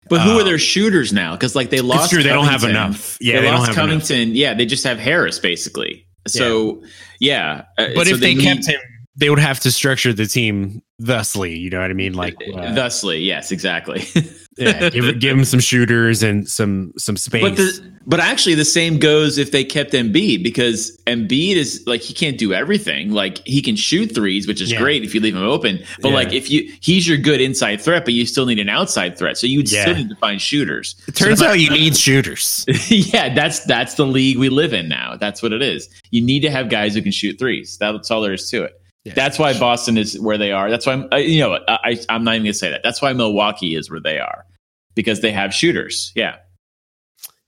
But 0.10 0.22
who 0.22 0.38
are 0.38 0.42
Um, 0.42 0.46
their 0.48 0.60
shooters 0.60 1.14
now? 1.14 1.32
Because 1.34 1.56
like 1.56 1.70
they 1.70 1.82
lost. 1.82 2.06
It's 2.06 2.14
true, 2.14 2.24
they 2.24 2.30
don't 2.30 2.46
have 2.48 2.64
enough. 2.64 3.18
Yeah, 3.22 3.36
they, 3.36 3.42
they, 3.42 3.48
don't 3.48 3.56
lost 3.60 3.68
have 3.76 3.78
enough. 3.90 4.08
Covington. 4.08 4.36
Yeah, 4.36 4.54
they 4.54 4.66
just 4.66 4.84
have 4.84 5.00
Harris 5.00 5.40
basically. 5.40 6.06
So 6.28 6.84
yeah, 7.20 7.64
Uh, 7.78 7.88
But 7.96 8.08
so 8.08 8.14
if 8.16 8.20
they, 8.20 8.36
need- 8.36 8.44
kept 8.44 8.66
him, 8.68 8.80
they 9.16 9.30
would 9.30 9.40
have 9.40 9.60
to 9.62 9.72
structure 9.72 10.12
the 10.14 10.26
team 10.26 10.82
thusly. 11.00 11.56
You 11.58 11.70
know 11.70 11.82
what 11.82 11.92
I 11.92 11.94
mean? 11.94 12.14
Like, 12.14 12.36
uh, 12.56 12.74
thusly, 12.74 13.20
yes, 13.20 13.52
exactly. 13.52 14.04
yeah, 14.58 14.90
give, 14.90 15.20
give 15.20 15.38
him 15.38 15.46
some 15.46 15.60
shooters 15.60 16.24
and 16.24 16.48
some 16.48 16.94
some 16.98 17.16
space. 17.18 17.42
But 17.44 17.56
the 17.58 17.94
but 18.06 18.20
actually 18.20 18.56
the 18.56 18.66
same 18.66 18.98
goes 19.00 19.38
if 19.38 19.52
they 19.52 19.64
kept 19.64 19.94
Embiid 19.94 20.44
because 20.44 20.98
Embiid 21.06 21.56
is 21.56 21.84
like 21.86 22.02
he 22.02 22.14
can't 22.14 22.38
do 22.40 22.54
everything. 22.54 23.12
Like 23.12 23.46
he 23.48 23.62
can 23.62 23.76
shoot 23.76 24.14
threes, 24.16 24.48
which 24.48 24.60
is 24.62 24.72
Yeah. 24.72 24.80
great 24.80 25.04
if 25.04 25.14
you 25.14 25.22
leave 25.22 25.36
him 25.36 25.44
open. 25.44 25.80
But 26.02 26.10
Yeah. 26.10 26.16
like 26.16 26.34
if 26.34 26.50
you 26.50 26.72
he's 26.82 27.08
your 27.08 27.18
good 27.18 27.40
inside 27.40 27.82
threat, 27.82 28.06
but 28.06 28.14
you 28.16 28.26
still 28.26 28.46
need 28.48 28.60
an 28.60 28.68
outside 28.70 29.18
threat. 29.18 29.38
So 29.38 29.46
you 29.48 29.60
would 29.60 29.72
Yeah. 29.72 29.84
still 29.84 29.96
need 29.96 30.10
to 30.10 30.16
find 30.16 30.42
shooters. 30.42 30.96
it 31.08 31.16
turns 31.16 31.40
So 31.40 31.48
out 31.48 31.60
you 31.60 31.70
need 31.70 31.96
shooters. 31.96 32.66
yeah, 32.90 33.34
that's 33.34 33.60
that's 33.66 33.94
the 33.94 34.06
league 34.08 34.38
we 34.38 34.50
live 34.50 34.74
in 34.74 34.90
now. 34.90 35.16
That's 35.18 35.42
what 35.44 35.54
it 35.54 35.62
is. 35.62 35.88
You 36.12 36.22
need 36.22 36.42
to 36.42 36.50
have 36.50 36.70
guys 36.70 36.96
who 36.96 37.02
can 37.04 37.12
shoot 37.12 37.38
threes. 37.40 37.78
That's 37.80 38.10
all 38.12 38.22
there 38.22 38.34
is 38.34 38.50
to 38.50 38.64
it. 38.64 38.74
Yeah. 39.06 39.14
That's 39.16 39.38
why 39.38 39.58
Boston 39.60 39.98
is 39.98 40.18
where 40.20 40.38
they 40.38 40.52
are. 40.54 40.70
That's 40.70 40.86
why 40.86 40.94
I'm, 40.94 41.08
uh, 41.12 41.18
you 41.18 41.42
know 41.42 41.60
I, 41.68 41.78
I 41.84 41.98
I'm 42.10 42.24
not 42.24 42.36
even 42.36 42.46
gonna 42.46 42.54
say 42.54 42.70
that. 42.70 42.82
That's 42.84 43.02
why 43.02 43.12
Milwaukee 43.14 43.76
is 43.76 43.92
where 43.92 44.00
they 44.00 44.20
are 44.20 44.46
because 44.96 45.22
they 45.22 45.32
have 45.32 45.54
shooters. 45.54 46.12
Yeah. 46.16 46.38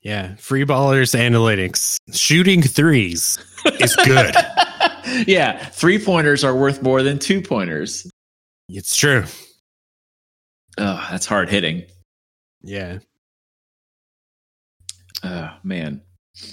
Yeah, 0.02 0.36
free 0.36 0.66
ballers 0.66 1.18
analytics. 1.18 1.98
Shooting 2.14 2.62
threes 2.62 3.40
is 3.80 3.96
good. 3.96 4.36
yeah, 5.28 5.66
three 5.70 5.98
pointers 5.98 6.44
are 6.44 6.56
worth 6.56 6.84
more 6.84 7.02
than 7.02 7.18
two 7.18 7.42
pointers. 7.42 8.08
it's 8.70 8.96
true. 8.96 9.24
Oh, 10.78 11.08
that's 11.10 11.26
hard 11.26 11.50
hitting. 11.50 11.86
Yeah. 12.62 13.00
Oh 15.24 15.52
man. 15.64 16.02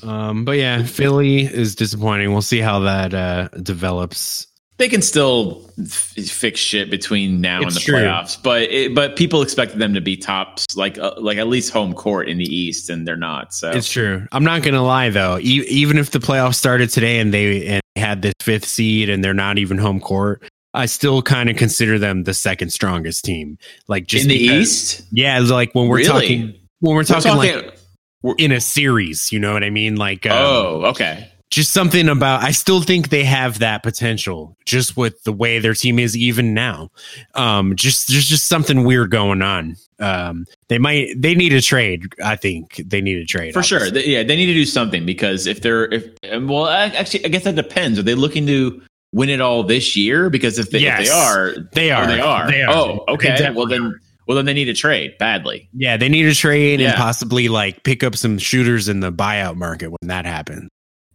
Um, 0.03 0.44
but 0.44 0.53
yeah, 0.53 0.84
Philly 0.84 1.40
is 1.42 1.74
disappointing. 1.74 2.32
We'll 2.32 2.40
see 2.40 2.61
how 2.61 2.80
that 2.80 3.12
uh 3.12 3.48
develops. 3.62 4.46
They 4.78 4.88
can 4.88 5.02
still 5.02 5.70
f- 5.78 6.14
fix 6.16 6.58
shit 6.58 6.90
between 6.90 7.40
now 7.40 7.58
It's 7.60 7.66
and 7.66 7.74
the 7.76 7.80
true. 7.80 7.94
playoffs, 7.98 8.42
but 8.42 8.62
it, 8.62 8.94
but 8.94 9.16
people 9.16 9.42
expected 9.42 9.78
them 9.78 9.94
to 9.94 10.00
be 10.00 10.16
tops, 10.16 10.66
like 10.76 10.98
uh, 10.98 11.12
like 11.18 11.38
at 11.38 11.46
least 11.46 11.72
home 11.72 11.92
court 11.94 12.28
in 12.28 12.38
the 12.38 12.44
East, 12.44 12.90
and 12.90 13.06
they're 13.06 13.16
not. 13.16 13.54
So 13.54 13.70
It's 13.70 13.90
true. 13.90 14.26
I'm 14.32 14.42
not 14.44 14.62
gonna 14.62 14.82
lie 14.82 15.10
though. 15.10 15.38
E- 15.38 15.64
even 15.68 15.98
if 15.98 16.10
the 16.10 16.18
playoffs 16.18 16.54
started 16.56 16.90
today 16.90 17.20
and 17.20 17.32
they 17.32 17.66
and 17.66 17.82
had 17.96 18.22
this 18.22 18.32
fifth 18.40 18.64
seed 18.64 19.08
and 19.08 19.22
they're 19.22 19.34
not 19.34 19.58
even 19.58 19.78
home 19.78 20.00
court, 20.00 20.42
I 20.74 20.86
still 20.86 21.22
kind 21.22 21.48
of 21.50 21.56
consider 21.56 21.98
them 21.98 22.24
the 22.24 22.34
second 22.34 22.70
strongest 22.72 23.24
team. 23.24 23.58
Like 23.88 24.06
just 24.06 24.24
in 24.24 24.30
the 24.30 24.38
because- 24.48 24.62
East, 24.62 25.02
Yeah, 25.12 25.38
like 25.40 25.74
when 25.74 25.86
we're 25.88 25.98
Really? 25.98 26.08
talking 26.08 26.54
when 26.80 26.94
we're 26.96 27.00
We're 27.00 27.04
talking, 27.04 27.36
like 27.36 27.52
talking- 27.54 28.34
in 28.38 28.52
a 28.52 28.60
series, 28.60 29.30
you 29.30 29.38
know 29.38 29.52
what 29.52 29.62
I 29.64 29.70
mean? 29.70 29.96
Like 29.96 30.26
um, 30.26 30.32
oh, 30.32 30.82
okay. 30.86 31.28
Just 31.53 31.72
something 31.72 32.09
about 32.09 32.42
I 32.42 32.50
still 32.50 32.80
think 32.80 33.11
they 33.11 33.24
have 33.24 33.59
that 33.59 33.82
potential 33.82 34.57
just 34.64 34.96
with 34.96 35.22
the 35.24 35.32
way 35.32 35.59
their 35.59 35.74
team 35.74 35.98
is 35.98 36.16
even 36.16 36.55
now. 36.55 36.90
Um 37.34 37.76
just 37.76 38.09
there's 38.09 38.26
just 38.26 38.46
something 38.46 38.84
weird 38.84 39.11
going 39.11 39.42
on. 39.42 39.76
Um 40.00 40.46
they 40.68 40.78
might 40.78 41.09
they 41.16 41.34
need 41.34 41.53
a 41.53 41.61
trade, 41.61 42.07
I 42.24 42.36
think. 42.36 42.76
They 42.86 43.03
need 43.03 43.18
a 43.18 43.26
trade. 43.26 43.53
For 43.53 43.62
sure. 43.62 43.90
They- 43.90 44.07
yeah, 44.07 44.22
they 44.22 44.34
need 44.34 44.46
to 44.46 44.55
do 44.55 44.64
something 44.64 45.05
because 45.05 45.46
if 45.46 45.61
they're 45.61 45.92
if 45.92 46.05
well, 46.40 46.66
actually, 46.68 47.24
I 47.26 47.28
guess 47.28 47.44
that 47.44 47.55
depends. 47.55 47.98
Are 47.98 48.03
they 48.03 48.14
looking 48.14 48.46
to 48.46 48.80
win 49.12 49.28
it 49.28 49.42
all 49.42 49.62
this 49.62 49.94
year? 49.94 50.30
Because 50.30 50.59
if 50.59 50.70
they, 50.70 50.86
if 50.86 51.05
they 51.05 51.11
are, 51.11 51.55
They 51.74 51.92
oh, 51.92 51.96
are. 51.96 52.07
they 52.07 52.20
are. 52.20 52.50
They 52.50 52.62
are. 52.62 52.72
Oh, 52.74 53.05
okay. 53.09 53.50
Well 53.50 53.66
then, 53.66 53.94
well 54.26 54.36
then 54.36 54.46
they 54.46 54.55
need 54.55 54.70
a 54.70 54.74
trade 54.74 55.18
badly. 55.18 55.68
Yeah, 55.74 55.98
they 55.98 56.09
need 56.09 56.24
a 56.24 56.34
trade 56.34 56.80
Yeah. 56.80 56.88
and 56.92 56.96
possibly 56.96 57.48
like 57.50 57.82
pick 57.84 58.03
up 58.03 58.16
some 58.16 58.38
shooters 58.38 58.88
in 58.88 59.00
the 59.00 59.12
buyout 59.12 59.57
market 59.57 59.90
when 59.90 60.09
that 60.09 60.24
happens. 60.24 60.70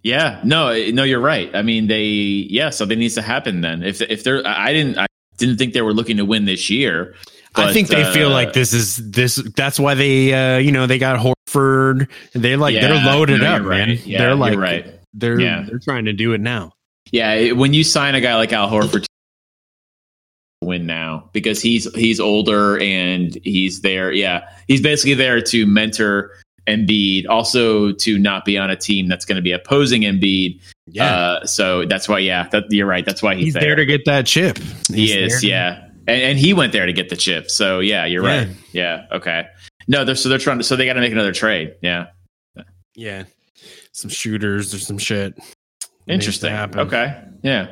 Yeah, 0.08 0.40
no, 0.46 0.70
eh, 0.70 0.92
no, 0.92 1.04
you're 1.04 1.20
right. 1.20 1.54
I 1.54 1.62
mean, 1.64 1.88
they 1.88 2.06
yeah, 2.06 2.70
something 2.70 2.98
needs 2.98 3.16
to 3.16 3.22
happen 3.22 3.60
then. 3.60 3.84
If 3.84 4.02
if 4.02 4.24
they're, 4.24 4.42
I 4.48 4.72
didn't, 4.72 4.98
I 4.98 5.06
didn't 5.38 5.58
think 5.58 5.74
they 5.74 5.82
were 5.82 5.94
looking 5.94 6.16
to 6.18 6.24
win 6.24 6.46
this 6.46 6.70
year. 6.70 7.14
I 7.56 7.74
think 7.74 7.90
they 7.90 8.10
feel 8.14 8.30
uh, 8.30 8.32
like 8.32 8.54
this 8.54 8.72
is 8.72 8.96
this. 9.12 9.36
That's 9.36 9.80
why 9.80 9.96
they, 9.96 10.34
uh, 10.34 10.60
you 10.60 10.72
know, 10.72 10.88
they 10.88 10.98
got 10.98 11.20
Horford. 11.20 12.08
They're 12.34 12.56
like 12.56 12.76
they're 12.76 13.04
loaded 13.04 13.42
no, 13.42 13.48
up, 13.48 13.62
you're 13.62 13.70
man. 13.70 13.90
right. 13.90 14.06
Yeah, 14.06 14.20
they're 14.20 14.36
like 14.36 14.58
right. 14.58 15.00
they're 15.14 15.40
Yeah. 15.40 15.66
they're 15.68 15.80
trying 15.80 16.06
to 16.06 16.14
do 16.14 16.32
it 16.32 16.40
now. 16.40 16.72
Yeah, 17.12 17.52
when 17.52 17.74
you 17.74 17.84
sign 17.84 18.16
a 18.16 18.22
guy 18.22 18.36
like 18.36 18.54
Al 18.54 18.70
Horford, 18.70 19.04
to 19.04 19.08
win 20.62 20.86
now 20.86 21.30
because 21.34 21.62
he's 21.62 21.94
he's 21.96 22.22
older 22.22 22.80
and 22.80 23.38
he's 23.44 23.82
there. 23.82 24.14
Yeah, 24.14 24.48
he's 24.68 24.82
basically 24.82 25.16
there 25.16 25.42
to 25.42 25.66
mentor 25.66 26.32
Embiid, 26.68 27.28
also 27.30 27.92
to 27.94 28.18
not 28.20 28.46
be 28.46 28.58
on 28.58 28.70
a 28.70 28.76
team 28.76 29.08
that's 29.08 29.26
going 29.26 29.38
to 29.38 29.42
be 29.42 29.52
opposing 29.52 30.02
Embiid. 30.02 30.60
Yeah, 30.88 31.16
Uh, 31.16 31.46
so 31.46 31.86
that's 31.86 32.08
why, 32.10 32.20
yeah, 32.20 32.48
that, 32.50 32.66
you're 32.70 32.88
right. 32.88 33.06
That's 33.06 33.22
why 33.24 33.36
he's, 33.36 33.46
he's 33.46 33.54
there. 33.56 33.76
to 33.76 33.86
get 33.86 34.06
that 34.06 34.26
chip. 34.26 34.58
He 34.92 35.12
is, 35.14 35.42
to- 35.42 35.48
yeah, 35.48 35.86
and, 36.08 36.22
and 36.22 36.40
he 36.40 36.54
went 36.54 36.72
there 36.74 36.86
to 36.86 36.94
get 36.94 37.10
the 37.10 37.16
chip. 37.16 37.50
So 37.52 37.80
yeah, 37.80 38.06
you're 38.06 38.24
Yeah. 38.24 38.38
right. 38.40 38.48
Yeah, 38.74 39.06
okay. 39.12 39.48
No, 39.88 40.04
they're 40.06 40.16
so 40.16 40.30
they're 40.30 40.38
trying 40.38 40.58
to 40.58 40.64
so 40.64 40.76
they 40.76 40.86
got 40.86 40.94
to 40.94 41.00
make 41.02 41.12
another 41.12 41.34
trade. 41.34 41.76
Yeah, 41.82 42.08
yeah. 42.96 43.24
Some 43.94 44.10
shooters 44.10 44.74
or 44.74 44.80
some 44.80 44.98
shit. 44.98 45.38
Interesting. 46.08 46.54
Okay, 46.54 47.22
yeah. 47.44 47.68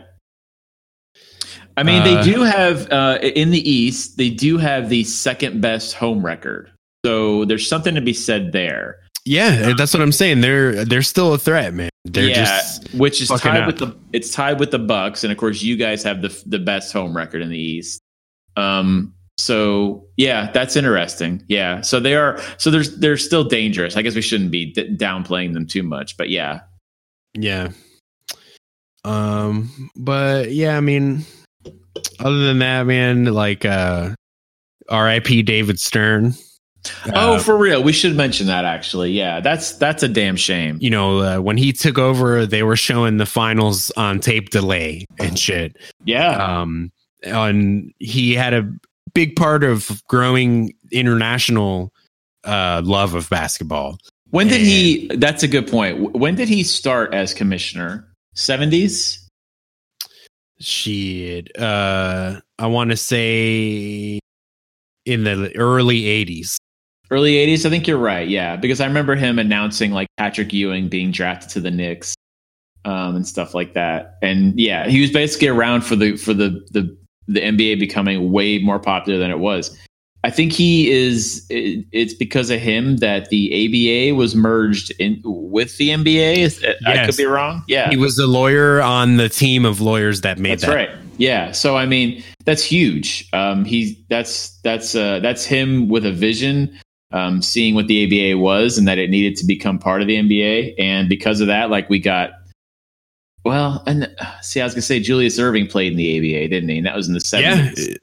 I 1.77 1.83
mean, 1.83 2.03
they 2.03 2.15
Uh, 2.15 2.23
do 2.23 2.41
have 2.43 2.89
uh, 2.91 3.19
in 3.21 3.51
the 3.51 3.69
East. 3.69 4.17
They 4.17 4.29
do 4.29 4.57
have 4.57 4.87
the 4.89 5.03
second 5.03 5.61
best 5.61 5.93
home 5.93 6.25
record. 6.25 6.71
So 7.05 7.45
there's 7.45 7.69
something 7.69 7.93
to 7.93 8.01
be 8.01 8.13
said 8.13 8.51
there. 8.51 8.97
Yeah, 9.25 9.73
that's 9.77 9.93
what 9.93 10.01
I'm 10.01 10.11
saying. 10.11 10.41
They're 10.41 10.83
they're 10.85 11.03
still 11.03 11.35
a 11.35 11.37
threat, 11.37 11.71
man. 11.71 11.91
They're 12.03 12.29
yeah, 12.29 12.33
just 12.33 12.95
which 12.95 13.21
is 13.21 13.29
tied 13.29 13.61
up. 13.61 13.67
with 13.67 13.77
the 13.77 13.95
it's 14.11 14.31
tied 14.31 14.59
with 14.59 14.71
the 14.71 14.79
Bucks, 14.79 15.23
and 15.23 15.31
of 15.31 15.37
course 15.37 15.61
you 15.61 15.77
guys 15.77 16.01
have 16.01 16.23
the 16.23 16.43
the 16.47 16.57
best 16.57 16.91
home 16.91 17.15
record 17.15 17.43
in 17.43 17.49
the 17.49 17.59
East. 17.59 18.01
Um, 18.57 19.13
so 19.37 20.07
yeah, 20.17 20.49
that's 20.51 20.75
interesting. 20.75 21.43
Yeah, 21.47 21.81
so 21.81 21.99
they 21.99 22.15
are 22.15 22.41
so 22.57 22.71
there's 22.71 22.97
they're 22.97 23.17
still 23.17 23.43
dangerous. 23.43 23.95
I 23.97 24.01
guess 24.01 24.15
we 24.15 24.23
shouldn't 24.23 24.49
be 24.49 24.73
d- 24.73 24.97
downplaying 24.97 25.53
them 25.53 25.67
too 25.67 25.83
much, 25.83 26.17
but 26.17 26.31
yeah, 26.31 26.61
yeah. 27.35 27.69
Um, 29.03 29.91
but 29.95 30.53
yeah, 30.53 30.75
I 30.75 30.81
mean, 30.81 31.23
other 32.19 32.47
than 32.47 32.57
that, 32.59 32.87
man, 32.87 33.25
like 33.25 33.63
uh, 33.63 34.15
R.I.P. 34.89 35.43
David 35.43 35.79
Stern. 35.79 36.33
Oh, 37.13 37.35
Uh, 37.35 37.39
for 37.39 37.57
real, 37.57 37.81
we 37.83 37.91
should 37.93 38.15
mention 38.15 38.47
that 38.47 38.65
actually. 38.65 39.11
Yeah, 39.11 39.39
that's 39.39 39.73
that's 39.77 40.03
a 40.03 40.07
damn 40.07 40.35
shame. 40.35 40.77
you 40.81 40.89
know, 40.89 41.19
uh, 41.19 41.37
when 41.39 41.57
he 41.57 41.71
took 41.73 41.97
over, 41.97 42.45
they 42.45 42.63
were 42.63 42.75
showing 42.75 43.17
the 43.17 43.25
finals 43.25 43.91
on 43.97 44.19
tape 44.19 44.49
delay 44.49 45.05
and 45.19 45.37
shit. 45.37 45.77
Yeah, 46.05 46.31
Um, 46.61 46.91
and 47.23 47.91
he 47.99 48.33
had 48.35 48.53
a 48.53 48.71
big 49.13 49.35
part 49.35 49.63
of 49.63 50.01
growing 50.07 50.73
international 50.91 51.91
uh 52.43 52.81
love 52.85 53.13
of 53.15 53.29
basketball. 53.29 53.97
when 54.29 54.47
did 54.47 54.61
he? 54.61 55.07
That's 55.15 55.41
a 55.43 55.47
good 55.47 55.67
point. 55.67 56.13
When 56.13 56.35
did 56.35 56.49
he 56.49 56.63
start 56.63 57.13
as 57.13 57.33
commissioner? 57.33 58.07
Seventies. 58.33 59.21
Shit, 60.59 61.51
uh, 61.59 62.39
I 62.57 62.67
want 62.67 62.91
to 62.91 62.97
say 62.97 64.19
in 65.05 65.23
the 65.25 65.53
early 65.57 66.03
'80s. 66.03 66.57
Early 67.11 67.33
80s, 67.33 67.65
I 67.65 67.69
think 67.69 67.87
you're 67.87 67.97
right. 67.97 68.27
Yeah, 68.27 68.55
because 68.55 68.81
I 68.81 68.85
remember 68.85 69.15
him 69.15 69.37
announcing 69.39 69.91
like 69.91 70.07
Patrick 70.17 70.51
Ewing 70.53 70.87
being 70.89 71.11
drafted 71.11 71.49
to 71.51 71.59
the 71.61 71.71
Knicks 71.71 72.15
um, 72.83 73.15
and 73.15 73.27
stuff 73.27 73.53
like 73.53 73.73
that. 73.73 74.17
And 74.21 74.59
yeah, 74.59 74.87
he 74.87 75.01
was 75.01 75.11
basically 75.11 75.47
around 75.47 75.81
for 75.81 75.95
the 75.95 76.17
for 76.17 76.33
the 76.33 76.65
the 76.71 76.95
the 77.27 77.41
NBA 77.41 77.79
becoming 77.79 78.31
way 78.31 78.59
more 78.59 78.79
popular 78.79 79.19
than 79.19 79.31
it 79.31 79.39
was. 79.39 79.77
I 80.23 80.31
think 80.31 80.51
he 80.53 80.89
is. 80.89 81.45
It, 81.51 81.85
it's 81.91 82.15
because 82.15 82.49
of 82.49 82.59
him 82.59 82.97
that 82.97 83.29
the 83.29 84.09
ABA 84.09 84.15
was 84.15 84.33
merged 84.35 84.91
in 84.99 85.21
with 85.23 85.77
the 85.77 85.89
NBA. 85.89 86.37
Is- 86.37 86.65
I 86.87 87.05
could 87.05 87.15
be 87.17 87.25
wrong. 87.25 87.63
Yeah, 87.67 87.89
He 87.91 87.97
was 87.97 88.15
the 88.15 88.25
lawyer 88.25 88.81
on 88.81 89.17
the 89.17 89.29
team 89.29 89.65
of 89.65 89.81
lawyers 89.81 90.21
that 90.21 90.39
made 90.39 90.53
that's 90.53 90.63
that. 90.65 90.75
right. 90.75 90.89
Yeah. 91.17 91.51
So 91.51 91.77
I 91.77 91.85
mean, 91.85 92.23
that's 92.45 92.63
huge. 92.63 93.29
Um, 93.33 93.65
he's 93.65 93.95
that's 94.09 94.59
that's 94.61 94.95
uh, 94.95 95.19
that's 95.19 95.45
him 95.45 95.87
with 95.89 96.05
a 96.07 96.11
vision, 96.11 96.75
um, 97.15 97.41
seeing 97.41 97.73
what 97.75 97.87
the 97.87 98.03
ABA 98.33 98.37
was 98.37 98.77
and 98.77 98.87
that 98.87 98.97
it 98.99 99.09
needed 99.09 99.37
to 99.37 99.45
become 99.45 99.79
part 99.79 100.01
of 100.01 100.07
the 100.07 100.17
NBA. 100.17 100.75
And 100.77 101.07
because 101.07 101.39
of 101.41 101.47
that, 101.47 101.69
like 101.69 101.89
we 101.89 101.97
got. 101.97 102.31
Well, 103.45 103.83
and 103.85 104.11
uh, 104.19 104.41
see, 104.41 104.59
I 104.59 104.63
was 104.63 104.73
gonna 104.73 104.81
say 104.81 104.99
Julius 104.99 105.39
Erving 105.39 105.69
played 105.69 105.91
in 105.91 105.97
the 105.97 106.17
ABA, 106.17 106.49
didn't 106.49 106.67
he? 106.69 106.77
And 106.77 106.85
that 106.87 106.95
was 106.95 107.07
in 107.07 107.13
the 107.13 107.19
seventies. 107.21 107.95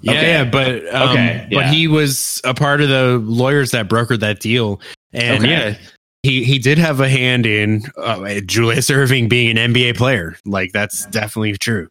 yeah, 0.00 0.12
Okay. 0.12 0.30
yeah, 0.32 0.44
but 0.44 0.94
um, 0.94 1.10
Okay, 1.10 1.48
but 1.52 1.66
he 1.66 1.86
was 1.86 2.40
a 2.44 2.54
part 2.54 2.80
of 2.80 2.88
the 2.88 3.18
lawyers 3.24 3.72
that 3.72 3.88
brokered 3.88 4.20
that 4.20 4.40
deal, 4.40 4.80
and 5.12 5.44
Okay. 5.44 5.50
yeah, 5.50 5.74
he 6.22 6.44
he 6.44 6.58
did 6.58 6.78
have 6.78 7.00
a 7.00 7.10
hand 7.10 7.44
in 7.44 7.82
uh, 7.98 8.40
Julius 8.46 8.88
Erving 8.90 9.28
being 9.28 9.56
an 9.58 9.72
NBA 9.74 9.96
player. 9.98 10.34
Like 10.46 10.72
that's 10.72 11.04
definitely 11.06 11.58
true. 11.58 11.88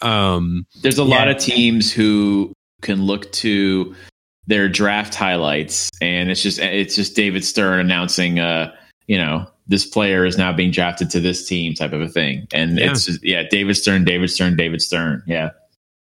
Um, 0.00 0.66
There's 0.80 0.98
a 0.98 1.02
Yeah. 1.02 1.16
lot 1.16 1.28
of 1.28 1.36
teams 1.36 1.92
who 1.92 2.52
can 2.80 3.02
look 3.02 3.30
to 3.32 3.94
their 4.48 4.68
draft 4.68 5.14
highlights, 5.14 5.88
and 6.02 6.30
it's 6.30 6.42
just 6.42 6.58
it's 6.58 6.96
just 6.96 7.14
David 7.14 7.44
Stern 7.44 7.78
announcing, 7.78 8.40
uh, 8.40 8.72
you 9.06 9.16
know, 9.18 9.46
this 9.68 9.86
player 9.86 10.24
is 10.26 10.36
now 10.36 10.52
being 10.52 10.70
drafted 10.72 11.10
to 11.10 11.20
this 11.20 11.46
team, 11.46 11.74
type 11.74 11.92
of 11.92 12.00
a 12.00 12.08
thing. 12.08 12.48
And 12.52 12.78
Yeah. 12.78 12.90
it's 12.90 13.04
just, 13.06 13.22
yeah, 13.22 13.44
David 13.48 13.76
Stern, 13.76 14.04
David 14.04 14.30
Stern, 14.30 14.56
David 14.56 14.82
Stern. 14.82 15.22
Yeah, 15.26 15.50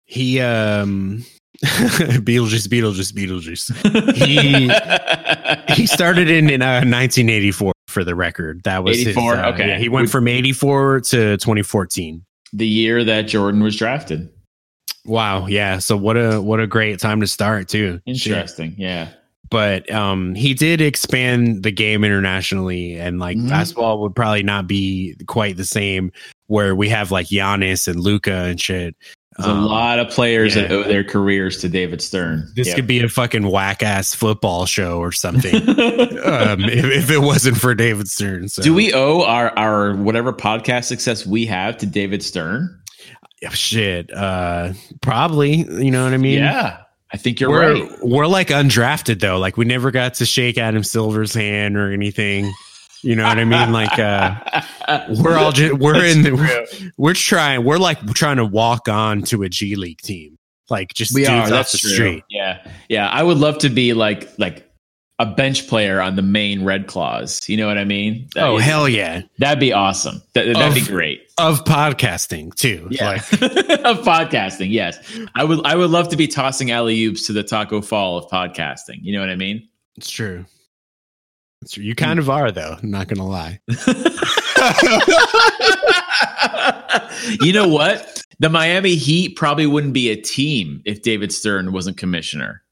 he 0.06 0.40
um, 0.40 1.24
Beetlejuice, 1.64 2.68
Beetlejuice, 2.68 3.12
Beetlejuice. 3.12 4.14
He- 4.16 4.70
He 5.74 5.86
started 5.86 6.30
in, 6.30 6.48
in 6.48 6.62
uh, 6.62 6.76
1984 6.84 7.72
for 7.88 8.04
the 8.04 8.14
record. 8.14 8.62
That 8.64 8.82
was 8.84 8.96
his, 8.96 9.08
84? 9.08 9.34
uh, 9.34 9.52
Okay. 9.52 9.68
yeah, 9.68 9.78
he 9.78 9.88
went 9.88 10.08
from 10.08 10.28
84 10.28 11.00
to 11.00 11.36
2014. 11.36 12.24
the 12.52 12.66
year 12.66 13.04
that 13.04 13.22
Jordan 13.22 13.62
was 13.62 13.76
drafted. 13.76 14.28
Wow, 15.06 15.46
yeah. 15.46 15.78
So 15.78 15.96
what 15.96 16.16
a 16.16 16.40
what 16.40 16.60
a 16.60 16.66
great 16.66 16.98
time 17.00 17.20
to 17.20 17.26
start 17.26 17.68
too. 17.68 18.00
Shit. 18.08 18.26
Interesting. 18.32 18.74
Yeah. 18.78 19.08
but 19.48 19.88
um 19.92 20.34
he 20.34 20.54
did 20.54 20.80
expand 20.80 21.62
the 21.62 21.70
game 21.70 22.02
internationally 22.02 22.94
and 22.94 23.20
like 23.20 23.36
Mhm. 23.36 23.48
basketball 23.48 24.00
would 24.02 24.14
probably 24.16 24.42
not 24.42 24.66
be 24.66 25.14
quite 25.28 25.56
the 25.56 25.64
same 25.64 26.10
where 26.48 26.74
we 26.74 26.88
have 26.88 27.12
like 27.12 27.28
Giannis 27.28 27.86
and 27.86 28.00
Luka 28.00 28.32
and 28.32 28.60
shit. 28.60 28.96
There's 29.38 29.46
a 29.48 29.52
Um, 29.52 29.66
lot 29.66 29.98
of 30.00 30.08
players 30.08 30.54
that 30.54 30.72
owe 30.72 30.82
their 30.82 31.04
careers 31.04 31.58
to 31.58 31.68
David 31.68 32.00
Stern. 32.02 32.50
This 32.56 32.68
Yep. 32.68 32.76
could 32.76 32.86
be 32.88 33.00
a 33.00 33.08
fucking 33.08 33.46
whack 33.48 33.82
ass 33.84 34.14
football 34.14 34.64
show 34.66 34.98
or 34.98 35.12
something. 35.12 35.54
um, 36.24 36.64
if, 36.64 36.84
if 36.86 37.10
it 37.10 37.20
wasn't 37.20 37.56
for 37.58 37.74
David 37.74 38.08
Stern. 38.08 38.48
So 38.48 38.62
Do 38.62 38.74
we 38.74 38.92
owe 38.94 39.22
our 39.22 39.50
our 39.58 39.94
whatever 39.94 40.32
podcast 40.32 40.84
success 40.84 41.24
we 41.26 41.46
have 41.46 41.76
to 41.78 41.86
David 41.86 42.22
Stern? 42.22 42.80
Shit? 43.54 44.12
Uh, 44.12 44.72
probably. 45.00 45.56
You 45.56 45.90
know 45.90 46.04
what 46.04 46.14
I 46.14 46.18
mean? 46.18 46.38
yeah, 46.38 46.82
I 47.12 47.16
think 47.16 47.40
you're 47.40 47.50
we're 47.50 47.72
right. 47.74 47.98
we're 48.02 48.26
like 48.26 48.48
undrafted 48.48 49.20
though. 49.20 49.38
Like 49.38 49.56
we 49.56 49.64
never 49.64 49.90
got 49.90 50.14
to 50.14 50.26
shake 50.26 50.58
Adam 50.58 50.82
Silver's 50.82 51.34
hand 51.34 51.76
or 51.76 51.92
anything. 51.92 52.52
You 53.02 53.14
know 53.14 53.24
what 53.24 53.38
I 53.38 53.44
mean? 53.44 53.72
Like 53.72 53.98
uh, 53.98 54.62
we're 55.22 55.36
all 55.36 55.52
just 55.52 55.74
we're 55.74 56.04
in 56.04 56.22
the, 56.22 56.92
we're 56.96 57.14
trying 57.14 57.64
we're 57.64 57.78
like 57.78 58.04
trying 58.14 58.38
to 58.38 58.44
walk 58.44 58.88
on 58.88 59.22
to 59.22 59.42
a 59.42 59.48
G 59.48 59.76
League 59.76 60.00
team. 60.00 60.38
Like 60.68 60.92
just 60.94 61.14
we 61.14 61.26
are. 61.26 61.42
off 61.42 61.48
That's 61.50 61.72
the 61.72 61.78
true. 61.78 61.90
street. 61.90 62.24
Yeah, 62.28 62.66
yeah. 62.88 63.08
I 63.08 63.22
would 63.22 63.38
love 63.38 63.58
to 63.58 63.68
be 63.68 63.92
like 63.92 64.28
like 64.38 64.65
a 65.18 65.26
bench 65.26 65.66
player 65.66 66.00
on 66.00 66.14
the 66.16 66.22
Maine 66.22 66.64
Red 66.64 66.86
Claws. 66.86 67.48
You 67.48 67.56
know 67.56 67.66
what 67.66 67.78
I 67.78 67.84
mean? 67.84 68.28
That 68.34 68.44
Oh 68.44 68.58
is- 68.58 68.64
hell 68.64 68.88
yeah! 68.88 69.22
that'd 69.38 69.58
be 69.60 69.72
awesome. 69.72 70.22
That, 70.34 70.52
that'd 70.54 70.74
be 70.74 70.86
great. 70.88 71.22
Of 71.38 71.64
podcasting 71.64 72.54
too. 72.54 72.86
Yeah, 72.90 73.08
Like 73.10 73.32
of 73.84 73.98
podcasting. 74.04 74.70
Yes, 74.70 74.98
I 75.34 75.44
would. 75.44 75.64
I 75.66 75.74
would 75.76 75.90
love 75.90 76.08
to 76.10 76.16
be 76.16 76.26
tossing 76.28 76.70
alley 76.70 77.02
oops 77.04 77.26
to 77.28 77.32
the 77.32 77.42
Tacko 77.42 77.82
Fall 77.84 78.18
of 78.18 78.30
podcasting. 78.30 78.98
You 79.02 79.14
know 79.14 79.20
what 79.20 79.30
I 79.30 79.36
mean? 79.36 79.66
it's 79.96 80.10
true. 80.10 80.44
It's 81.62 81.72
true. 81.72 81.84
You 81.84 81.94
kind 81.94 82.18
of 82.18 82.28
are 82.28 82.52
though. 82.52 82.76
I'm 82.82 82.90
not 82.90 83.08
gonna 83.08 83.26
lie. 83.26 83.60
you 87.40 87.52
know 87.52 87.68
what? 87.68 88.22
The 88.38 88.48
Miami 88.50 88.94
Heat 88.96 89.36
probably 89.36 89.66
wouldn't 89.66 89.94
be 89.94 90.10
a 90.10 90.16
team 90.20 90.82
if 90.84 91.02
David 91.02 91.32
Stern 91.32 91.72
wasn't 91.72 91.96
commissioner. 91.96 92.62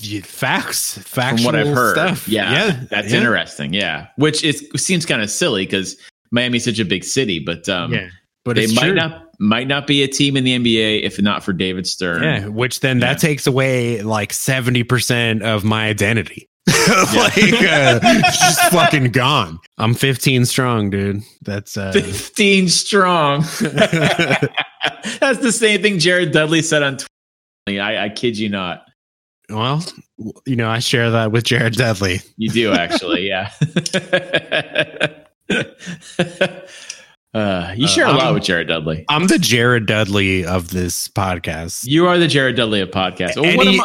Yeah, 0.00 0.20
Facts, 0.22 0.94
From 0.94 1.02
factual 1.02 1.46
what 1.46 1.56
I've 1.56 1.68
heard, 1.68 1.94
stuff. 1.94 2.28
yeah, 2.28 2.52
yeah, 2.52 2.84
that's 2.90 3.12
yeah. 3.12 3.18
interesting. 3.18 3.72
Yeah, 3.72 4.08
which 4.16 4.44
is 4.44 4.68
seems 4.76 5.06
kind 5.06 5.22
of 5.22 5.30
silly 5.30 5.64
because 5.64 5.96
Miami's 6.30 6.64
such 6.64 6.78
a 6.78 6.84
big 6.84 7.02
city, 7.02 7.38
but 7.38 7.68
um, 7.68 7.92
yeah, 7.92 8.08
but 8.44 8.56
they 8.56 8.66
might 8.68 8.88
true. 8.88 8.94
not 8.94 9.28
might 9.38 9.68
not 9.68 9.86
be 9.86 10.02
a 10.02 10.08
team 10.08 10.36
in 10.36 10.44
the 10.44 10.58
NBA 10.58 11.02
if 11.02 11.20
not 11.20 11.42
for 11.42 11.52
David 11.52 11.86
Stern. 11.86 12.22
Yeah, 12.22 12.46
which 12.48 12.80
then 12.80 13.00
that 13.00 13.18
takes 13.18 13.46
away 13.46 14.02
like 14.02 14.32
seventy 14.34 14.82
percent 14.82 15.42
of 15.42 15.64
my 15.64 15.86
identity. 15.88 16.46
like 16.88 17.38
uh, 17.38 18.00
just 18.22 18.60
fucking 18.70 19.12
gone. 19.12 19.58
I'm 19.78 19.94
15 19.94 20.46
strong, 20.46 20.90
dude. 20.90 21.22
That's 21.42 21.76
uh, 21.76 21.92
15 21.92 22.68
strong. 22.68 23.40
That's 23.60 25.38
the 25.38 25.52
same 25.52 25.80
thing 25.80 26.00
Jared 26.00 26.32
Dudley 26.32 26.62
said 26.62 26.82
on 26.82 26.96
Twitter. 26.96 27.82
I, 27.82 28.06
I 28.06 28.08
kid 28.08 28.36
you 28.36 28.48
not. 28.48 28.85
Well, 29.50 29.84
you 30.46 30.56
know, 30.56 30.68
I 30.68 30.78
share 30.80 31.10
that 31.12 31.32
with 31.32 31.44
Jared 31.44 31.74
Dudley. 31.74 32.20
You 32.36 32.50
do 32.50 32.72
actually, 32.72 33.28
yeah. 33.28 33.50
uh, 37.34 37.74
you 37.76 37.86
share 37.86 38.06
a 38.06 38.10
Uh, 38.10 38.12
lot 38.14 38.22
I'm- 38.24 38.34
with 38.34 38.44
Jared 38.44 38.68
Dudley. 38.68 39.04
I'm 39.08 39.26
the 39.26 39.38
Jared 39.38 39.86
Dudley 39.86 40.44
of 40.44 40.70
this 40.70 41.08
podcast. 41.08 41.84
You 41.86 42.06
are 42.06 42.18
the 42.18 42.28
Jared 42.28 42.56
Dudley 42.56 42.80
of 42.80 42.90
podcast. 42.90 43.36
Well, 43.36 43.44
Any, 43.44 43.80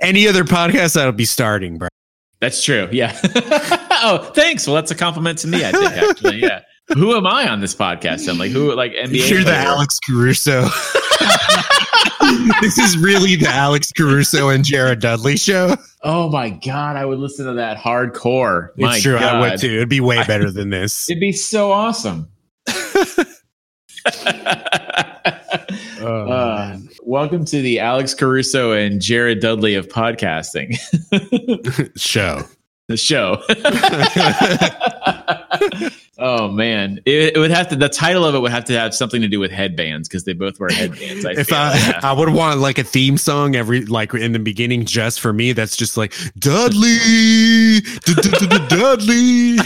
any 0.00 0.28
other 0.28 0.44
podcast 0.44 0.94
that'll 0.94 1.12
be 1.12 1.24
starting, 1.24 1.78
bro. 1.78 1.88
That's 2.40 2.62
true. 2.64 2.88
Yeah. 2.90 3.18
oh, 4.02 4.30
thanks. 4.34 4.66
Well, 4.66 4.74
that's 4.76 4.90
a 4.90 4.94
compliment 4.94 5.38
to 5.40 5.46
me. 5.48 5.64
I 5.64 5.72
think 5.72 5.92
actually. 5.92 6.36
Yeah. 6.40 6.60
who 6.94 7.14
am 7.14 7.26
I 7.26 7.48
on 7.48 7.60
this 7.60 7.74
podcast? 7.74 8.28
I'm 8.28 8.38
like, 8.38 8.50
who? 8.50 8.72
Like 8.74 8.92
NBA. 8.92 9.28
You're 9.30 9.44
the? 9.44 9.54
Alex 9.54 9.98
Caruso. 10.00 10.66
this 12.60 12.78
is 12.78 12.96
really 12.98 13.36
the 13.36 13.48
Alex 13.48 13.92
Caruso 13.92 14.48
and 14.50 14.64
Jared 14.64 15.00
Dudley 15.00 15.36
show. 15.36 15.76
Oh 16.02 16.28
my 16.30 16.50
god, 16.50 16.96
I 16.96 17.04
would 17.04 17.18
listen 17.18 17.46
to 17.46 17.54
that 17.54 17.76
hardcore. 17.78 18.70
My 18.76 18.94
it's 18.94 19.02
true. 19.02 19.18
God. 19.18 19.34
I 19.36 19.40
would 19.40 19.60
too. 19.60 19.68
It'd 19.68 19.88
be 19.88 20.00
way 20.00 20.24
better 20.24 20.50
than 20.50 20.70
this. 20.70 21.08
It'd 21.10 21.20
be 21.20 21.32
so 21.32 21.72
awesome. 21.72 22.28
Oh, 26.02 26.30
Uh, 26.30 26.78
welcome 27.02 27.44
to 27.44 27.60
the 27.60 27.78
Alex 27.80 28.14
Caruso 28.14 28.72
and 28.72 29.02
Jared 29.02 29.40
Dudley 29.40 29.74
of 29.74 29.88
podcasting, 29.88 30.76
show. 31.98 32.42
the 32.88 32.96
show. 32.96 33.42
Oh 36.20 36.48
man, 36.48 37.00
it, 37.06 37.34
it 37.34 37.38
would 37.38 37.50
have 37.50 37.68
to. 37.68 37.76
The 37.76 37.88
title 37.88 38.24
of 38.24 38.34
it 38.34 38.40
would 38.40 38.52
have 38.52 38.64
to 38.66 38.78
have 38.78 38.94
something 38.94 39.20
to 39.22 39.28
do 39.28 39.40
with 39.40 39.50
headbands 39.50 40.08
because 40.08 40.24
they 40.24 40.34
both 40.34 40.60
wear 40.60 40.68
headbands. 40.70 41.24
I 41.24 41.32
if 41.32 41.52
I, 41.52 41.74
yeah. 41.74 42.00
I 42.04 42.12
would 42.12 42.28
want 42.28 42.60
like 42.60 42.78
a 42.78 42.84
theme 42.84 43.16
song 43.16 43.56
every 43.56 43.84
like 43.86 44.14
in 44.14 44.32
the 44.32 44.38
beginning 44.38 44.84
just 44.84 45.20
for 45.20 45.32
me. 45.32 45.52
That's 45.52 45.76
just 45.76 45.96
like 45.96 46.12
Dudley, 46.38 47.80
Dudley. 48.68 49.56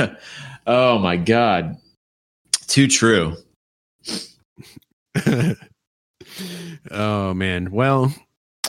oh 0.66 0.98
my 0.98 1.16
god, 1.16 1.76
too 2.66 2.88
true. 2.88 3.36
oh 6.90 7.34
man. 7.34 7.70
Well, 7.70 8.12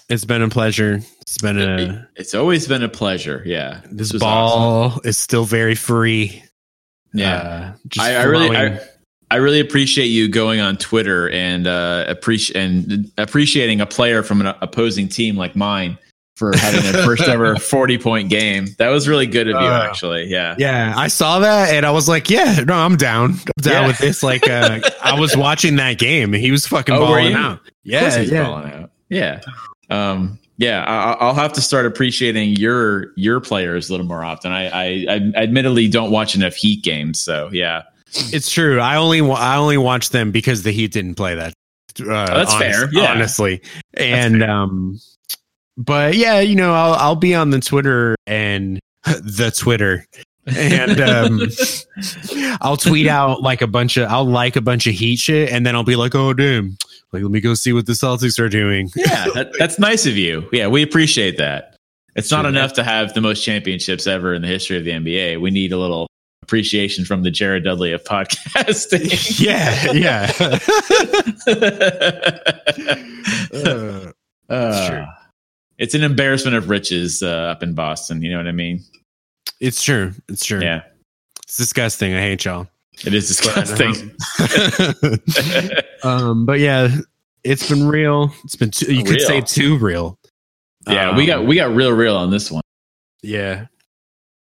it's 0.10 0.26
been 0.26 0.42
a 0.42 0.50
pleasure. 0.50 1.00
It's 1.22 1.38
been 1.38 1.60
a 1.60 2.08
It's 2.16 2.34
always 2.36 2.68
been 2.68 2.84
a 2.84 2.90
pleasure. 2.90 3.42
Yeah, 3.46 3.82
this 3.92 4.14
was 4.14 4.22
ball 4.22 5.00
is 5.04 5.18
still 5.18 5.46
very 5.46 5.76
free. 5.76 6.44
Yeah. 7.14 7.76
Uh, 7.96 8.02
I, 8.02 8.16
I 8.16 8.24
really. 8.24 8.56
I, 8.56 8.80
I 9.32 9.38
really 9.38 9.60
appreciate 9.62 10.08
you 10.08 10.28
going 10.28 10.60
on 10.60 10.78
Twitter 10.78 11.28
and 11.30 11.66
uh, 11.66 12.06
appreciate 12.08 12.56
and 12.62 13.12
appreciating 13.18 13.82
a 13.82 13.86
player 13.88 14.22
from 14.22 14.42
an 14.42 14.54
opposing 14.62 15.08
team 15.08 15.36
like 15.38 15.56
mine 15.56 15.98
for 16.36 16.56
having 16.56 16.82
a 16.88 17.04
first 17.04 17.24
ever 17.24 17.56
forty 17.58 17.98
point 17.98 18.30
game. 18.30 18.68
That 18.78 18.90
was 18.90 19.08
really 19.08 19.26
good 19.26 19.48
of 19.48 19.60
you, 19.60 19.68
Uh, 19.68 19.88
actually. 19.90 20.26
Yeah, 20.26 20.56
Yeah, 20.60 20.94
I 20.96 21.08
saw 21.08 21.40
that 21.40 21.74
and 21.74 21.84
I 21.84 21.90
was 21.92 22.08
like, 22.08 22.30
yeah, 22.30 22.60
no, 22.68 22.76
I'm 22.76 22.96
down. 22.96 23.32
I'm 23.32 23.38
down 23.62 23.74
Yeah. 23.84 23.88
with 23.88 23.98
this. 23.98 24.22
Like, 24.22 24.48
uh, 24.48 24.82
I 25.04 25.20
was 25.20 25.36
watching 25.36 25.78
that 25.78 25.98
game. 25.98 26.32
He 26.34 26.52
was 26.52 26.68
fucking 26.68 26.94
Oh, 26.94 27.00
balling 27.00 27.34
out. 27.34 27.60
Yeah, 27.84 28.16
he's 28.20 28.32
yeah. 28.32 28.44
balling 28.46 28.72
out. 28.72 28.92
Yeah, 29.10 29.42
um, 29.94 30.40
yeah. 30.58 30.84
I, 30.84 31.14
I'll 31.14 31.34
have 31.34 31.54
to 31.54 31.62
start 31.62 31.86
appreciating 31.86 32.52
your 32.52 33.14
your 33.16 33.40
players 33.40 33.90
a 33.90 33.94
little 33.94 34.06
more 34.06 34.24
often. 34.24 34.52
I, 34.52 34.68
I, 34.68 35.08
I 35.08 35.32
admittedly 35.36 35.88
don't 35.88 36.12
watch 36.12 36.36
enough 36.36 36.56
Heat 36.56 36.84
games, 36.84 37.20
so 37.20 37.50
yeah. 37.52 37.84
It's 38.16 38.52
true. 38.52 38.80
I 38.80 38.96
only 38.98 39.22
I 39.22 39.58
only 39.58 39.78
watched 39.78 40.12
them 40.12 40.32
because 40.32 40.64
the 40.64 40.72
Heat 40.72 40.92
didn't 40.92 41.16
play 41.16 41.36
that. 41.36 41.54
Uh, 42.00 42.26
that's 42.34 42.56
fair. 42.56 42.90
Yeah. 42.92 43.12
honestly. 43.12 43.62
And 43.96 44.44
um, 44.44 45.00
but 45.78 46.16
yeah, 46.16 46.40
you 46.40 46.56
know, 46.56 46.74
I'll 46.74 46.94
I'll 46.94 47.16
be 47.16 47.34
on 47.36 47.50
the 47.50 47.60
Twitter 47.60 48.16
and 48.28 48.80
the 49.04 49.54
Twitter. 49.56 50.06
and 50.46 51.00
um 51.00 51.48
I'll 52.62 52.76
tweet 52.76 53.08
out 53.08 53.42
like 53.42 53.62
a 53.62 53.68
bunch 53.68 53.96
of 53.96 54.10
I'll 54.10 54.26
like 54.26 54.58
a 54.58 54.62
bunch 54.62 54.88
of 54.88 54.94
heat 54.94 55.20
shit 55.20 55.50
and 55.50 55.66
then 55.66 55.74
I'll 55.74 55.86
be 55.86 55.96
like, 55.96 56.16
oh 56.16 56.34
damn, 56.34 56.78
like 57.14 57.24
let 57.24 57.32
me 57.32 57.40
go 57.40 57.54
see 57.54 57.72
what 57.74 57.86
the 57.86 57.94
Celtics 57.94 58.40
are 58.40 58.50
doing. 58.50 58.90
Yeah, 58.96 59.28
that, 59.36 59.52
that's 59.58 59.80
nice 59.80 60.06
of 60.06 60.18
you. 60.18 60.48
Yeah, 60.52 60.68
we 60.68 60.82
appreciate 60.84 61.38
that. 61.38 61.76
It's 62.16 62.30
not 62.32 62.42
Sure. 62.44 62.50
enough 62.50 62.74
to 62.74 62.84
have 62.84 63.14
the 63.14 63.22
most 63.22 63.44
championships 63.44 64.06
ever 64.08 64.34
in 64.34 64.42
the 64.42 64.48
history 64.48 64.78
of 64.78 64.84
the 64.84 64.92
NBA. 64.92 65.40
We 65.42 65.52
need 65.52 65.72
a 65.72 65.78
little 65.78 66.08
appreciation 66.44 67.06
from 67.06 67.24
the 67.24 67.32
Jared 67.32 67.64
Dudley 67.64 67.92
of 67.94 68.04
podcasting. 68.04 69.40
yeah, 69.44 69.92
yeah. 69.94 70.32
Uh, 73.54 74.12
Uh, 74.50 74.88
Sure. 74.88 75.08
It's 75.80 75.96
an 75.96 76.04
embarrassment 76.04 76.56
of 76.56 76.70
riches 76.70 77.24
uh, 77.24 77.28
up 77.30 77.64
in 77.64 77.74
Boston. 77.74 78.22
You 78.22 78.30
know 78.32 78.38
what 78.38 78.48
I 78.48 78.52
mean? 78.52 78.82
it's 79.60 79.82
true. 79.84 80.14
It's 80.28 80.46
true. 80.46 80.62
Yeah, 80.62 80.82
It's 81.44 81.58
disgusting. 81.58 82.14
I 82.14 82.22
hate 82.22 82.46
y'all. 82.46 82.68
It 83.06 83.14
is 83.14 83.28
disgusting. 83.28 84.16
um, 86.04 86.46
but 86.46 86.60
yeah, 86.60 86.90
it's 87.44 87.68
been 87.70 87.88
real. 87.88 88.32
It's 88.44 88.56
been 88.56 88.72
too, 88.72 88.94
you 88.94 89.04
could 89.04 89.22
say 89.22 89.42
too 89.42 89.78
real. 89.78 90.18
yeah, 90.88 91.16
we 91.16 91.26
got 91.26 91.40
Um, 91.40 91.48
we 91.48 91.56
got 91.56 91.74
real 91.74 91.92
real 91.92 92.16
on 92.16 92.32
this 92.32 92.52
one. 92.52 92.62
yeah. 93.22 93.68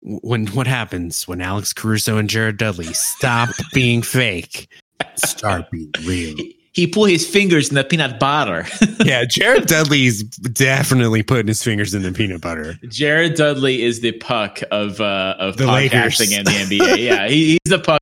When 0.03 0.47
what 0.49 0.69
happens 0.69 1.27
when 1.27 1.41
Alex 1.41 1.73
Caruso 1.73 2.19
and 2.19 2.31
Jared 2.31 2.57
Dudley 2.57 2.93
stop 2.93 3.49
being 3.75 4.01
fake, 4.01 4.69
start 5.17 5.69
being 5.73 5.91
real? 6.07 6.37
He, 6.73 6.87
put 6.87 7.11
his 7.11 7.27
fingers 7.29 7.71
in 7.71 7.75
the 7.75 7.83
peanut 7.83 8.21
butter. 8.21 8.65
Yeah, 9.05 9.25
Jared 9.25 9.67
Dudley's 9.67 10.23
definitely 10.23 11.25
putting 11.25 11.49
his 11.49 11.61
fingers 11.65 11.93
in 11.93 12.03
the 12.03 12.13
peanut 12.13 12.41
butter. 12.41 12.75
Jared 12.89 13.35
Dudley 13.35 13.83
is 13.83 14.01
the 14.01 14.13
puck 14.13 14.61
of 14.71 15.01
uh, 15.01 15.35
of 15.41 15.57
The 15.57 15.67
Lakers. 15.67 16.17
podcasting 16.19 16.39
and 16.39 16.47
the 16.47 16.79
NBA. 16.79 16.99
Yeah, 17.05 17.27
he, 17.27 17.45
he's 17.51 17.59
the 17.67 17.81
puck. 17.81 18.01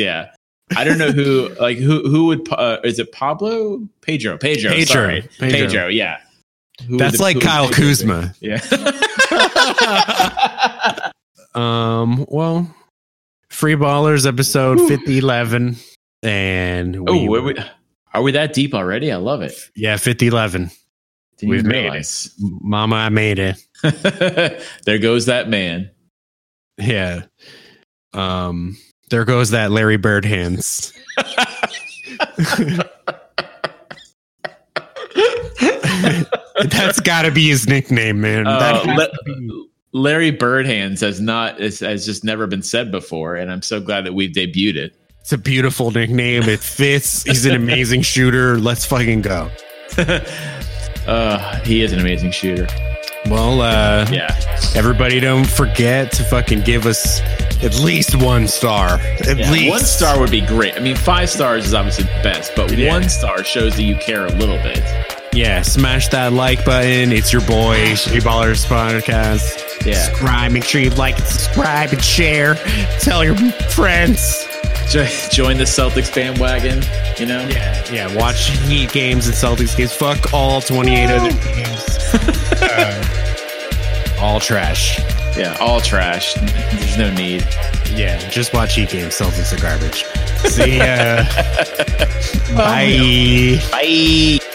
Yeah, 0.00 0.30
I 0.76 0.84
don't 0.84 0.98
know 0.98 1.12
who 1.12 1.48
like 1.60 1.78
who 1.78 2.08
who 2.08 2.26
would 2.26 2.50
uh, 2.52 2.78
is 2.84 2.98
it 2.98 3.12
Pablo 3.12 3.86
Pedro 4.00 4.38
Pedro 4.38 4.70
Pedro. 4.72 4.84
sorry 4.84 5.28
Pedro. 5.38 5.66
Pedro, 5.68 5.86
yeah. 5.88 6.18
Who 6.88 6.96
That's 6.96 7.18
the- 7.18 7.22
like 7.22 7.40
Kyle 7.40 7.68
Pedro 7.68 7.76
be? 7.76 7.82
Kuzma. 7.88 8.34
Yeah. 8.40 8.60
Um, 11.54 12.24
well, 12.28 12.72
Free 13.50 13.74
Ballers 13.74 14.26
episode 14.26 14.78
Whew. 14.78 14.88
5011. 14.88 15.76
And 16.22 16.96
oh, 17.08 17.26
we, 17.26 17.38
are 17.38 17.42
we, 17.42 17.54
are 18.14 18.22
we 18.22 18.32
that 18.32 18.52
deep 18.52 18.74
already? 18.74 19.10
I 19.10 19.16
love 19.16 19.42
it. 19.42 19.52
yeah, 19.74 19.96
5011. 19.96 20.70
We've 21.42 21.60
even 21.60 21.70
made 21.70 21.94
it. 21.94 22.28
Mama, 22.38 22.96
I 22.96 23.08
made 23.08 23.38
it. 23.38 23.56
there 24.84 24.98
goes 24.98 25.26
that 25.26 25.48
man. 25.48 25.90
Yeah. 26.78 27.22
Um, 28.12 28.76
there 29.10 29.24
goes 29.24 29.50
that 29.50 29.70
Larry 29.70 29.96
Bird 29.96 30.24
hands. 30.24 30.92
That's 36.70 37.00
got 37.00 37.22
to 37.22 37.30
be 37.30 37.48
his 37.48 37.66
nickname, 37.66 38.20
man. 38.20 38.46
Uh, 38.46 38.84
Le- 38.86 39.08
to 39.08 39.14
be- 39.24 39.66
has 41.00 41.20
not 41.20 41.60
has, 41.60 41.80
has 41.80 42.06
just 42.06 42.22
never 42.24 42.46
been 42.46 42.62
said 42.62 42.90
before, 42.90 43.34
and 43.36 43.50
I'm 43.50 43.62
so 43.62 43.80
glad 43.80 44.06
that 44.06 44.14
we've 44.14 44.30
debuted 44.30 44.76
it. 44.76 44.94
it's 45.20 45.32
a 45.32 45.38
beautiful 45.38 45.90
nickname. 45.90 46.44
It 46.44 46.60
fits. 46.60 47.24
He's 47.24 47.44
an 47.44 47.54
amazing 47.54 48.02
shooter. 48.02 48.58
Let's 48.58 48.84
fucking 48.84 49.22
go. 49.22 49.50
uh, 51.06 51.60
he 51.60 51.82
is 51.82 51.92
an 51.92 51.98
amazing 51.98 52.30
shooter. 52.30 52.66
Well, 53.30 53.60
uh, 53.62 54.06
Yeah. 54.10 54.34
everybody 54.74 55.20
don't 55.20 55.44
forget 55.48 56.10
to 56.12 56.24
fucking 56.24 56.62
give 56.62 56.84
us 56.84 57.20
at 57.62 57.78
least 57.80 58.16
one 58.16 58.48
star. 58.48 58.94
At 59.28 59.38
Yeah, 59.38 59.50
least 59.52 59.70
one 59.70 59.84
star 59.84 60.18
would 60.18 60.30
be 60.32 60.40
great. 60.40 60.74
I 60.76 60.80
mean, 60.80 60.96
five 60.96 61.30
stars 61.30 61.64
is 61.66 61.72
obviously 61.74 62.04
the 62.04 62.20
best, 62.24 62.52
but 62.56 62.76
Yeah. 62.76 62.90
one 62.92 63.08
star 63.08 63.44
shows 63.44 63.76
that 63.76 63.84
you 63.84 63.94
care 63.96 64.26
a 64.26 64.32
little 64.32 64.58
bit. 64.58 64.82
Yeah, 65.32 65.62
smash 65.62 66.08
that 66.08 66.32
like 66.32 66.64
button. 66.64 67.12
It's 67.12 67.32
your 67.32 67.42
boy, 67.42 67.94
Free 67.94 68.18
Ballers 68.20 68.66
Podcast. 68.66 69.62
Yeah. 69.86 69.94
Subscribe. 70.06 70.50
Make 70.50 70.64
sure 70.64 70.80
you 70.80 70.90
like 70.90 71.16
and 71.16 71.26
subscribe 71.26 71.92
and 71.92 72.02
share. 72.02 72.56
Tell 72.98 73.22
your 73.24 73.36
friends. 73.70 74.44
Join 75.30 75.56
the 75.56 75.64
Celtics 75.64 76.12
bandwagon. 76.12 76.82
You 77.16 77.26
know. 77.26 77.46
Yeah, 77.48 77.84
yeah. 77.92 78.14
Watch 78.16 78.50
Heat 78.66 78.90
games 78.92 79.26
and 79.28 79.36
Celtics 79.36 79.76
games. 79.76 79.92
Fuck 79.92 80.34
all 80.34 80.60
28 80.60 81.10
other 81.10 81.30
games. 81.30 81.86
Uh, 82.60 83.02
all 84.20 84.40
trash. 84.40 84.98
Yeah. 85.36 85.56
All 85.60 85.80
trash. 85.80 86.34
There's 86.34 86.98
no 86.98 87.12
need. 87.12 87.46
Yeah, 87.94 88.18
just 88.28 88.52
watch 88.52 88.74
Heat 88.74 88.90
games. 88.90 89.14
Celtics 89.14 89.56
are 89.56 89.60
garbage. 89.60 90.04
See 90.50 90.78
ya. 90.78 91.24
Bye. 92.54 93.60
Bye. 93.70 94.46